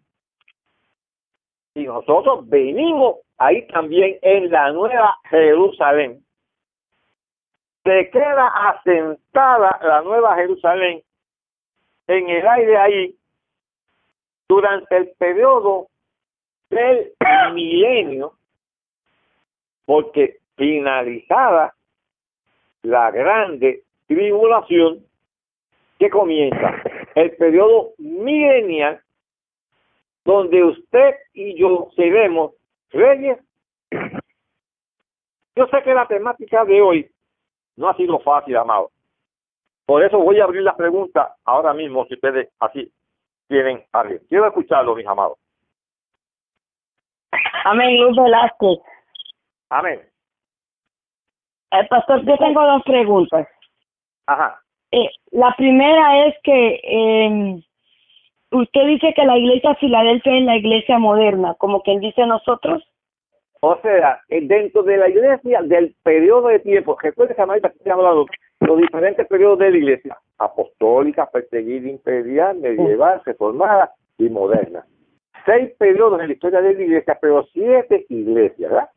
y 1.74 1.84
nosotros 1.84 2.48
venimos 2.48 3.16
ahí 3.38 3.66
también 3.68 4.18
en 4.22 4.50
la 4.50 4.72
nueva 4.72 5.18
Jerusalén. 5.28 6.23
Se 7.84 8.10
queda 8.10 8.48
asentada 8.70 9.78
la 9.82 10.00
nueva 10.00 10.34
Jerusalén 10.36 11.02
en 12.06 12.28
el 12.28 12.46
aire 12.46 12.76
ahí 12.78 13.16
durante 14.48 14.96
el 14.96 15.10
periodo 15.18 15.88
del 16.70 17.12
milenio, 17.52 18.32
porque 19.84 20.38
finalizada 20.56 21.74
la 22.82 23.10
grande 23.10 23.82
tribulación 24.06 25.04
que 25.98 26.08
comienza 26.08 26.82
el 27.14 27.36
periodo 27.36 27.92
milenial 27.98 29.00
donde 30.24 30.64
usted 30.64 31.16
y 31.34 31.58
yo 31.58 31.90
seremos 31.96 32.52
reyes. 32.90 33.38
Yo 35.56 35.66
sé 35.68 35.82
que 35.82 35.94
la 35.94 36.08
temática 36.08 36.64
de 36.64 36.80
hoy 36.80 37.13
no 37.76 37.88
ha 37.88 37.96
sido 37.96 38.18
fácil, 38.20 38.56
amado. 38.56 38.90
Por 39.86 40.02
eso 40.02 40.18
voy 40.18 40.40
a 40.40 40.44
abrir 40.44 40.62
la 40.62 40.76
pregunta 40.76 41.36
ahora 41.44 41.74
mismo, 41.74 42.06
si 42.06 42.14
ustedes 42.14 42.48
así 42.58 42.90
tienen 43.48 43.84
abrir. 43.92 44.22
Quiero 44.28 44.46
escucharlo, 44.46 44.94
mis 44.94 45.06
amados. 45.06 45.38
Amén, 47.64 48.00
Luz 48.00 48.16
Velázquez. 48.16 48.78
Amén. 49.70 50.00
Eh, 51.72 51.86
pastor, 51.88 52.24
yo 52.24 52.36
tengo 52.38 52.62
dos 52.64 52.82
preguntas. 52.84 53.48
Ajá. 54.26 54.60
Eh, 54.90 55.10
la 55.32 55.54
primera 55.56 56.26
es 56.26 56.34
que 56.44 56.80
eh, 56.82 57.62
usted 58.52 58.86
dice 58.86 59.12
que 59.14 59.24
la 59.24 59.36
iglesia 59.36 59.74
Filadelfia 59.76 60.38
es 60.38 60.44
la 60.44 60.56
iglesia 60.56 60.98
moderna, 60.98 61.54
como 61.54 61.82
quien 61.82 62.00
dice 62.00 62.26
nosotros. 62.26 62.82
O 63.66 63.78
sea, 63.80 64.20
eh, 64.28 64.46
dentro 64.46 64.82
de 64.82 64.98
la 64.98 65.08
iglesia, 65.08 65.62
del 65.62 65.94
periodo 66.02 66.48
de 66.48 66.58
tiempo, 66.58 66.98
recuerde 67.00 67.34
que 67.34 67.40
ahorita 67.40 67.68
estoy 67.68 67.92
hablando 67.92 68.26
los 68.60 68.76
diferentes 68.76 69.26
periodos 69.26 69.58
de 69.58 69.70
la 69.70 69.76
iglesia, 69.78 70.18
apostólica, 70.36 71.30
perseguida, 71.30 71.88
imperial, 71.88 72.58
medieval, 72.58 73.22
reformada 73.24 73.92
y 74.18 74.28
moderna. 74.28 74.84
Seis 75.46 75.70
periodos 75.78 76.20
en 76.20 76.26
la 76.26 76.32
historia 76.34 76.60
de 76.60 76.74
la 76.74 76.82
iglesia, 76.82 77.18
pero 77.22 77.42
siete 77.54 78.04
iglesias, 78.10 78.70
¿verdad? 78.70 78.90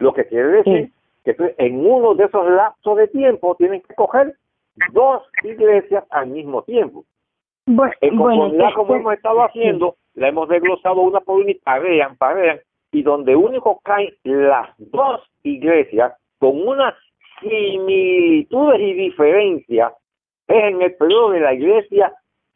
Lo 0.00 0.12
que 0.12 0.26
quiere 0.26 0.48
decir 0.48 0.90
que 1.24 1.36
en 1.58 1.86
uno 1.86 2.16
de 2.16 2.24
esos 2.24 2.44
lapsos 2.50 2.96
de 2.96 3.06
tiempo 3.06 3.54
tienen 3.54 3.82
que 3.82 3.94
coger 3.94 4.34
dos 4.92 5.22
iglesias 5.44 6.02
al 6.10 6.26
mismo 6.26 6.62
tiempo. 6.62 7.04
Bueno, 7.66 7.92
En 8.00 8.18
bueno, 8.18 8.40
conformidad 8.40 8.74
como 8.74 8.94
este- 8.94 9.00
hemos 9.00 9.14
estado 9.14 9.42
haciendo, 9.44 9.96
la 10.14 10.26
hemos 10.28 10.48
desglosado 10.48 11.02
una 11.02 11.20
por 11.20 11.36
una 11.40 11.52
y 11.52 11.54
parean, 11.54 12.16
parean, 12.16 12.58
y 12.92 13.02
donde 13.02 13.34
único 13.34 13.80
caen 13.82 14.14
las 14.22 14.70
dos 14.78 15.22
iglesias 15.42 16.12
con 16.38 16.66
unas 16.68 16.94
similitudes 17.40 18.80
y 18.80 18.92
diferencias 18.94 19.92
es 20.46 20.64
en 20.64 20.82
el 20.82 20.94
periodo 20.94 21.30
de 21.30 21.40
la 21.40 21.54
iglesia 21.54 22.12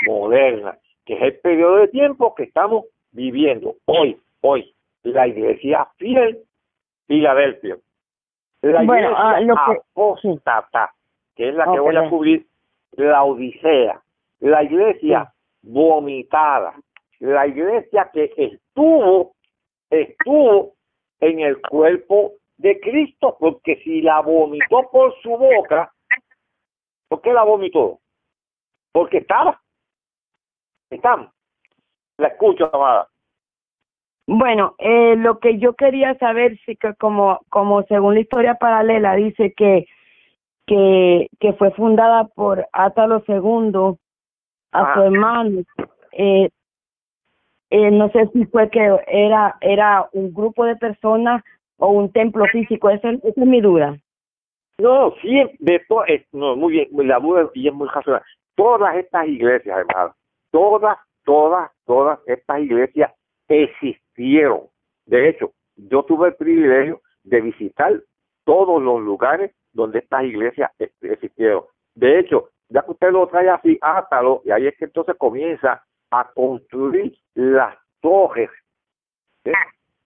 moderna, 0.07 0.76
que 1.05 1.14
es 1.14 1.22
el 1.22 1.39
periodo 1.41 1.76
de 1.76 1.89
tiempo 1.89 2.34
que 2.34 2.45
estamos 2.45 2.84
viviendo 3.12 3.74
hoy, 3.87 4.18
hoy, 4.43 4.72
la 5.03 5.26
iglesia 5.26 5.89
fiel 5.97 6.39
Filadelfia. 7.07 7.76
La 8.62 8.82
Bueno, 8.82 9.09
iglesia 9.11 9.16
ah, 9.16 9.41
lo 9.41 9.55
que- 9.55 9.80
apóstata, 9.93 10.91
que 11.37 11.49
es 11.49 11.55
la 11.55 11.64
que 11.72 11.78
voy 11.78 11.97
a 11.97 12.09
cubrir, 12.11 12.45
la 12.97 13.22
Odisea, 13.22 14.01
la 14.41 14.62
iglesia 14.64 15.32
vomitada, 15.62 16.74
la 17.20 17.47
iglesia 17.47 18.11
que 18.12 18.32
estuvo, 18.37 19.36
estuvo 19.91 20.74
en 21.20 21.41
el 21.41 21.61
cuerpo 21.61 22.32
de 22.59 22.80
Cristo, 22.80 23.37
porque 23.39 23.76
si 23.84 24.03
la 24.03 24.20
vomitó 24.20 24.89
por 24.91 25.14
su 25.22 25.30
boca, 25.30 25.93
¿por 27.09 27.20
qué 27.20 27.32
la 27.32 27.45
vomitó? 27.45 28.01
Porque 28.93 29.18
estaba, 29.18 29.61
estamos. 30.91 31.30
La 32.18 32.28
escucho, 32.28 32.70
amada. 32.74 33.09
Bueno, 34.26 34.74
eh, 34.78 35.14
lo 35.16 35.39
que 35.39 35.59
yo 35.59 35.74
quería 35.74 36.16
saber, 36.18 36.59
sí 36.64 36.76
que 36.76 36.95
como, 36.95 37.41
como 37.49 37.82
según 37.84 38.14
la 38.14 38.20
historia 38.20 38.55
paralela 38.55 39.14
dice 39.14 39.53
que, 39.57 39.87
que, 40.66 41.28
que 41.39 41.53
fue 41.53 41.70
fundada 41.72 42.24
por 42.34 42.66
Átalo 42.72 43.22
II, 43.28 43.97
a 44.72 44.95
su 44.95 45.01
Ah. 45.01 45.05
hermano, 45.05 45.62
eh, 46.12 46.51
eh, 47.70 47.90
no 47.90 48.08
sé 48.10 48.28
si 48.32 48.44
fue 48.46 48.70
que 48.70 48.96
era, 49.08 49.56
era 49.60 50.08
un 50.12 50.32
grupo 50.32 50.64
de 50.64 50.76
personas 50.76 51.42
o 51.78 51.88
un 51.88 52.10
templo 52.12 52.44
físico, 52.46 52.88
esa, 52.90 53.10
esa 53.10 53.28
es 53.28 53.36
mi 53.36 53.60
duda. 53.60 53.96
No, 54.78 55.12
siempre, 55.22 55.56
de 55.60 55.80
to- 55.88 56.06
eh, 56.06 56.26
no, 56.32 56.54
muy 56.56 56.72
bien, 56.72 56.88
la 57.08 57.18
duda 57.18 57.50
y 57.54 57.68
es 57.68 57.74
muy 57.74 57.88
razonable. 57.88 58.24
Todas 58.54 58.96
estas 58.96 59.26
iglesias, 59.26 59.78
hermano, 59.78 60.14
todas, 60.50 60.98
todas, 61.24 61.70
todas 61.86 62.18
estas 62.26 62.60
iglesias 62.60 63.12
existieron. 63.48 64.62
De 65.06 65.28
hecho, 65.28 65.52
yo 65.76 66.02
tuve 66.04 66.28
el 66.28 66.34
privilegio 66.36 67.00
de 67.24 67.40
visitar 67.40 67.92
todos 68.44 68.82
los 68.82 69.00
lugares 69.00 69.52
donde 69.72 69.98
estas 70.00 70.24
iglesias 70.24 70.70
eh, 70.78 70.90
existieron. 71.02 71.64
De 71.94 72.18
hecho, 72.18 72.48
ya 72.68 72.82
que 72.82 72.92
usted 72.92 73.10
lo 73.12 73.26
trae 73.28 73.48
así, 73.48 73.78
átalo, 73.80 74.42
y 74.44 74.50
ahí 74.50 74.66
es 74.66 74.76
que 74.76 74.86
entonces 74.86 75.14
comienza 75.16 75.82
a 76.11 76.30
construir 76.34 77.16
las 77.34 77.76
torres, 78.00 78.50
¿eh? 79.44 79.52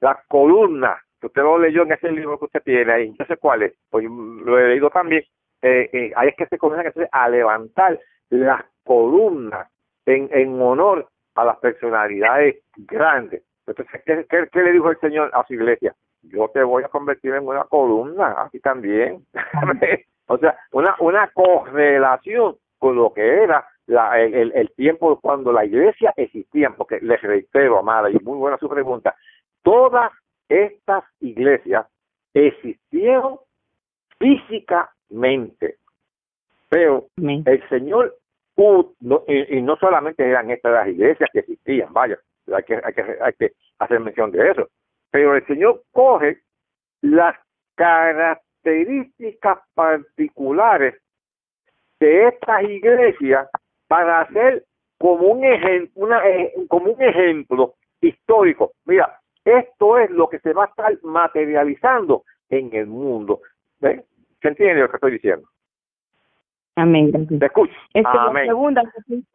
las 0.01 0.25
columnas, 0.27 0.99
usted 1.23 1.43
lo 1.43 1.59
leyó 1.59 1.83
en 1.83 1.93
ese 1.93 2.11
libro 2.11 2.39
que 2.39 2.47
usted 2.47 2.63
tiene 2.63 2.93
ahí, 2.93 3.15
no 3.19 3.27
sé 3.27 3.37
cuál 3.37 3.63
es, 3.63 3.75
pues 3.91 4.05
lo 4.07 4.59
he 4.59 4.69
leído 4.69 4.91
también, 4.91 5.23
eh, 5.63 5.91
eh, 5.93 6.13
ahí 6.17 6.29
es 6.29 6.37
que 6.37 6.47
se 6.47 6.59
comienza 6.59 6.89
entonces 6.89 7.11
a 7.13 7.29
levantar 7.29 7.99
las 8.31 8.65
columnas 8.85 9.69
en, 10.07 10.61
honor 10.61 11.09
a 11.35 11.45
las 11.45 11.59
personalidades 11.59 12.57
grandes. 12.77 13.43
Entonces, 13.67 14.03
¿qué, 14.05 14.61
le 14.63 14.73
dijo 14.73 14.91
el 14.91 14.99
Señor 14.99 15.31
a 15.33 15.45
su 15.47 15.55
iglesia? 15.55 15.95
Yo 16.23 16.49
te 16.49 16.63
voy 16.63 16.83
a 16.83 16.89
convertir 16.89 17.35
en 17.35 17.47
una 17.47 17.65
columna, 17.65 18.33
así 18.43 18.59
también. 18.61 19.25
o 20.27 20.39
sea, 20.39 20.59
una, 20.73 20.97
una 20.99 21.29
correlación 21.29 22.57
con 22.79 22.97
lo 22.97 23.13
que 23.13 23.43
era 23.45 23.65
la, 23.91 24.21
el, 24.21 24.53
el- 24.55 24.71
tiempo 24.73 25.19
cuando 25.21 25.53
la 25.53 25.65
iglesia 25.65 26.13
existía, 26.17 26.71
porque 26.71 27.01
les 27.01 27.21
reitero, 27.23 27.79
amada, 27.79 28.09
y 28.11 28.15
muy 28.23 28.39
buena 28.39 28.57
su 28.59 28.69
pregunta, 28.69 29.15
todas 29.63 30.13
estas 30.49 31.05
iglesias 31.21 31.87
existieron 32.33 33.39
físicamente, 34.19 35.77
pero 36.69 37.07
el 37.17 37.69
Señor, 37.69 38.17
no- 39.01 39.25
y, 39.27 39.59
y 39.59 39.63
no 39.63 39.77
solamente 39.77 40.25
eran 40.25 40.51
estas 40.51 40.73
las 40.73 40.89
iglesias 40.89 41.29
que 41.33 41.41
existían, 41.41 41.93
vaya, 41.93 42.19
hay 42.53 42.63
que, 42.63 42.81
hay 42.83 42.93
que, 42.95 43.03
hay 43.21 43.33
que 43.33 43.53
hacer 43.81 44.01
mención 44.01 44.31
de 44.31 44.51
eso, 44.51 44.69
pero 45.11 45.35
el 45.35 45.45
Señor 45.47 45.83
coge 45.93 46.39
las 47.01 47.35
características 47.75 49.59
particulares 49.75 50.95
de 51.99 52.29
estas 52.29 52.63
iglesias 52.65 53.49
para 53.91 54.21
hacer 54.21 54.65
como 54.99 55.27
un 55.33 55.45
ejemplo, 55.45 55.91
una, 56.05 56.25
eh, 56.25 56.53
como 56.69 56.93
un 56.93 57.03
ejemplo 57.03 57.75
histórico. 58.01 58.71
Mira, 58.85 59.19
esto 59.45 59.99
es 59.99 60.09
lo 60.11 60.29
que 60.29 60.39
se 60.39 60.53
va 60.53 60.65
a 60.65 60.69
estar 60.69 60.97
materializando 61.03 62.23
en 62.51 62.73
el 62.73 62.87
mundo. 62.87 63.41
¿Ven? 63.81 64.05
¿Se 64.41 64.47
entiende 64.47 64.83
lo 64.83 64.91
que 64.91 64.97
estoy 64.97 65.13
diciendo? 65.13 65.49
Amén. 66.77 67.11
gracias. 67.11 67.41
¿Te 67.41 67.47
escucho? 67.47 67.73
Este, 67.93 68.17
la 68.17 68.45
segunda, 68.47 68.83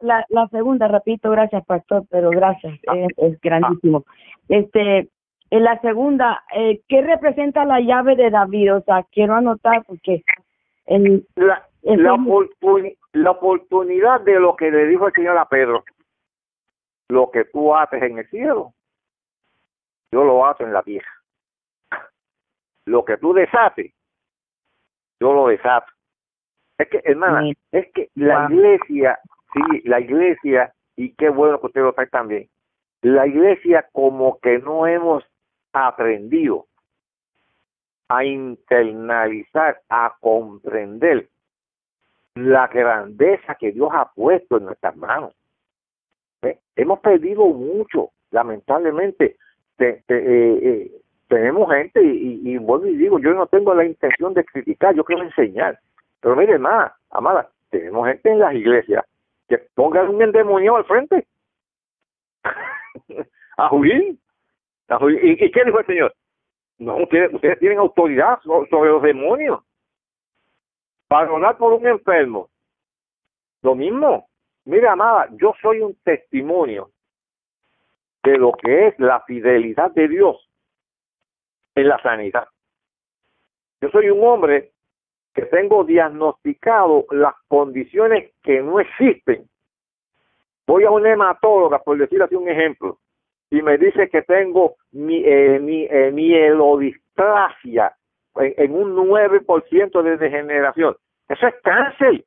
la, 0.00 0.24
la 0.30 0.48
segunda, 0.48 0.88
repito, 0.88 1.30
gracias, 1.30 1.62
pastor, 1.66 2.04
pero 2.10 2.30
gracias, 2.30 2.78
Ah. 2.86 2.96
es, 2.96 3.08
es 3.18 3.40
grandísimo. 3.42 4.06
Este, 4.48 5.10
en 5.50 5.64
la 5.64 5.78
segunda, 5.82 6.44
eh, 6.56 6.80
¿qué 6.88 7.02
representa 7.02 7.66
la 7.66 7.80
llave 7.80 8.16
de 8.16 8.30
David? 8.30 8.76
O 8.76 8.80
sea, 8.80 9.04
quiero 9.12 9.34
anotar 9.34 9.84
porque 9.86 10.24
el, 10.86 11.26
la, 11.34 11.62
la, 11.82 12.16
la 13.16 13.30
oportunidad 13.30 14.20
de 14.20 14.38
lo 14.38 14.56
que 14.56 14.70
le 14.70 14.86
dijo 14.86 15.06
el 15.06 15.14
Señor 15.14 15.38
a 15.38 15.48
Pedro, 15.48 15.84
lo 17.08 17.30
que 17.30 17.44
tú 17.46 17.74
haces 17.74 18.02
en 18.02 18.18
el 18.18 18.28
cielo, 18.28 18.74
yo 20.12 20.22
lo 20.22 20.44
ato 20.44 20.64
en 20.64 20.72
la 20.72 20.82
tierra. 20.82 21.10
Lo 22.84 23.04
que 23.04 23.16
tú 23.16 23.32
desates, 23.32 23.92
yo 25.18 25.32
lo 25.32 25.48
desato. 25.48 25.90
Es 26.76 26.88
que, 26.88 27.00
hermana, 27.04 27.50
es 27.72 27.90
que 27.92 28.10
la 28.16 28.48
iglesia, 28.50 29.18
sí, 29.54 29.82
la 29.84 29.98
iglesia, 30.00 30.74
y 30.94 31.14
qué 31.14 31.30
bueno 31.30 31.58
que 31.58 31.66
usted 31.66 31.80
lo 31.80 31.94
trae 31.94 32.08
también, 32.08 32.50
la 33.00 33.26
iglesia 33.26 33.88
como 33.92 34.38
que 34.40 34.58
no 34.58 34.86
hemos 34.86 35.24
aprendido 35.72 36.66
a 38.08 38.24
internalizar, 38.24 39.80
a 39.88 40.14
comprender 40.20 41.30
la 42.36 42.68
grandeza 42.68 43.54
que 43.56 43.72
Dios 43.72 43.90
ha 43.92 44.12
puesto 44.12 44.58
en 44.58 44.66
nuestras 44.66 44.96
manos. 44.96 45.34
Hemos 46.76 47.00
perdido 47.00 47.46
mucho, 47.46 48.10
lamentablemente. 48.30 49.36
Te- 49.76 50.04
eh, 50.08 50.58
eh, 50.62 50.92
tenemos 51.28 51.72
gente, 51.72 52.02
y, 52.02 52.40
y, 52.44 52.52
y 52.54 52.58
vuelvo 52.58 52.86
y 52.86 52.96
digo, 52.96 53.18
yo 53.18 53.32
no 53.34 53.46
tengo 53.46 53.74
la 53.74 53.84
intención 53.84 54.34
de 54.34 54.44
criticar, 54.44 54.94
yo 54.94 55.04
quiero 55.04 55.22
enseñar. 55.22 55.78
Pero 56.20 56.36
mire, 56.36 56.52
hermana, 56.52 56.94
amada, 57.10 57.48
tenemos 57.70 58.06
gente 58.06 58.30
en 58.30 58.38
las 58.38 58.54
iglesias 58.54 59.04
que 59.48 59.58
pongan 59.74 60.08
un 60.08 60.22
endemoniado 60.22 60.76
al 60.76 60.84
frente. 60.84 61.26
a 63.56 63.68
Jurín. 63.68 64.18
¿Y, 65.22 65.50
qué 65.50 65.64
dijo 65.64 65.80
el 65.80 65.86
Señor? 65.86 66.14
No, 66.78 66.96
ustedes, 66.98 67.32
ustedes 67.32 67.58
tienen 67.58 67.78
autoridad 67.78 68.38
sobre 68.42 68.90
los 68.90 69.02
demonios. 69.02 69.60
Para 71.08 71.56
por 71.56 71.72
un 71.72 71.86
enfermo. 71.86 72.48
Lo 73.62 73.74
mismo. 73.74 74.28
Mira, 74.64 74.92
amada, 74.92 75.28
yo 75.32 75.54
soy 75.62 75.80
un 75.80 75.94
testimonio 76.02 76.90
de 78.24 78.36
lo 78.38 78.52
que 78.52 78.88
es 78.88 78.98
la 78.98 79.20
fidelidad 79.20 79.92
de 79.92 80.08
Dios 80.08 80.50
en 81.76 81.88
la 81.88 82.02
sanidad. 82.02 82.48
Yo 83.80 83.88
soy 83.90 84.10
un 84.10 84.26
hombre 84.26 84.72
que 85.32 85.42
tengo 85.42 85.84
diagnosticado 85.84 87.04
las 87.10 87.34
condiciones 87.46 88.32
que 88.42 88.60
no 88.60 88.80
existen. 88.80 89.48
Voy 90.66 90.84
a 90.84 90.90
una 90.90 91.12
hematóloga, 91.12 91.78
por 91.78 91.98
decir 91.98 92.20
así 92.22 92.34
un 92.34 92.48
ejemplo, 92.48 92.98
y 93.50 93.62
me 93.62 93.78
dice 93.78 94.08
que 94.08 94.22
tengo 94.22 94.76
mi, 94.90 95.22
eh, 95.24 95.60
mi 95.60 95.84
eh, 95.84 96.10
en, 98.38 98.74
un 98.74 98.96
9% 98.96 100.02
de 100.02 100.16
degeneración. 100.16 100.96
Eso 101.28 101.46
es 101.46 101.54
cáncer. 101.62 102.24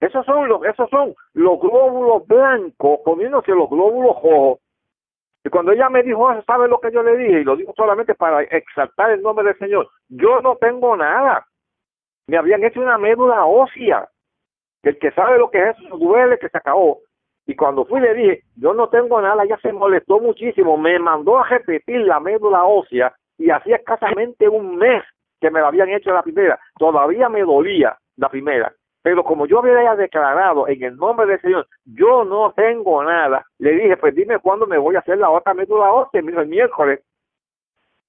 Esos 0.00 0.24
son 0.24 0.48
los, 0.48 0.64
esos 0.64 0.88
son 0.90 1.14
los 1.34 1.60
glóbulos 1.60 2.26
blancos 2.26 3.00
comiéndose 3.04 3.52
los 3.52 3.68
glóbulos 3.68 4.16
rojos. 4.22 4.58
Y 5.44 5.50
cuando 5.50 5.72
ella 5.72 5.88
me 5.88 6.02
dijo 6.02 6.30
eso, 6.30 6.42
¿sabe 6.46 6.68
lo 6.68 6.80
que 6.80 6.92
yo 6.92 7.02
le 7.02 7.16
dije? 7.16 7.40
Y 7.40 7.44
lo 7.44 7.56
digo 7.56 7.72
solamente 7.76 8.14
para 8.14 8.42
exaltar 8.42 9.10
el 9.10 9.22
nombre 9.22 9.46
del 9.46 9.58
Señor. 9.58 9.88
Yo 10.08 10.40
no 10.40 10.56
tengo 10.56 10.96
nada. 10.96 11.46
Me 12.26 12.36
habían 12.36 12.62
hecho 12.64 12.80
una 12.80 12.98
médula 12.98 13.44
ósea. 13.44 14.08
El 14.82 14.98
que 14.98 15.10
sabe 15.12 15.38
lo 15.38 15.50
que 15.50 15.70
es 15.70 15.76
eso 15.78 15.96
duele 15.96 16.38
que 16.38 16.48
se 16.48 16.58
acabó. 16.58 17.00
Y 17.46 17.56
cuando 17.56 17.86
fui 17.86 18.00
le 18.00 18.14
dije, 18.14 18.42
yo 18.56 18.74
no 18.74 18.88
tengo 18.90 19.20
nada, 19.22 19.42
ella 19.42 19.58
se 19.62 19.72
molestó 19.72 20.20
muchísimo. 20.20 20.76
Me 20.76 20.98
mandó 20.98 21.38
a 21.38 21.48
repetir 21.48 22.02
la 22.02 22.20
médula 22.20 22.64
ósea 22.64 23.14
y 23.38 23.50
hacía 23.50 23.76
escasamente 23.76 24.48
un 24.48 24.76
mes 24.76 25.02
que 25.40 25.50
me 25.50 25.60
la 25.60 25.68
habían 25.68 25.88
hecho 25.88 26.12
la 26.12 26.22
primera. 26.22 26.58
Todavía 26.78 27.28
me 27.28 27.42
dolía 27.42 27.96
la 28.16 28.28
primera. 28.28 28.72
Pero 29.02 29.24
como 29.24 29.46
yo 29.46 29.60
había 29.60 29.94
declarado 29.94 30.66
en 30.68 30.82
el 30.82 30.96
nombre 30.96 31.26
del 31.26 31.40
Señor, 31.40 31.66
yo 31.84 32.24
no 32.24 32.52
tengo 32.52 33.02
nada, 33.04 33.46
le 33.58 33.72
dije, 33.72 33.96
pues 33.96 34.14
dime 34.14 34.38
cuándo 34.40 34.66
me 34.66 34.76
voy 34.76 34.96
a 34.96 34.98
hacer 34.98 35.18
la 35.18 35.30
otra 35.30 35.54
médula 35.54 35.92
ósea, 35.92 36.20
me 36.20 36.32
dijo 36.32 36.42
el 36.42 36.48
miércoles. 36.48 37.00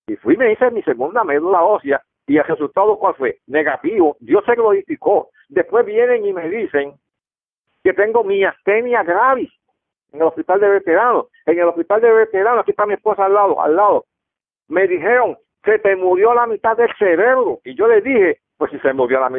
Y 0.07 0.15
fui 0.15 0.35
me 0.35 0.51
hice 0.51 0.71
mi 0.71 0.81
segunda 0.81 1.23
médula 1.23 1.63
ósea 1.63 2.01
y 2.25 2.37
el 2.37 2.43
resultado 2.43 2.97
cuál 2.97 3.15
fue? 3.15 3.37
Negativo. 3.47 4.17
Dios 4.19 4.43
se 4.45 4.55
glorificó. 4.55 5.29
Después 5.47 5.85
vienen 5.85 6.25
y 6.25 6.33
me 6.33 6.49
dicen 6.49 6.93
que 7.83 7.93
tengo 7.93 8.23
miastenia 8.23 9.03
gravis 9.03 9.51
en 10.11 10.21
el 10.21 10.27
hospital 10.27 10.59
de 10.59 10.69
veteranos. 10.69 11.27
En 11.45 11.59
el 11.59 11.67
hospital 11.67 12.01
de 12.01 12.11
veteranos, 12.11 12.61
aquí 12.61 12.71
está 12.71 12.85
mi 12.85 12.95
esposa 12.95 13.25
al 13.25 13.33
lado, 13.33 13.61
al 13.61 13.75
lado. 13.75 14.05
Me 14.69 14.87
dijeron, 14.87 15.37
se 15.63 15.79
te 15.79 15.95
murió 15.95 16.33
la 16.33 16.47
mitad 16.47 16.77
del 16.77 16.89
cerebro. 16.97 17.59
Y 17.63 17.75
yo 17.75 17.87
le 17.87 18.01
dije, 18.01 18.39
pues 18.57 18.71
si 18.71 18.79
se 18.79 18.93
murió 18.93 19.19
la 19.19 19.31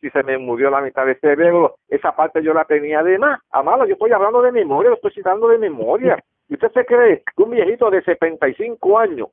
si 0.00 0.10
se 0.10 0.22
me 0.22 0.38
murió 0.38 0.70
la 0.70 0.80
mitad 0.80 1.06
del 1.06 1.18
cerebro, 1.20 1.76
esa 1.88 2.14
parte 2.14 2.42
yo 2.42 2.52
la 2.52 2.64
tenía 2.64 3.02
de 3.02 3.18
más. 3.18 3.40
Amado, 3.50 3.86
yo 3.86 3.94
estoy 3.94 4.12
hablando 4.12 4.42
de 4.42 4.52
memoria, 4.52 4.90
lo 4.90 4.96
estoy 4.96 5.12
citando 5.12 5.48
de 5.48 5.58
memoria. 5.58 6.22
¿Y 6.48 6.54
usted 6.54 6.70
se 6.72 6.84
cree 6.84 7.22
que 7.36 7.42
un 7.42 7.50
viejito 7.50 7.90
de 7.90 8.02
75 8.02 8.98
años 8.98 9.28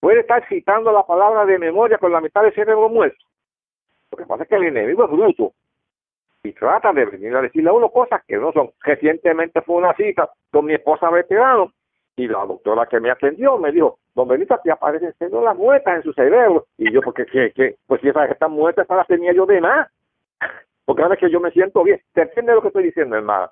puede 0.00 0.20
estar 0.20 0.46
citando 0.48 0.92
la 0.92 1.02
palabra 1.04 1.44
de 1.44 1.58
memoria 1.58 1.98
con 1.98 2.12
la 2.12 2.20
mitad 2.20 2.42
del 2.42 2.54
cerebro 2.54 2.88
muerto? 2.88 3.24
Lo 4.10 4.18
que 4.18 4.26
pasa 4.26 4.44
es 4.44 4.48
que 4.48 4.56
el 4.56 4.64
enemigo 4.64 5.04
es 5.04 5.10
bruto 5.10 5.52
y 6.42 6.52
trata 6.52 6.92
de 6.92 7.04
venir 7.04 7.36
a 7.36 7.42
decirle 7.42 7.70
a 7.70 7.72
uno 7.72 7.90
cosas 7.90 8.22
que 8.26 8.36
no 8.36 8.52
son. 8.52 8.70
Recientemente 8.82 9.60
fue 9.62 9.76
una 9.76 9.94
cita 9.94 10.30
con 10.50 10.64
mi 10.64 10.74
esposa 10.74 11.10
veterano 11.10 11.72
y 12.16 12.28
la 12.28 12.44
doctora 12.46 12.86
que 12.86 13.00
me 13.00 13.10
atendió 13.10 13.58
me 13.58 13.72
dijo, 13.72 13.98
don 14.20 14.28
Benito, 14.28 14.58
te 14.62 14.70
aparecen 14.70 15.14
las 15.20 15.56
muertas 15.56 15.96
en 15.96 16.02
su 16.02 16.12
cerebro. 16.12 16.66
Y 16.78 16.92
yo, 16.92 17.00
porque 17.00 17.26
qué, 17.26 17.52
qué? 17.54 17.76
Pues 17.86 18.00
si 18.00 18.08
esas 18.08 18.30
están 18.30 18.52
muertas, 18.52 18.86
las 18.88 19.06
tenía 19.06 19.32
yo 19.32 19.46
de 19.46 19.60
más. 19.60 19.88
Porque 20.84 21.02
ahora 21.02 21.16
que 21.16 21.30
yo 21.30 21.40
me 21.40 21.50
siento 21.50 21.82
bien. 21.82 22.00
¿Te 22.12 22.22
entiendes 22.22 22.54
lo 22.54 22.62
que 22.62 22.68
estoy 22.68 22.84
diciendo, 22.84 23.16
hermano? 23.16 23.50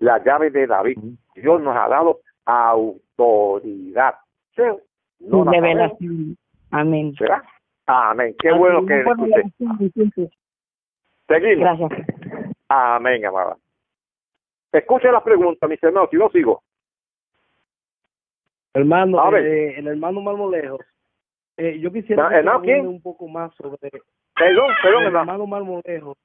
La 0.00 0.22
llave 0.22 0.50
de 0.50 0.66
David. 0.66 0.98
Dios 1.34 1.60
nos 1.60 1.76
ha 1.76 1.88
dado 1.88 2.20
autoridad. 2.44 4.14
¿Sí? 4.56 4.62
No 5.20 5.44
Revelación. 5.44 6.36
Amén. 6.70 7.14
¿Será? 7.16 7.42
Amén. 7.86 8.34
Qué 8.38 8.52
bueno 8.52 8.84
que 8.86 9.00
escuché. 9.00 9.42
Seguimos. 11.28 11.78
Gracias. 11.78 11.90
Amén, 12.68 13.24
amada. 13.24 13.56
Escuche 14.72 15.12
las 15.12 15.22
preguntas, 15.22 15.68
mis 15.68 15.82
hermanos, 15.82 16.10
si 16.10 16.16
no 16.16 16.28
sigo. 16.30 16.62
Hermano, 18.74 19.36
eh, 19.36 19.78
el 19.78 19.86
hermano 19.86 20.20
Marmolejo, 20.20 20.78
eh, 21.56 21.78
yo 21.78 21.92
quisiera 21.92 22.28
que 22.62 22.80
un 22.80 23.00
poco 23.00 23.28
más 23.28 23.54
sobre... 23.54 23.78
Perdón, 24.34 24.66
perdón, 24.82 25.02
el 25.04 25.14
hermano 25.14 25.46
Marmolejo. 25.46 26.16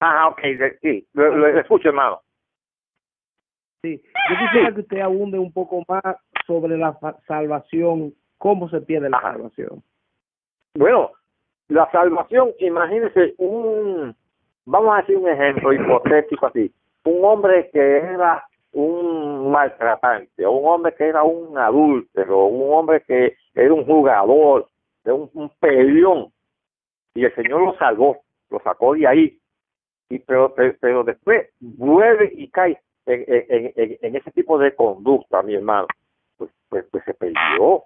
Ah, 0.00 0.28
ok, 0.28 0.40
sí, 0.82 1.06
lo, 1.14 1.46
escucho, 1.58 1.88
hermano. 1.88 2.20
Sí, 3.82 4.02
yo 4.28 4.36
quisiera 4.38 4.74
que 4.74 4.80
usted 4.80 5.00
abunde 5.00 5.38
un 5.38 5.50
poco 5.50 5.82
más 5.88 6.02
sobre 6.46 6.76
la 6.76 6.98
salvación, 7.26 8.12
cómo 8.36 8.68
se 8.68 8.82
pierde 8.82 9.08
la 9.08 9.20
salvación. 9.22 9.82
Bueno, 10.74 11.12
la 11.68 11.90
salvación, 11.90 12.50
imagínese 12.58 13.34
un, 13.38 14.14
vamos 14.66 14.94
a 14.94 15.00
decir 15.00 15.16
un 15.16 15.28
ejemplo 15.30 15.72
hipotético 15.72 16.48
así, 16.48 16.70
un 17.04 17.24
hombre 17.24 17.70
que 17.72 17.96
era 17.96 18.46
un 18.72 19.25
maltratante, 19.50 20.44
o 20.44 20.52
un 20.52 20.68
hombre 20.68 20.94
que 20.94 21.04
era 21.04 21.22
un 21.22 21.56
adúltero, 21.58 22.46
un 22.46 22.72
hombre 22.72 23.02
que 23.02 23.36
era 23.54 23.72
un 23.72 23.84
jugador, 23.84 24.68
un, 25.04 25.30
un 25.34 25.50
peleón, 25.60 26.32
y 27.14 27.24
el 27.24 27.34
Señor 27.34 27.62
lo 27.62 27.76
salvó, 27.78 28.22
lo 28.50 28.60
sacó 28.60 28.94
de 28.94 29.06
ahí, 29.06 29.38
y 30.08 30.18
pero, 30.20 30.54
pero, 30.54 31.02
después 31.04 31.48
vuelve 31.60 32.30
y 32.34 32.48
cae 32.48 32.78
en, 33.06 34.16
ese 34.16 34.30
tipo 34.32 34.58
de 34.58 34.74
conducta, 34.74 35.42
mi 35.42 35.54
hermano, 35.54 35.86
pues, 36.36 36.50
pues, 36.68 36.84
pues 36.90 37.04
se 37.04 37.14
perdió, 37.14 37.84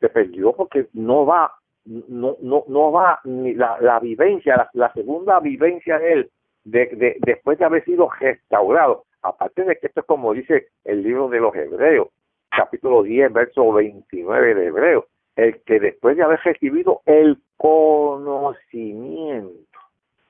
se 0.00 0.08
perdió 0.08 0.52
porque 0.52 0.86
no 0.92 1.26
va, 1.26 1.52
no, 1.84 2.36
no, 2.40 2.64
no 2.68 2.92
va 2.92 3.20
ni 3.24 3.54
la, 3.54 3.98
vivencia, 4.00 4.56
la, 4.56 4.70
la 4.72 4.92
segunda 4.92 5.40
vivencia 5.40 5.98
de 5.98 6.12
él, 6.12 6.30
de, 6.64 6.86
de, 6.86 7.16
después 7.20 7.58
de 7.58 7.64
haber 7.64 7.84
sido 7.84 8.08
restaurado, 8.18 9.04
aparte 9.22 9.64
de 9.64 9.76
que 9.76 9.88
esto 9.88 10.00
es 10.00 10.06
como 10.06 10.32
dice 10.32 10.68
el 10.84 11.02
libro 11.02 11.28
de 11.28 11.40
los 11.40 11.54
Hebreos, 11.54 12.08
capítulo 12.50 13.02
10, 13.02 13.32
verso 13.32 13.72
29 13.72 14.54
de 14.54 14.66
Hebreos, 14.66 15.04
el 15.36 15.60
que 15.62 15.80
después 15.80 16.16
de 16.16 16.22
haber 16.22 16.40
recibido 16.40 17.02
el 17.06 17.38
conocimiento, 17.56 19.78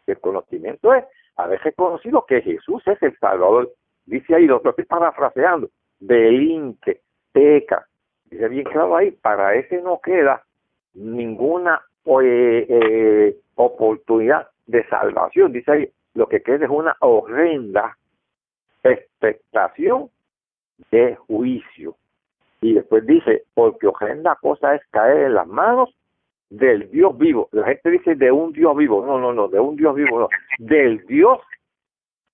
el 0.07 0.19
conocimiento 0.19 0.95
es 0.95 1.05
haber 1.37 1.61
reconocido 1.63 2.25
que 2.27 2.43
Jesús 2.43 2.83
es 2.87 3.03
el 3.03 3.17
Salvador, 3.19 3.73
dice 4.07 4.35
ahí, 4.35 4.47
lo 4.47 4.63
estoy 4.63 4.85
parafraseando, 4.85 5.71
delinque, 5.99 7.01
peca, 7.33 7.87
dice 8.25 8.49
bien 8.49 8.65
claro 8.65 8.97
ahí, 8.97 9.13
para 9.13 9.55
ese 9.55 9.81
no 9.81 10.01
queda 10.01 10.45
ninguna 10.95 11.83
eh, 12.23 12.67
eh, 12.69 13.37
oportunidad 13.55 14.49
de 14.67 14.87
salvación, 14.89 15.53
dice 15.53 15.73
ahí, 15.73 15.89
lo 16.15 16.29
que 16.29 16.43
queda 16.43 16.65
es 16.65 16.71
una 16.71 16.97
horrenda 17.01 17.97
expectación 18.83 20.11
de 20.91 21.17
juicio. 21.17 21.97
Y 22.61 22.75
después 22.75 23.07
dice, 23.07 23.45
porque 23.55 23.87
horrenda 23.87 24.37
cosa 24.41 24.75
es 24.75 24.83
caer 24.91 25.27
en 25.27 25.35
las 25.35 25.47
manos 25.47 25.95
del 26.51 26.91
Dios 26.91 27.17
vivo. 27.17 27.49
La 27.53 27.67
gente 27.67 27.91
dice 27.91 28.15
de 28.17 28.31
un 28.31 28.53
Dios 28.53 28.77
vivo. 28.77 29.05
No, 29.05 29.19
no, 29.19 29.33
no, 29.33 29.49
de 29.49 29.61
un 29.61 29.77
Dios 29.77 29.95
vivo, 29.95 30.21
no. 30.21 30.29
Del 30.59 31.07
Dios 31.07 31.39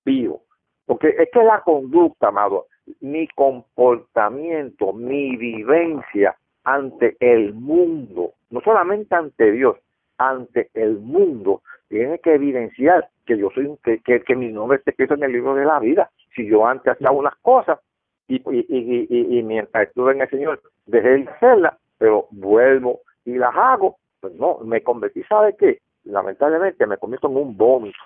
vivo. 0.05 0.43
Porque 0.87 1.09
es 1.09 1.29
que 1.33 1.43
la 1.43 1.61
conducta, 1.61 2.29
amado, 2.29 2.67
mi 3.01 3.29
comportamiento, 3.29 4.93
mi 4.93 5.37
vivencia 5.37 6.37
ante 6.65 7.17
el 7.21 7.55
mundo, 7.55 8.33
no 8.51 8.61
solamente 8.61 9.15
ante 9.15 9.53
Dios, 9.53 9.77
ante 10.19 10.71
el 10.75 10.99
mundo, 10.99 11.63
tiene 11.89 12.19
que 12.19 12.35
evidenciar 12.35 13.09
que 13.25 13.39
yo 13.39 13.51
soy 13.51 13.77
que, 13.85 14.01
que, 14.01 14.23
que 14.23 14.35
mi 14.35 14.49
nombre 14.53 14.79
está 14.79 14.91
escrito 14.91 15.15
en 15.15 15.25
el 15.25 15.33
libro 15.33 15.55
de 15.55 15.65
la 15.65 15.79
vida 15.79 16.11
si 16.37 16.47
yo 16.47 16.67
antes 16.67 16.93
hacía 16.93 17.11
unas 17.11 17.35
cosas 17.37 17.81
y, 18.29 18.37
y, 18.37 18.67
y, 18.69 19.39
y, 19.39 19.43
mientras 19.43 19.89
estuve 19.89 20.13
en 20.13 20.21
el 20.21 20.31
Señor 20.31 20.61
dejé 20.85 21.09
de 21.09 21.29
hacerlas, 21.29 21.75
pero 21.99 22.27
vuelvo 22.31 23.01
y 23.25 23.37
las 23.37 23.55
hago, 23.57 23.97
pues 24.21 24.35
no, 24.35 24.59
me 24.59 24.83
convertí, 24.83 25.23
¿sabe 25.25 25.57
qué? 25.57 25.81
Lamentablemente 26.05 26.87
me 26.87 26.99
convierto 26.99 27.29
en 27.29 27.37
un 27.37 27.57
vómito. 27.57 27.99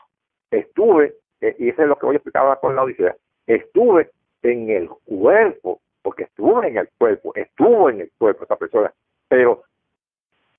Estuve, 0.51 1.15
eh, 1.41 1.57
y 1.59 1.69
eso 1.71 1.83
es 1.83 1.89
lo 1.89 1.97
que 1.97 2.07
voy 2.07 2.15
a 2.15 2.19
explicar 2.19 2.43
ahora 2.43 2.61
con 2.61 2.77
la 2.77 2.85
odisea, 2.85 3.17
estuve 3.47 4.11
en 4.43 4.71
el 4.71 4.89
cuerpo, 5.05 5.81
porque 6.03 6.25
estuve 6.25 6.69
en 6.69 6.79
el 6.79 6.89
cuerpo, 6.99 7.33
estuvo 7.35 7.91
en 7.91 8.03
el 8.03 8.11
cuerpo 8.17 8.43
esta 8.43 8.57
persona, 8.57 8.93
pero 9.29 9.65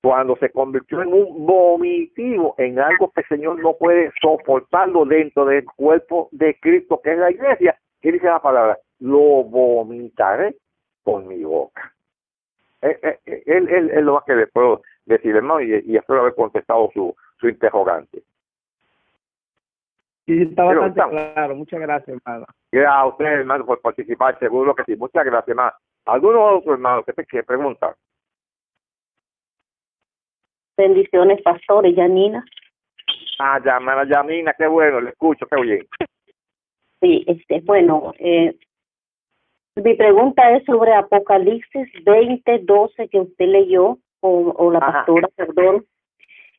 cuando 0.02 0.36
se 0.36 0.50
convirtió 0.50 1.00
en 1.00 1.12
un 1.12 1.46
vomitivo, 1.46 2.56
en 2.58 2.80
algo 2.80 3.12
que 3.12 3.20
el 3.20 3.28
Señor 3.28 3.60
no 3.60 3.74
puede 3.74 4.10
soportarlo 4.20 5.04
dentro 5.04 5.44
del 5.44 5.64
cuerpo 5.64 6.28
de 6.32 6.58
Cristo, 6.60 7.00
que 7.02 7.12
es 7.12 7.18
la 7.18 7.30
iglesia, 7.30 7.78
¿qué 8.00 8.10
dice 8.10 8.26
la 8.26 8.42
palabra? 8.42 8.78
Lo 8.98 9.44
vomitaré 9.44 10.56
con 11.04 11.28
mi 11.28 11.44
boca. 11.44 11.94
Él, 12.80 13.68
es 13.68 14.02
lo 14.02 14.14
más 14.14 14.24
que 14.24 14.34
le 14.34 14.48
puedo 14.48 14.82
decir, 15.06 15.36
hermano, 15.36 15.60
y, 15.60 15.96
espero 15.96 16.22
haber 16.22 16.34
contestado 16.34 16.90
su, 16.92 17.14
su 17.38 17.48
interrogante. 17.48 18.24
Sí, 20.26 20.42
está 20.42 20.64
bastante 20.64 21.00
claro. 21.10 21.54
Muchas 21.54 21.80
gracias, 21.80 22.08
hermano. 22.08 22.46
Gracias 22.72 22.92
a 22.92 23.06
ustedes, 23.06 23.38
hermano, 23.38 23.66
por 23.66 23.80
participar. 23.80 24.36
Seguro 24.40 24.74
que 24.74 24.82
sí. 24.84 24.96
Muchas 24.96 25.24
gracias, 25.24 25.48
hermano. 25.48 25.72
¿Algunos 26.06 26.58
otros 26.58 26.74
hermanos 26.74 27.04
que 27.04 27.12
te 27.12 27.42
preguntar? 27.44 27.94
Bendiciones, 30.76 31.42
pastores, 31.42 31.94
Yanina. 31.94 32.44
Ah, 33.38 33.60
hermana 33.64 34.04
Yanina, 34.08 34.54
qué 34.56 34.66
bueno, 34.66 35.00
le 35.00 35.10
escucho, 35.10 35.46
qué 35.46 35.60
bien. 35.60 35.86
Sí, 37.00 37.24
este, 37.26 37.60
bueno, 37.60 38.14
eh, 38.18 38.54
mi 39.76 39.94
pregunta 39.94 40.50
es 40.52 40.64
sobre 40.64 40.92
Apocalipsis 40.92 41.88
20, 42.04 42.60
12 42.60 43.08
que 43.08 43.20
usted 43.20 43.46
leyó, 43.46 43.98
o, 44.20 44.54
o 44.56 44.70
la 44.70 44.80
pastora, 44.80 45.28
perdón, 45.34 45.84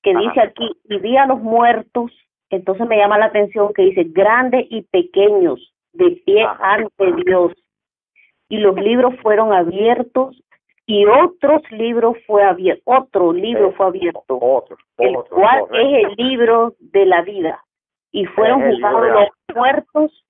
que 0.02 0.16
dice 0.16 0.42
aquí, 0.42 0.70
y 0.90 0.98
vi 1.00 1.16
a 1.16 1.26
los 1.26 1.40
muertos, 1.40 2.12
entonces 2.50 2.88
me 2.88 2.98
llama 2.98 3.18
la 3.18 3.26
atención 3.26 3.74
que 3.74 3.84
dice, 3.84 4.04
grandes 4.04 4.66
y 4.70 4.82
pequeños, 4.82 5.74
de 5.94 6.22
pie 6.26 6.46
ante 6.60 7.14
Dios. 7.24 7.54
Y 8.50 8.58
los 8.58 8.76
libros 8.76 9.16
fueron 9.22 9.54
abiertos 9.54 10.43
y 10.86 11.06
otros 11.06 11.62
libros 11.72 12.18
fue 12.28 12.44
abierto, 12.44 12.84
otro 12.86 13.32
libro 13.32 13.72
fue 13.74 13.86
abierto, 13.88 14.38
otro, 14.42 14.78
el 14.98 15.16
cual 15.30 15.66
es 15.72 16.06
el 16.06 16.16
libro 16.18 16.76
de 16.80 17.06
la 17.06 17.22
vida. 17.22 17.64
Y 18.12 18.26
fueron 18.26 18.62
juzgados 18.62 19.08
los 19.08 19.56
muertos 19.56 20.26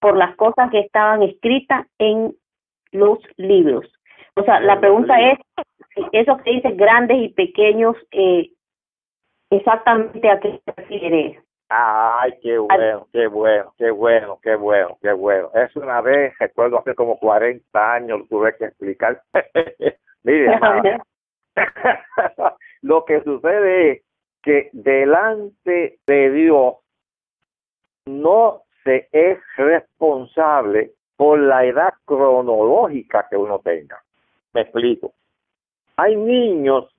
por 0.00 0.16
las 0.16 0.34
cosas 0.36 0.70
que 0.70 0.80
estaban 0.80 1.22
escritas 1.22 1.86
en 1.98 2.34
los 2.92 3.18
libros. 3.36 3.86
O 4.36 4.42
sea, 4.42 4.60
la 4.60 4.80
pregunta 4.80 5.14
es, 5.20 5.38
eso 6.12 6.36
que 6.38 6.50
dice 6.50 6.70
grandes 6.70 7.18
y 7.18 7.28
pequeños, 7.28 7.94
eh, 8.10 8.50
exactamente 9.50 10.30
a 10.30 10.40
qué 10.40 10.60
se 10.64 10.72
refiere. 10.76 11.42
Ay, 11.72 12.32
qué 12.42 12.58
bueno, 12.58 13.06
qué 13.12 13.28
bueno, 13.28 13.72
qué 13.78 13.90
bueno, 13.92 14.40
qué 14.42 14.56
bueno, 14.56 14.98
qué 15.00 15.12
bueno. 15.12 15.50
Es 15.54 15.74
una 15.76 16.00
vez, 16.00 16.36
recuerdo 16.40 16.80
hace 16.80 16.96
como 16.96 17.16
40 17.18 17.92
años, 17.94 18.28
tuve 18.28 18.56
que 18.56 18.64
explicar. 18.64 19.22
Mire, 20.24 20.58
lo 22.82 23.04
que 23.04 23.22
sucede 23.22 23.90
es 23.92 24.02
que 24.42 24.70
delante 24.72 26.00
de 26.08 26.30
Dios 26.30 26.74
no 28.06 28.62
se 28.82 29.08
es 29.12 29.38
responsable 29.56 30.90
por 31.16 31.38
la 31.38 31.64
edad 31.66 31.94
cronológica 32.04 33.28
que 33.30 33.36
uno 33.36 33.60
tenga. 33.60 34.02
Me 34.54 34.62
explico. 34.62 35.12
Hay 35.96 36.16
niños, 36.16 36.92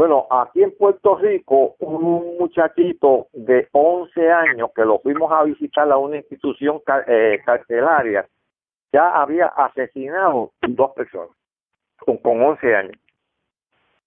bueno, 0.00 0.26
aquí 0.30 0.62
en 0.62 0.74
Puerto 0.78 1.16
Rico, 1.16 1.74
un 1.78 2.38
muchachito 2.38 3.26
de 3.34 3.68
11 3.70 4.30
años 4.30 4.70
que 4.74 4.82
lo 4.82 4.98
fuimos 5.00 5.30
a 5.30 5.42
visitar 5.42 5.92
a 5.92 5.98
una 5.98 6.16
institución 6.16 6.80
eh, 7.06 7.38
carcelaria, 7.44 8.26
ya 8.94 9.20
había 9.20 9.48
asesinado 9.48 10.52
dos 10.66 10.92
personas 10.92 11.36
con, 11.98 12.16
con 12.16 12.42
11 12.42 12.74
años. 12.76 12.96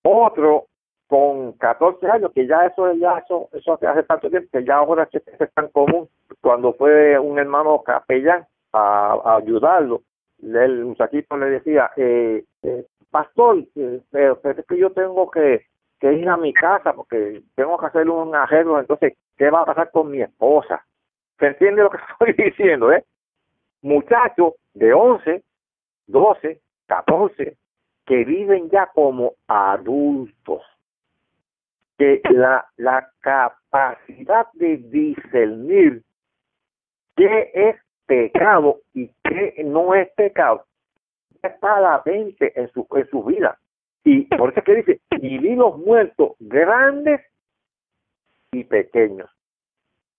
Otro 0.02 0.66
con 1.06 1.52
14 1.60 2.08
años, 2.08 2.32
que 2.34 2.48
ya 2.48 2.66
eso 2.66 2.92
ya 2.94 3.20
eso, 3.20 3.50
eso 3.54 3.78
hace 3.88 4.02
tanto 4.02 4.32
tiempo 4.32 4.50
que 4.52 4.66
ya 4.66 4.78
ahora 4.78 5.08
es 5.12 5.54
tan 5.54 5.68
común, 5.68 6.10
cuando 6.42 6.74
fue 6.74 7.20
un 7.20 7.38
hermano 7.38 7.84
capellán 7.84 8.48
a, 8.72 9.36
ayudarlo, 9.38 10.02
el 10.42 10.86
muchachito 10.86 11.38
le 11.38 11.52
decía, 11.52 11.92
eh, 11.98 12.44
eh 12.64 12.84
pastor, 13.12 13.64
eh, 13.76 14.02
pero, 14.10 14.40
es 14.44 14.66
que 14.66 14.78
yo 14.80 14.90
tengo 14.90 15.30
que, 15.30 15.68
que 16.04 16.14
ir 16.16 16.28
a 16.28 16.36
mi 16.36 16.52
casa 16.52 16.92
porque 16.92 17.42
tengo 17.56 17.78
que 17.78 17.86
hacer 17.86 18.10
un 18.10 18.36
arreglo, 18.36 18.78
entonces, 18.78 19.14
¿qué 19.38 19.50
va 19.50 19.62
a 19.62 19.66
pasar 19.66 19.90
con 19.90 20.12
mi 20.12 20.22
esposa? 20.22 20.86
¿Se 21.40 21.48
entiende 21.48 21.82
lo 21.82 21.90
que 21.90 21.98
estoy 22.12 22.46
diciendo, 22.46 22.92
eh? 22.92 23.06
Muchachos 23.82 24.56
de 24.74 24.94
11, 24.94 25.42
12, 26.08 26.60
14, 26.88 27.58
que 28.06 28.26
viven 28.26 28.70
ya 28.70 28.88
como 28.88 29.36
adultos, 29.48 30.62
que 31.98 32.22
la, 32.32 32.68
la 32.76 33.10
capacidad 33.22 34.48
de 34.56 34.76
discernir 34.76 36.04
qué 37.16 37.50
es 37.54 37.78
pecado 38.08 38.80
y 38.94 39.10
qué 39.24 39.64
no 39.64 39.96
es 39.96 40.12
pecado 40.16 40.66
está 41.42 41.80
latente 41.80 42.52
en 42.60 42.70
su, 42.74 42.86
en 42.94 43.10
su 43.10 43.24
vida. 43.24 43.58
Y 44.04 44.24
por 44.36 44.50
eso 44.50 44.60
es 44.60 44.66
que 44.66 44.76
dice, 44.76 45.02
y 45.22 45.40
los 45.56 45.78
muertos 45.78 46.34
grandes 46.40 47.22
y 48.52 48.64
pequeños. 48.66 49.30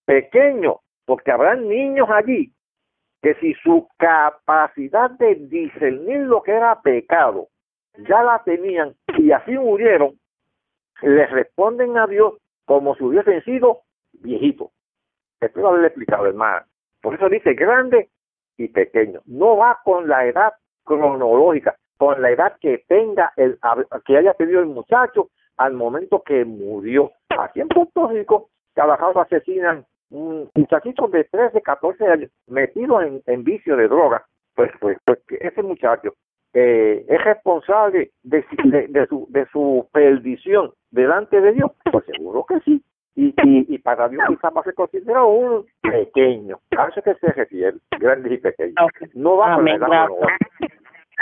Pequeños, 0.05 0.77
porque 1.05 1.31
habrán 1.31 1.67
niños 1.67 2.09
allí 2.09 2.51
que 3.21 3.35
si 3.35 3.53
su 3.55 3.87
capacidad 3.97 5.09
de 5.11 5.35
discernir 5.35 6.19
lo 6.19 6.43
que 6.43 6.51
era 6.51 6.79
pecado 6.81 7.47
ya 8.07 8.21
la 8.21 8.43
tenían 8.43 8.93
y 9.17 9.31
así 9.31 9.51
murieron, 9.51 10.19
les 11.01 11.31
responden 11.31 11.97
a 11.97 12.07
Dios 12.07 12.35
como 12.65 12.95
si 12.95 13.03
hubiesen 13.03 13.43
sido 13.43 13.81
viejitos. 14.13 14.69
Espero 15.39 15.69
haberle 15.69 15.87
explicado, 15.87 16.27
hermano. 16.27 16.65
Por 17.01 17.15
eso 17.15 17.29
dice 17.29 17.53
grande 17.53 18.09
y 18.57 18.67
pequeño. 18.67 19.21
No 19.25 19.57
va 19.57 19.79
con 19.83 20.07
la 20.07 20.25
edad 20.25 20.53
cronológica, 20.83 21.75
con 22.05 22.21
la 22.21 22.29
edad 22.29 22.53
que 22.61 22.83
tenga 22.87 23.33
el 23.35 23.57
que 24.05 24.15
haya 24.15 24.35
tenido 24.35 24.59
el 24.59 24.67
muchacho 24.67 25.29
al 25.57 25.73
momento 25.73 26.21
que 26.21 26.45
murió. 26.45 27.11
Aquí 27.29 27.61
en 27.61 27.67
Puerto 27.67 28.09
Rico, 28.09 28.49
trabajados 28.75 29.17
asesinan 29.17 29.85
un 30.11 30.47
muchachito 30.53 31.07
de 31.07 31.23
13, 31.23 31.63
14 31.63 32.05
años 32.05 32.29
metido 32.45 33.01
en, 33.01 33.23
en 33.25 33.43
vicio 33.43 33.75
de 33.75 33.87
droga. 33.87 34.23
Pues, 34.53 34.69
pues, 34.79 34.99
pues 35.03 35.17
ese 35.29 35.63
muchacho 35.63 36.13
eh, 36.53 37.03
es 37.09 37.23
responsable 37.23 38.11
de, 38.21 38.45
de, 38.89 39.07
su, 39.07 39.25
de 39.29 39.47
su 39.47 39.89
perdición 39.91 40.73
delante 40.91 41.41
de 41.41 41.53
Dios? 41.53 41.71
Pues 41.91 42.05
seguro 42.05 42.45
que 42.47 42.59
sí. 42.59 42.83
Y, 43.15 43.33
y, 43.43 43.77
para 43.79 44.09
Dios 44.09 44.21
quizás 44.27 44.53
va 44.55 44.61
a 44.61 44.63
ser 44.63 44.75
considerado 44.75 45.27
un 45.27 45.65
pequeño. 45.81 46.59
A 46.77 46.87
eso 46.89 47.01
que 47.01 47.15
se 47.15 47.31
refiere, 47.31 47.77
grandes 47.99 48.33
y 48.33 48.37
pequeños. 48.37 48.75
No 49.15 49.37
va 49.37 49.55
a 49.55 49.57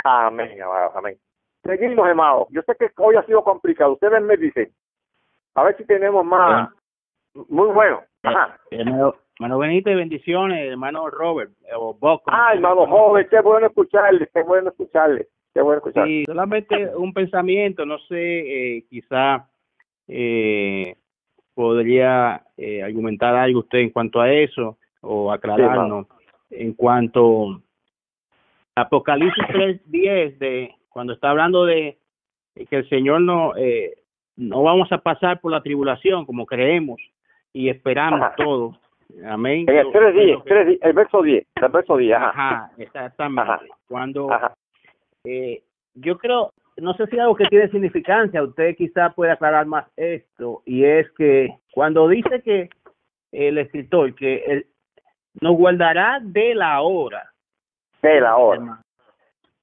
Amén, 0.04 0.58
amén. 0.94 1.18
Seguimos, 1.62 2.06
hermanos. 2.06 2.46
Yo 2.50 2.60
sé 2.62 2.74
que 2.78 2.90
hoy 2.98 3.16
ha 3.16 3.24
sido 3.24 3.42
complicado. 3.42 3.94
Ustedes 3.94 4.22
me 4.22 4.36
dicen. 4.36 4.70
A 5.54 5.64
ver 5.64 5.76
si 5.76 5.84
tenemos 5.86 6.24
más. 6.24 6.70
Muy 7.48 7.68
bueno. 7.68 8.02
Ajá. 8.22 8.58
Hermano, 8.70 9.14
hermano 9.38 9.58
Benítez, 9.58 9.96
bendiciones, 9.96 10.70
hermano 10.70 11.08
Robert. 11.10 11.50
O 11.76 11.96
ah, 12.26 12.50
hermano 12.52 12.86
joven, 12.86 13.26
qué 13.30 13.40
bueno 13.40 13.66
escucharle, 13.66 14.28
qué 14.32 14.42
bueno 14.42 14.70
escucharle. 14.70 15.26
Qué 15.52 15.62
bueno 15.62 15.78
escucharle. 15.78 16.10
Sí, 16.10 16.24
solamente 16.26 16.94
un 16.96 17.12
pensamiento, 17.12 17.86
no 17.86 17.98
sé, 17.98 18.76
eh, 18.76 18.84
quizá 18.90 19.48
eh, 20.06 20.96
podría 21.54 22.42
eh, 22.56 22.82
argumentar 22.82 23.34
algo 23.36 23.60
usted 23.60 23.78
en 23.78 23.90
cuanto 23.90 24.20
a 24.20 24.30
eso 24.30 24.78
o 25.00 25.32
aclararnos 25.32 26.06
en 26.50 26.72
cuanto 26.74 27.62
Apocalipsis 28.76 29.44
3.10 29.48 30.38
de 30.38 30.74
cuando 30.88 31.12
está 31.12 31.30
hablando 31.30 31.64
de 31.64 31.98
que 32.54 32.76
el 32.76 32.88
Señor 32.88 33.20
no 33.20 33.56
eh, 33.56 33.94
no 34.36 34.62
vamos 34.62 34.90
a 34.92 34.98
pasar 34.98 35.40
por 35.40 35.52
la 35.52 35.62
tribulación 35.62 36.24
como 36.26 36.46
creemos 36.46 37.00
y 37.52 37.68
esperamos 37.68 38.34
todos. 38.36 38.76
Amén. 39.24 39.66
el, 39.68 39.92
3, 39.92 40.78
el 40.80 40.92
verso 40.92 41.22
10, 41.22 41.46
el 41.54 41.68
verso 41.68 41.96
10. 41.96 42.16
Ajá, 42.16 42.70
exactamente. 42.78 43.66
Cuando 43.86 44.28
eh, 45.24 45.62
yo 45.94 46.18
creo, 46.18 46.52
no 46.78 46.94
sé 46.94 47.06
si 47.06 47.18
algo 47.18 47.36
que 47.36 47.46
tiene 47.46 47.68
significancia, 47.68 48.42
usted 48.42 48.74
quizá 48.76 49.10
puede 49.10 49.32
aclarar 49.32 49.66
más 49.66 49.86
esto, 49.96 50.62
y 50.64 50.84
es 50.84 51.08
que 51.12 51.48
cuando 51.72 52.08
dice 52.08 52.42
que 52.42 52.70
el 53.30 53.58
escritor, 53.58 54.14
que 54.14 54.42
él 54.46 54.66
nos 55.40 55.56
guardará 55.56 56.18
de 56.22 56.54
la 56.54 56.80
hora. 56.80 57.33
De 58.04 58.20
la 58.20 58.36
hora. 58.36 58.82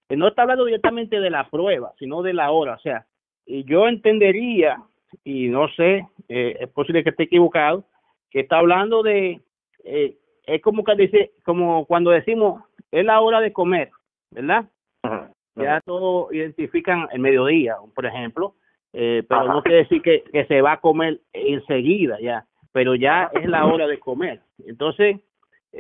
no 0.10 0.28
está 0.28 0.42
hablando 0.42 0.66
directamente 0.66 1.20
de 1.20 1.30
la 1.30 1.48
prueba, 1.48 1.94
sino 2.00 2.24
de 2.24 2.34
la 2.34 2.50
hora. 2.50 2.74
O 2.74 2.80
sea, 2.80 3.06
yo 3.46 3.88
entendería, 3.88 4.82
y 5.24 5.48
no 5.50 5.68
sé, 5.70 6.08
eh, 6.28 6.58
es 6.60 6.70
posible 6.70 7.04
que 7.04 7.12
esté 7.12 7.24
equivocado, 7.24 7.84
que 8.32 8.40
está 8.40 8.58
hablando 8.58 9.04
de, 9.04 9.42
eh, 9.84 10.18
es 10.48 10.62
como 10.64 10.84
que 10.84 10.96
dice, 10.96 11.34
como 11.46 11.86
cuando 11.86 12.10
decimos, 12.10 12.64
es 12.92 13.06
la 13.06 13.22
hora 13.22 13.42
de 13.42 13.54
comer, 13.54 13.92
¿verdad? 14.32 14.66
Ya 15.56 15.80
todos 15.86 16.34
identifican 16.34 17.10
el 17.12 17.20
mediodía, 17.20 17.76
por 17.94 18.08
ejemplo, 18.08 18.56
eh, 18.94 19.24
pero 19.30 19.54
no 19.54 19.62
quiere 19.62 19.84
decir 19.84 20.02
que, 20.02 20.24
que 20.24 20.46
se 20.46 20.62
va 20.62 20.74
a 20.74 20.82
comer 20.82 21.20
enseguida 21.32 22.20
ya, 22.20 22.46
pero 22.72 22.96
ya 22.96 23.30
es 23.34 23.48
la 23.48 23.68
hora 23.68 23.86
de 23.86 24.00
comer. 24.00 24.42
Entonces, 24.66 25.18
eh, 25.18 25.24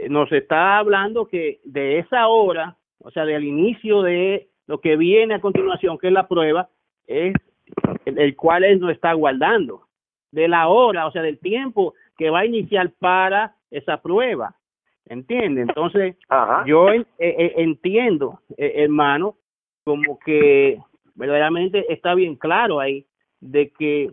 nos 0.09 0.31
está 0.31 0.77
hablando 0.77 1.27
que 1.27 1.59
de 1.63 1.99
esa 1.99 2.27
hora, 2.27 2.77
o 2.99 3.11
sea, 3.11 3.25
del 3.25 3.43
inicio 3.43 4.01
de 4.01 4.49
lo 4.67 4.79
que 4.79 4.95
viene 4.95 5.35
a 5.35 5.41
continuación, 5.41 5.97
que 5.97 6.07
es 6.07 6.13
la 6.13 6.27
prueba, 6.27 6.69
es 7.07 7.33
el, 8.05 8.35
cual 8.35 8.63
él 8.63 8.79
nos 8.79 8.91
está 8.91 9.13
guardando, 9.13 9.87
de 10.31 10.47
la 10.47 10.69
hora, 10.69 11.07
o 11.07 11.11
sea, 11.11 11.21
del 11.21 11.39
tiempo 11.39 11.93
que 12.17 12.29
va 12.29 12.39
a 12.39 12.45
iniciar 12.45 12.91
para 12.99 13.55
esa 13.69 14.01
prueba. 14.01 14.55
¿Entiende? 15.07 15.61
Entonces, 15.61 16.15
yo 16.65 16.87
entiendo, 17.17 18.39
hermano, 18.55 19.35
como 19.83 20.19
que 20.19 20.79
verdaderamente 21.15 21.91
está 21.91 22.13
bien 22.15 22.35
claro 22.35 22.79
ahí 22.79 23.05
de 23.41 23.71
que 23.71 24.11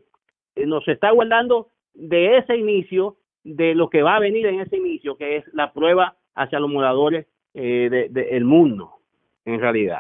nos 0.57 0.89
está 0.89 1.11
guardando 1.11 1.69
de 1.95 2.39
ese 2.39 2.57
inicio, 2.57 3.17
de 3.55 3.75
lo 3.75 3.89
que 3.89 4.03
va 4.03 4.16
a 4.16 4.20
venir 4.20 4.47
en 4.47 4.61
ese 4.61 4.77
inicio, 4.77 5.16
que 5.16 5.37
es 5.37 5.55
la 5.55 5.73
prueba 5.73 6.15
hacia 6.35 6.61
los 6.61 6.70
moradores 6.70 7.27
eh, 7.55 8.09
del 8.11 8.45
mundo, 8.45 8.95
en 9.45 9.61
realidad. 9.61 9.99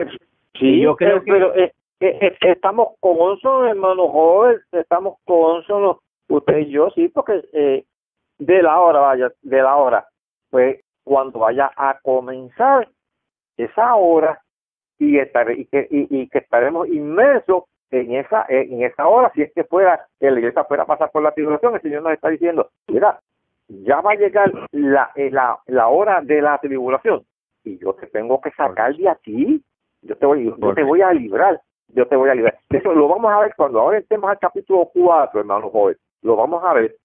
Sí, 0.58 0.80
yo 0.80 0.96
creo 0.96 1.22
que... 1.22 1.32
pero 1.32 1.54
eh, 1.54 1.72
eh, 2.00 2.36
estamos 2.40 2.90
consonos, 3.00 3.70
hermano 3.70 4.08
joven, 4.08 4.58
estamos 4.72 5.18
consonos, 5.24 5.98
usted 6.28 6.58
y 6.58 6.70
yo, 6.70 6.90
sí, 6.90 7.08
porque 7.08 7.42
de 8.38 8.62
la 8.62 8.78
hora, 8.80 9.00
vaya, 9.00 9.32
de 9.42 9.62
la 9.62 9.76
hora, 9.76 10.06
pues 10.50 10.80
cuando 11.02 11.40
vaya 11.40 11.70
a 11.76 11.98
comenzar 12.02 12.88
esa 13.56 13.94
hora 13.96 14.40
y, 14.98 15.18
estar, 15.18 15.50
y, 15.50 15.64
que, 15.66 15.88
y, 15.90 16.28
que 16.28 16.38
estaremos 16.38 16.88
inmersos 16.88 17.64
en 17.90 18.14
esa 18.14 18.44
en 18.48 18.82
esa 18.82 19.06
hora 19.06 19.32
si 19.34 19.40
es 19.40 19.52
que 19.54 19.64
fuera 19.64 20.06
que 20.20 20.30
la 20.30 20.38
iglesia 20.38 20.64
fuera 20.64 20.82
a 20.82 20.86
pasar 20.86 21.10
por 21.10 21.22
la 21.22 21.32
tribulación 21.32 21.74
el 21.74 21.80
señor 21.80 22.02
nos 22.02 22.12
está 22.12 22.28
diciendo 22.28 22.68
mira 22.88 23.18
ya 23.68 24.00
va 24.00 24.12
a 24.12 24.16
llegar 24.16 24.50
la, 24.72 25.10
eh, 25.14 25.30
la, 25.30 25.58
la 25.66 25.88
hora 25.88 26.20
de 26.22 26.40
la 26.40 26.58
tribulación. 26.58 27.24
Y 27.64 27.78
yo 27.78 27.94
te 27.94 28.06
tengo 28.06 28.40
que 28.40 28.50
sacar 28.52 28.94
de 28.96 29.08
aquí. 29.08 29.62
Yo 30.02 30.16
te 30.16 30.26
voy 30.26 30.44
yo 30.44 30.74
te 30.74 30.82
voy 30.82 31.02
a 31.02 31.12
librar. 31.12 31.60
Yo 31.88 32.06
te 32.06 32.16
voy 32.16 32.30
a 32.30 32.34
librar. 32.34 32.58
Eso 32.70 32.92
lo 32.92 33.08
vamos 33.08 33.32
a 33.32 33.40
ver 33.40 33.54
cuando 33.56 33.80
ahora 33.80 33.98
entremos 33.98 34.30
al 34.30 34.38
capítulo 34.38 34.88
4 34.92 35.40
hermano 35.40 35.70
joven. 35.70 35.96
Lo 36.22 36.36
vamos 36.36 36.64
a 36.64 36.72
ver. 36.72 36.96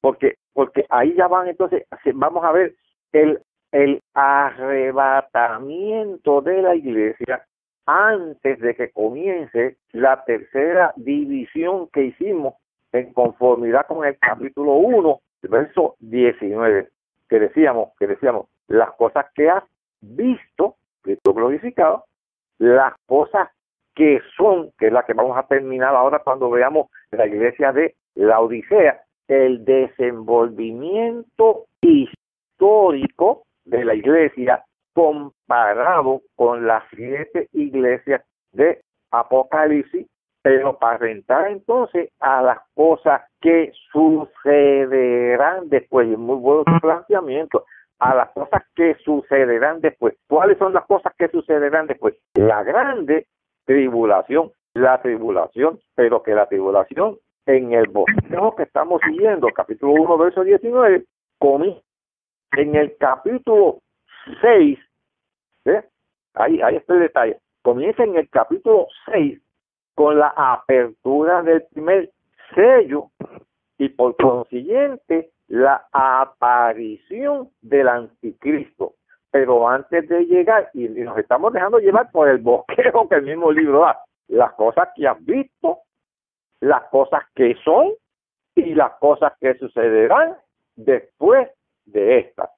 Porque 0.00 0.34
porque 0.52 0.84
ahí 0.90 1.14
ya 1.14 1.28
van 1.28 1.48
entonces 1.48 1.84
vamos 2.14 2.44
a 2.44 2.52
ver 2.52 2.74
el 3.12 3.40
el 3.72 4.02
arrebatamiento 4.14 6.40
de 6.40 6.60
la 6.60 6.74
iglesia 6.74 7.46
antes 7.86 8.58
de 8.60 8.74
que 8.74 8.90
comience 8.90 9.76
la 9.92 10.24
tercera 10.24 10.92
división 10.96 11.88
que 11.92 12.02
hicimos 12.04 12.54
en 12.92 13.12
conformidad 13.12 13.86
con 13.86 14.04
el 14.04 14.18
capítulo 14.18 14.72
1, 14.74 15.20
verso 15.48 15.96
19, 16.00 16.88
que 17.28 17.38
decíamos, 17.38 17.90
que 17.98 18.06
decíamos, 18.06 18.46
las 18.68 18.92
cosas 18.92 19.26
que 19.34 19.50
has 19.50 19.64
visto, 20.00 20.76
Cristo 21.02 21.34
glorificado, 21.34 22.04
las 22.58 22.94
cosas 23.06 23.50
que 23.94 24.20
son, 24.36 24.70
que 24.78 24.88
es 24.88 24.92
la 24.92 25.04
que 25.04 25.14
vamos 25.14 25.36
a 25.36 25.46
terminar 25.46 25.94
ahora 25.94 26.20
cuando 26.20 26.50
veamos 26.50 26.88
la 27.10 27.26
iglesia 27.26 27.72
de 27.72 27.94
la 28.14 28.40
Odisea, 28.40 29.02
el 29.28 29.64
desenvolvimiento 29.64 31.66
histórico 31.80 33.44
de 33.64 33.84
la 33.84 33.94
iglesia 33.94 34.64
comparado 34.92 36.22
con 36.34 36.66
las 36.66 36.82
siete 36.94 37.48
iglesias 37.52 38.22
de 38.52 38.82
Apocalipsis, 39.10 40.06
pero 40.42 40.78
para 40.78 41.10
entrar 41.10 41.48
entonces 41.48 42.10
a 42.18 42.42
las 42.42 42.58
cosas 42.74 43.22
que 43.40 43.72
sucederán 43.92 45.68
después, 45.68 46.08
y 46.08 46.16
muy 46.16 46.36
buen 46.36 46.64
planteamiento, 46.80 47.64
a 47.98 48.14
las 48.14 48.30
cosas 48.30 48.62
que 48.74 48.94
sucederán 49.04 49.80
después. 49.80 50.14
¿Cuáles 50.26 50.56
son 50.58 50.72
las 50.72 50.86
cosas 50.86 51.12
que 51.18 51.28
sucederán 51.28 51.86
después? 51.86 52.14
La 52.34 52.62
grande 52.62 53.26
tribulación, 53.66 54.52
la 54.72 55.00
tribulación, 55.02 55.78
pero 55.94 56.22
que 56.22 56.34
la 56.34 56.46
tribulación 56.46 57.18
en 57.46 57.72
el 57.72 57.88
bosquejo 57.88 58.56
que 58.56 58.62
estamos 58.62 59.00
siguiendo, 59.06 59.48
capítulo 59.48 59.92
1, 59.92 60.18
verso 60.18 60.44
19, 60.44 61.04
comienza 61.38 61.82
en 62.56 62.74
el 62.74 62.96
capítulo 62.96 63.80
6, 64.40 64.78
¿eh? 65.66 65.82
ahí, 66.34 66.62
ahí 66.62 66.76
está 66.76 66.94
el 66.94 67.00
detalle, 67.00 67.38
comienza 67.62 68.02
en 68.02 68.16
el 68.16 68.28
capítulo 68.30 68.86
6 69.12 69.40
con 69.94 70.18
la 70.18 70.32
apertura 70.36 71.42
del 71.42 71.62
primer 71.72 72.10
sello 72.54 73.10
y 73.78 73.88
por 73.88 74.16
consiguiente 74.16 75.30
la 75.48 75.86
aparición 75.92 77.50
del 77.60 77.88
anticristo. 77.88 78.94
Pero 79.30 79.68
antes 79.68 80.08
de 80.08 80.24
llegar, 80.26 80.70
y, 80.74 80.88
nos 80.88 81.18
estamos 81.18 81.52
dejando 81.52 81.78
llevar 81.78 82.10
por 82.10 82.28
el 82.28 82.38
bosquejo 82.38 83.08
que 83.08 83.16
el 83.16 83.22
mismo 83.22 83.52
libro 83.52 83.80
da, 83.80 83.98
las 84.28 84.52
cosas 84.54 84.88
que 84.94 85.06
has 85.06 85.24
visto, 85.24 85.78
las 86.60 86.84
cosas 86.84 87.22
que 87.34 87.54
son 87.64 87.92
y 88.54 88.74
las 88.74 88.92
cosas 88.98 89.32
que 89.40 89.54
sucederán 89.54 90.36
después 90.76 91.48
de 91.86 92.18
esta. 92.18 92.50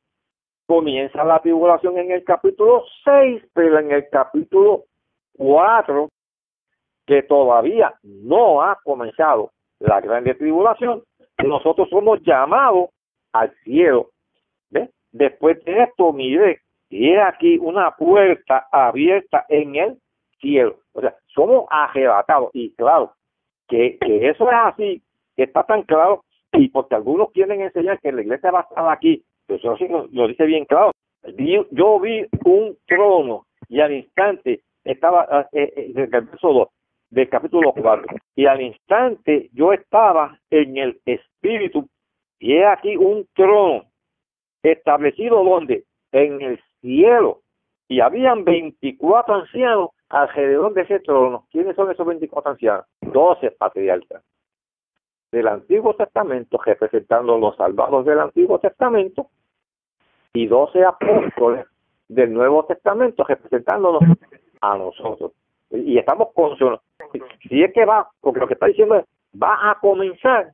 Comienza 0.67 1.25
la 1.25 1.41
tribulación 1.41 1.99
en 1.99 2.11
el 2.11 2.25
capítulo 2.25 2.85
6, 3.05 3.43
pero 3.53 3.79
en 3.79 3.93
el 3.93 4.09
capítulo 4.09 4.85
4, 5.37 6.09
que 7.07 7.23
todavía 7.23 7.95
no 8.03 8.63
ha 8.63 8.79
comenzado 8.85 9.51
la 9.81 10.01
grande 10.01 10.35
tribulación, 10.35 11.03
nosotros 11.45 11.89
somos 11.91 12.21
llamados 12.23 12.91
al 13.33 13.53
cielo. 13.65 14.09
Después 15.11 15.63
de 15.65 15.83
esto, 15.83 16.11
mire, 16.13 16.61
y 16.89 17.13
es 17.13 17.21
aquí 17.23 17.59
una 17.59 17.91
puerta 17.91 18.67
abierta 18.73 19.45
en 19.49 19.77
el 19.77 19.99
cielo. 20.41 20.77
O 20.95 21.03
sea, 21.03 21.15
somos 21.35 21.67
arrebatados. 21.69 22.51
Y 22.55 22.75
claro, 22.75 23.13
que, 23.69 23.99
eso 24.01 24.51
es 24.51 24.57
así, 24.65 25.03
que 25.37 25.43
está 25.43 25.65
tan 25.65 25.83
claro, 25.83 26.25
y 26.53 26.69
porque 26.69 26.95
algunos 26.95 27.31
quieren 27.33 27.61
enseñar 27.61 28.01
que 28.01 28.13
la 28.13 28.23
iglesia 28.23 28.51
va 28.51 28.61
a 28.61 28.63
estar 28.63 28.89
aquí, 28.89 29.23
eso 29.49 29.77
sí 29.77 29.87
lo, 29.89 30.29
dice 30.29 30.45
bien 30.47 30.65
claro. 30.65 30.93
Yo 31.71 32.01
vi 32.01 32.27
un 32.45 32.77
trono 32.87 33.47
y 33.69 33.81
al 33.81 33.93
instante 33.93 34.63
estaba, 34.85 35.49
eh, 35.53 35.73
eh, 35.77 35.93
el 35.95 36.07
verso 36.07 36.53
2 36.53 36.69
del 37.13 37.29
capítulo 37.29 37.75
4, 37.75 38.17
y 38.35 38.47
al 38.47 38.63
instante 38.63 39.51
yo 39.53 39.75
estaba 39.75 40.39
en 40.51 40.79
el 40.79 40.99
espíritu, 41.05 41.87
y 42.39 42.55
he 42.55 42.65
aquí 42.65 42.97
un 42.97 43.29
trono 43.35 43.85
establecido 44.63 45.45
donde? 45.45 45.85
En 46.11 46.41
el 46.41 46.59
cielo, 46.81 47.43
y 47.87 48.01
habían 48.01 48.45
24 48.45 49.35
ancianos 49.35 49.91
alrededor 50.09 50.73
de 50.73 50.83
ese 50.83 51.01
trono. 51.01 51.47
¿Quiénes 51.51 51.77
son 51.77 51.91
esos 51.91 52.07
24 52.07 52.53
ancianos? 52.53 52.87
12 53.03 53.51
patriarcas 53.53 54.25
del 55.31 55.49
Antiguo 55.49 55.95
Testamento, 55.95 56.59
representando 56.65 57.37
los 57.37 57.57
salvados 57.57 58.07
del 58.07 58.21
Antiguo 58.21 58.59
Testamento, 58.59 59.29
y 60.33 60.47
12 60.47 60.83
apóstoles 60.83 61.67
del 62.09 62.33
Nuevo 62.33 62.65
Testamento, 62.65 63.23
representándonos 63.25 64.03
a 64.63 64.79
nosotros. 64.79 65.33
Y 65.73 65.99
estamos 65.99 66.29
con 66.35 66.57
si 67.49 67.63
es 67.63 67.73
que 67.73 67.85
va, 67.85 68.09
porque 68.21 68.41
lo 68.41 68.47
que 68.47 68.55
está 68.55 68.67
diciendo 68.67 68.97
es, 68.97 69.05
va 69.41 69.71
a 69.71 69.79
comenzar 69.81 70.53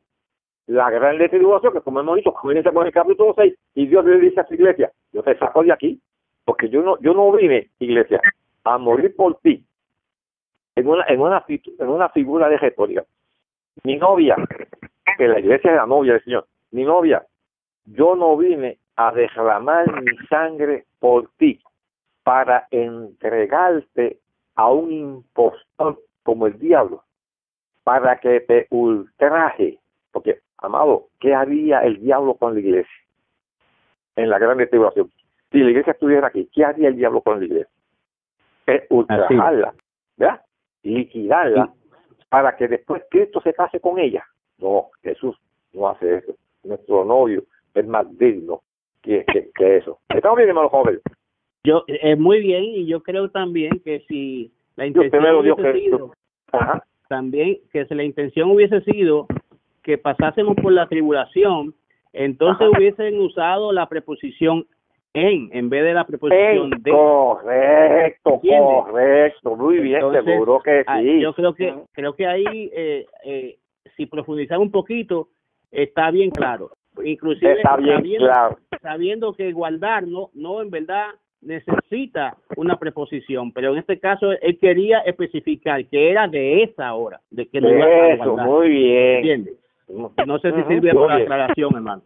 la 0.67 0.91
gran 0.91 1.19
tribulación, 1.19 1.73
que 1.73 1.81
como 1.81 2.01
hemos 2.01 2.17
dicho, 2.17 2.33
comienza 2.33 2.71
con 2.71 2.87
el 2.87 2.93
capítulo 2.93 3.35
6, 3.37 3.55
y 3.75 3.87
Dios 3.87 4.05
le 4.05 4.19
dice 4.19 4.41
a 4.41 4.47
su 4.47 4.55
iglesia, 4.55 4.93
yo 5.13 5.23
te 5.23 5.37
saco 5.39 5.63
de 5.63 5.73
aquí, 5.73 6.01
porque 6.45 6.69
yo 6.69 6.83
no, 6.83 6.99
yo 7.01 7.15
no 7.15 7.33
vine, 7.33 7.71
iglesia, 7.79 8.21
a 8.65 8.79
morir 8.79 9.15
por 9.17 9.39
ti, 9.41 9.65
en 10.77 10.87
una, 10.87 11.05
en 11.09 11.21
una, 11.21 11.45
en 11.49 11.89
una 11.89 12.09
figura 12.11 12.49
de 12.49 12.59
retórica. 12.59 13.05
Mi 13.83 13.97
novia, 13.97 14.37
que 15.17 15.29
la 15.29 15.41
iglesia 15.41 15.71
es 15.71 15.77
la 15.77 15.87
novia 15.87 16.15
del 16.15 16.25
Señor, 16.25 16.47
mi 16.73 16.85
novia, 16.85 17.25
yo 17.87 18.15
no 18.15 18.37
vine 18.37 18.79
a 18.97 19.13
derramar 19.13 20.03
mi 20.03 20.17
sangre 20.29 20.85
por 20.99 21.31
ti 21.39 21.61
para 22.23 22.67
entregarte 22.71 24.19
a 24.59 24.69
un 24.73 24.91
impostor 24.91 26.01
como 26.25 26.49
el 26.49 26.59
diablo, 26.59 27.05
para 27.85 28.19
que 28.19 28.41
te 28.41 28.67
ultraje. 28.71 29.79
Porque, 30.11 30.41
amado, 30.59 31.07
¿qué 31.21 31.33
haría 31.33 31.85
el 31.85 32.01
diablo 32.01 32.35
con 32.35 32.55
la 32.55 32.61
iglesia? 32.61 32.93
En 34.17 34.29
la 34.29 34.39
gran 34.41 34.59
tribulación. 34.69 35.13
Si 35.53 35.59
la 35.59 35.71
iglesia 35.71 35.93
estuviera 35.93 36.27
aquí, 36.27 36.51
¿qué 36.53 36.65
haría 36.65 36.89
el 36.89 36.97
diablo 36.97 37.21
con 37.23 37.39
la 37.39 37.47
iglesia? 37.47 37.71
Es 38.67 38.83
ultrajarla, 38.91 39.75
¿verdad? 40.17 40.43
Liquidarla 40.83 41.73
para 42.29 42.57
que 42.57 42.67
después 42.67 43.05
Cristo 43.09 43.41
se 43.41 43.55
case 43.55 43.79
con 43.79 44.01
ella. 44.01 44.27
No, 44.59 44.91
Jesús 45.03 45.37
no 45.73 45.89
hace 45.89 46.17
eso. 46.17 46.35
Nuestro 46.65 47.05
novio 47.05 47.45
es 47.75 47.87
más 47.87 48.07
digno 48.19 48.63
que, 49.03 49.25
que, 49.25 49.77
eso. 49.77 50.01
¿Estamos 50.09 50.37
bien, 50.37 50.49
hermano 50.49 50.69
joven? 50.69 51.01
Yo, 51.65 51.85
es 51.87 51.99
eh, 52.03 52.17
muy 52.17 52.41
bien, 52.41 52.65
y 52.65 52.87
yo 52.87 53.03
creo 53.03 53.31
también 53.31 53.81
que 53.85 54.01
si 54.09 54.53
la 54.77 54.87
intención 54.87 55.23
Dios, 55.43 56.11
Ajá. 56.53 56.85
también 57.09 57.59
que 57.73 57.85
si 57.87 57.95
la 57.95 58.05
intención 58.05 58.51
hubiese 58.51 58.81
sido 58.83 59.27
que 59.83 59.99
pasásemos 59.99 60.55
por 60.57 60.73
la 60.73 60.87
tribulación, 60.87 61.75
entonces 62.13 62.69
hubiesen 62.69 63.19
usado 63.21 63.73
la 63.73 63.89
preposición 63.89 64.67
en 65.15 65.49
en 65.53 65.69
vez 65.69 65.85
de 65.85 65.95
la 65.95 66.05
preposición 66.05 66.71
de. 66.79 66.91
Correcto, 66.91 68.41
correcto, 68.41 69.57
muy 69.57 69.79
bien, 69.81 70.01
seguro 70.25 70.61
que 70.61 70.85
ah, 70.87 71.01
sí. 71.01 71.21
Yo 71.21 71.35
creo 71.35 71.55
que 71.55 71.75
creo 71.93 72.15
que 72.15 72.27
ahí 72.27 72.71
eh, 72.73 73.07
eh, 73.25 73.59
si 73.97 74.07
profundizamos 74.07 74.67
un 74.67 74.73
poquito 74.73 75.29
está 75.71 76.11
bien 76.11 76.31
claro. 76.31 76.71
Inclusive 77.03 77.55
está 77.55 77.77
bien 77.77 77.97
sabiendo, 77.97 78.27
claro. 78.27 78.59
sabiendo 78.83 79.33
que 79.33 79.53
guardar 79.53 80.07
no 80.07 80.31
no 80.35 80.63
en 80.63 80.71
verdad 80.71 81.11
necesita 81.41 82.37
una 82.57 82.77
preposición, 82.77 83.53
pero 83.53 83.73
en 83.73 83.79
este 83.79 83.99
caso 83.99 84.33
él 84.33 84.59
quería 84.59 85.01
especificar 85.01 85.85
que 85.87 86.11
era 86.11 86.27
de 86.29 86.63
esa 86.65 86.95
hora, 86.95 87.21
de 87.31 87.47
que 87.47 87.61
no 87.61 87.71
iba 87.71 87.85
a 87.85 88.09
Eso, 88.15 88.37
muy 88.37 88.69
bien. 88.69 89.17
¿Entiendes? 89.17 89.55
No 89.89 90.39
sé 90.41 90.53
si 90.53 90.63
sirve 90.65 90.93
por 90.93 91.09
la 91.09 91.17
aclaración, 91.17 91.75
hermano. 91.75 92.03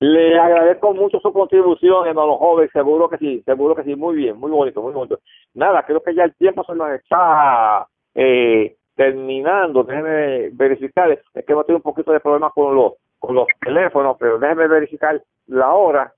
Le 0.00 0.38
agradezco 0.38 0.94
mucho 0.94 1.18
su 1.18 1.32
contribución, 1.32 2.06
hermano 2.06 2.36
joven, 2.36 2.68
seguro 2.72 3.08
que 3.08 3.18
sí, 3.18 3.42
seguro 3.44 3.74
que 3.74 3.82
sí, 3.82 3.96
muy 3.96 4.14
bien, 4.14 4.36
muy 4.38 4.50
bonito, 4.50 4.80
muy 4.80 4.92
bonito. 4.92 5.18
Nada, 5.54 5.82
creo 5.84 6.02
que 6.02 6.14
ya 6.14 6.24
el 6.24 6.34
tiempo 6.36 6.62
se 6.64 6.74
nos 6.74 6.90
está 6.92 7.88
eh, 8.14 8.76
terminando, 8.94 9.82
déjeme 9.82 10.50
verificar, 10.50 11.10
es 11.10 11.20
que 11.44 11.52
hemos 11.52 11.66
tenido 11.66 11.78
un 11.78 11.82
poquito 11.82 12.12
de 12.12 12.20
problemas 12.20 12.52
con 12.52 12.76
los, 12.76 12.92
con 13.18 13.34
los 13.34 13.48
teléfonos, 13.60 14.16
pero 14.20 14.38
déjeme 14.38 14.68
verificar 14.68 15.20
la 15.48 15.72
hora. 15.72 16.12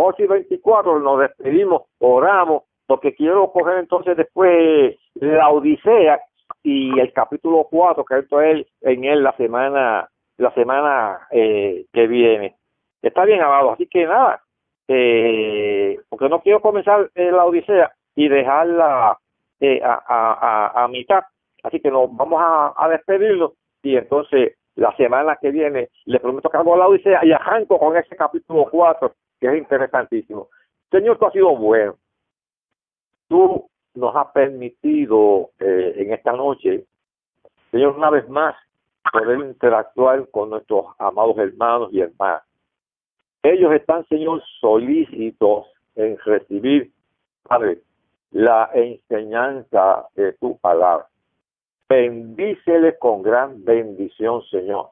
Sí. 0.00 0.06
8 0.06 0.22
y 0.22 0.26
24 0.26 0.98
nos 1.00 1.20
despedimos, 1.20 1.82
oramos, 1.98 2.64
porque 2.86 3.14
quiero 3.14 3.52
coger 3.52 3.78
entonces 3.78 4.16
después 4.16 4.96
la 5.14 5.50
Odisea 5.50 6.20
y 6.62 6.98
el 6.98 7.12
capítulo 7.12 7.66
4, 7.70 8.04
que 8.04 8.18
esto 8.18 8.40
es 8.40 8.66
en 8.80 9.04
él 9.04 9.22
la 9.22 9.36
semana 9.36 10.08
la 10.38 10.54
semana 10.54 11.28
eh, 11.30 11.84
que 11.92 12.06
viene. 12.06 12.56
Está 13.02 13.24
bien, 13.26 13.42
amado. 13.42 13.72
Así 13.72 13.86
que 13.86 14.06
nada, 14.06 14.42
eh, 14.88 15.98
porque 16.08 16.28
no 16.30 16.40
quiero 16.40 16.60
comenzar 16.60 17.10
eh, 17.14 17.30
la 17.30 17.44
Odisea 17.44 17.92
y 18.16 18.28
dejarla 18.28 19.18
eh, 19.60 19.80
a, 19.84 20.02
a, 20.06 20.32
a, 20.32 20.84
a 20.84 20.88
mitad. 20.88 21.22
Así 21.62 21.78
que 21.80 21.90
nos 21.90 22.14
vamos 22.16 22.40
a, 22.42 22.72
a 22.76 22.88
despedirnos 22.88 23.52
y 23.82 23.96
entonces 23.96 24.56
la 24.80 24.96
semana 24.96 25.36
que 25.36 25.50
viene 25.50 25.90
le 26.06 26.18
prometo 26.20 26.48
que 26.48 26.56
hago 26.56 26.74
la 26.74 26.88
Odisea 26.88 27.22
y 27.22 27.32
arranco 27.32 27.78
con 27.78 27.98
ese 27.98 28.16
capítulo 28.16 28.66
4 28.70 29.12
que 29.38 29.46
es 29.48 29.58
interesantísimo. 29.58 30.48
Señor, 30.90 31.18
tú 31.18 31.26
has 31.26 31.34
sido 31.34 31.54
bueno. 31.54 31.96
Tú 33.28 33.68
nos 33.94 34.16
has 34.16 34.28
permitido 34.32 35.50
eh, 35.58 35.96
en 35.96 36.14
esta 36.14 36.32
noche, 36.32 36.86
Señor, 37.70 37.94
una 37.94 38.08
vez 38.08 38.26
más, 38.30 38.56
poder 39.12 39.40
interactuar 39.40 40.26
con 40.30 40.48
nuestros 40.48 40.86
amados 40.98 41.36
hermanos 41.36 41.90
y 41.92 42.00
hermanas. 42.00 42.42
Ellos 43.42 43.72
están, 43.74 44.06
Señor, 44.06 44.42
solícitos 44.60 45.66
en 45.94 46.16
recibir, 46.24 46.90
Padre, 47.42 47.82
la 48.30 48.70
enseñanza 48.72 50.06
de 50.14 50.32
tu 50.34 50.56
palabra. 50.58 51.09
Bendícele 51.90 52.96
con 52.98 53.20
gran 53.20 53.64
bendición, 53.64 54.42
Señor. 54.44 54.90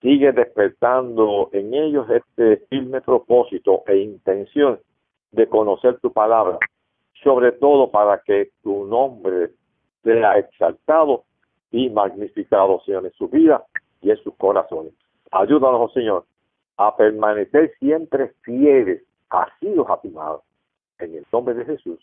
Sigue 0.00 0.32
despertando 0.32 1.50
en 1.52 1.74
ellos 1.74 2.08
este 2.08 2.56
firme 2.68 3.02
propósito 3.02 3.82
e 3.86 3.98
intención 3.98 4.80
de 5.30 5.46
conocer 5.46 6.00
tu 6.00 6.10
palabra, 6.10 6.58
sobre 7.22 7.52
todo 7.52 7.90
para 7.90 8.22
que 8.22 8.50
tu 8.62 8.86
nombre 8.86 9.50
sea 10.04 10.38
exaltado 10.38 11.24
y 11.70 11.90
magnificado, 11.90 12.80
Señor, 12.86 13.04
en 13.04 13.12
su 13.12 13.28
vida 13.28 13.66
y 14.00 14.10
en 14.10 14.16
sus 14.16 14.34
corazones. 14.36 14.94
Ayúdanos, 15.32 15.82
oh 15.82 15.92
Señor, 15.92 16.24
a 16.78 16.96
permanecer 16.96 17.74
siempre 17.78 18.32
fieles, 18.40 19.02
así 19.28 19.68
los 19.74 19.86
afirmados. 19.86 20.40
En 20.98 21.14
el 21.14 21.26
nombre 21.30 21.52
de 21.52 21.66
Jesús. 21.66 22.00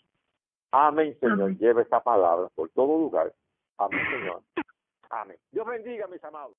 Amén, 0.70 1.16
Señor. 1.18 1.58
Lleva 1.58 1.82
esta 1.82 2.00
palabra 2.00 2.48
por 2.54 2.68
todo 2.68 2.96
lugar. 2.96 3.32
Amén, 3.80 4.04
Señor. 4.10 4.42
Amén. 5.08 5.38
Dios 5.50 5.66
bendiga, 5.66 6.06
mis 6.06 6.22
amados. 6.22 6.54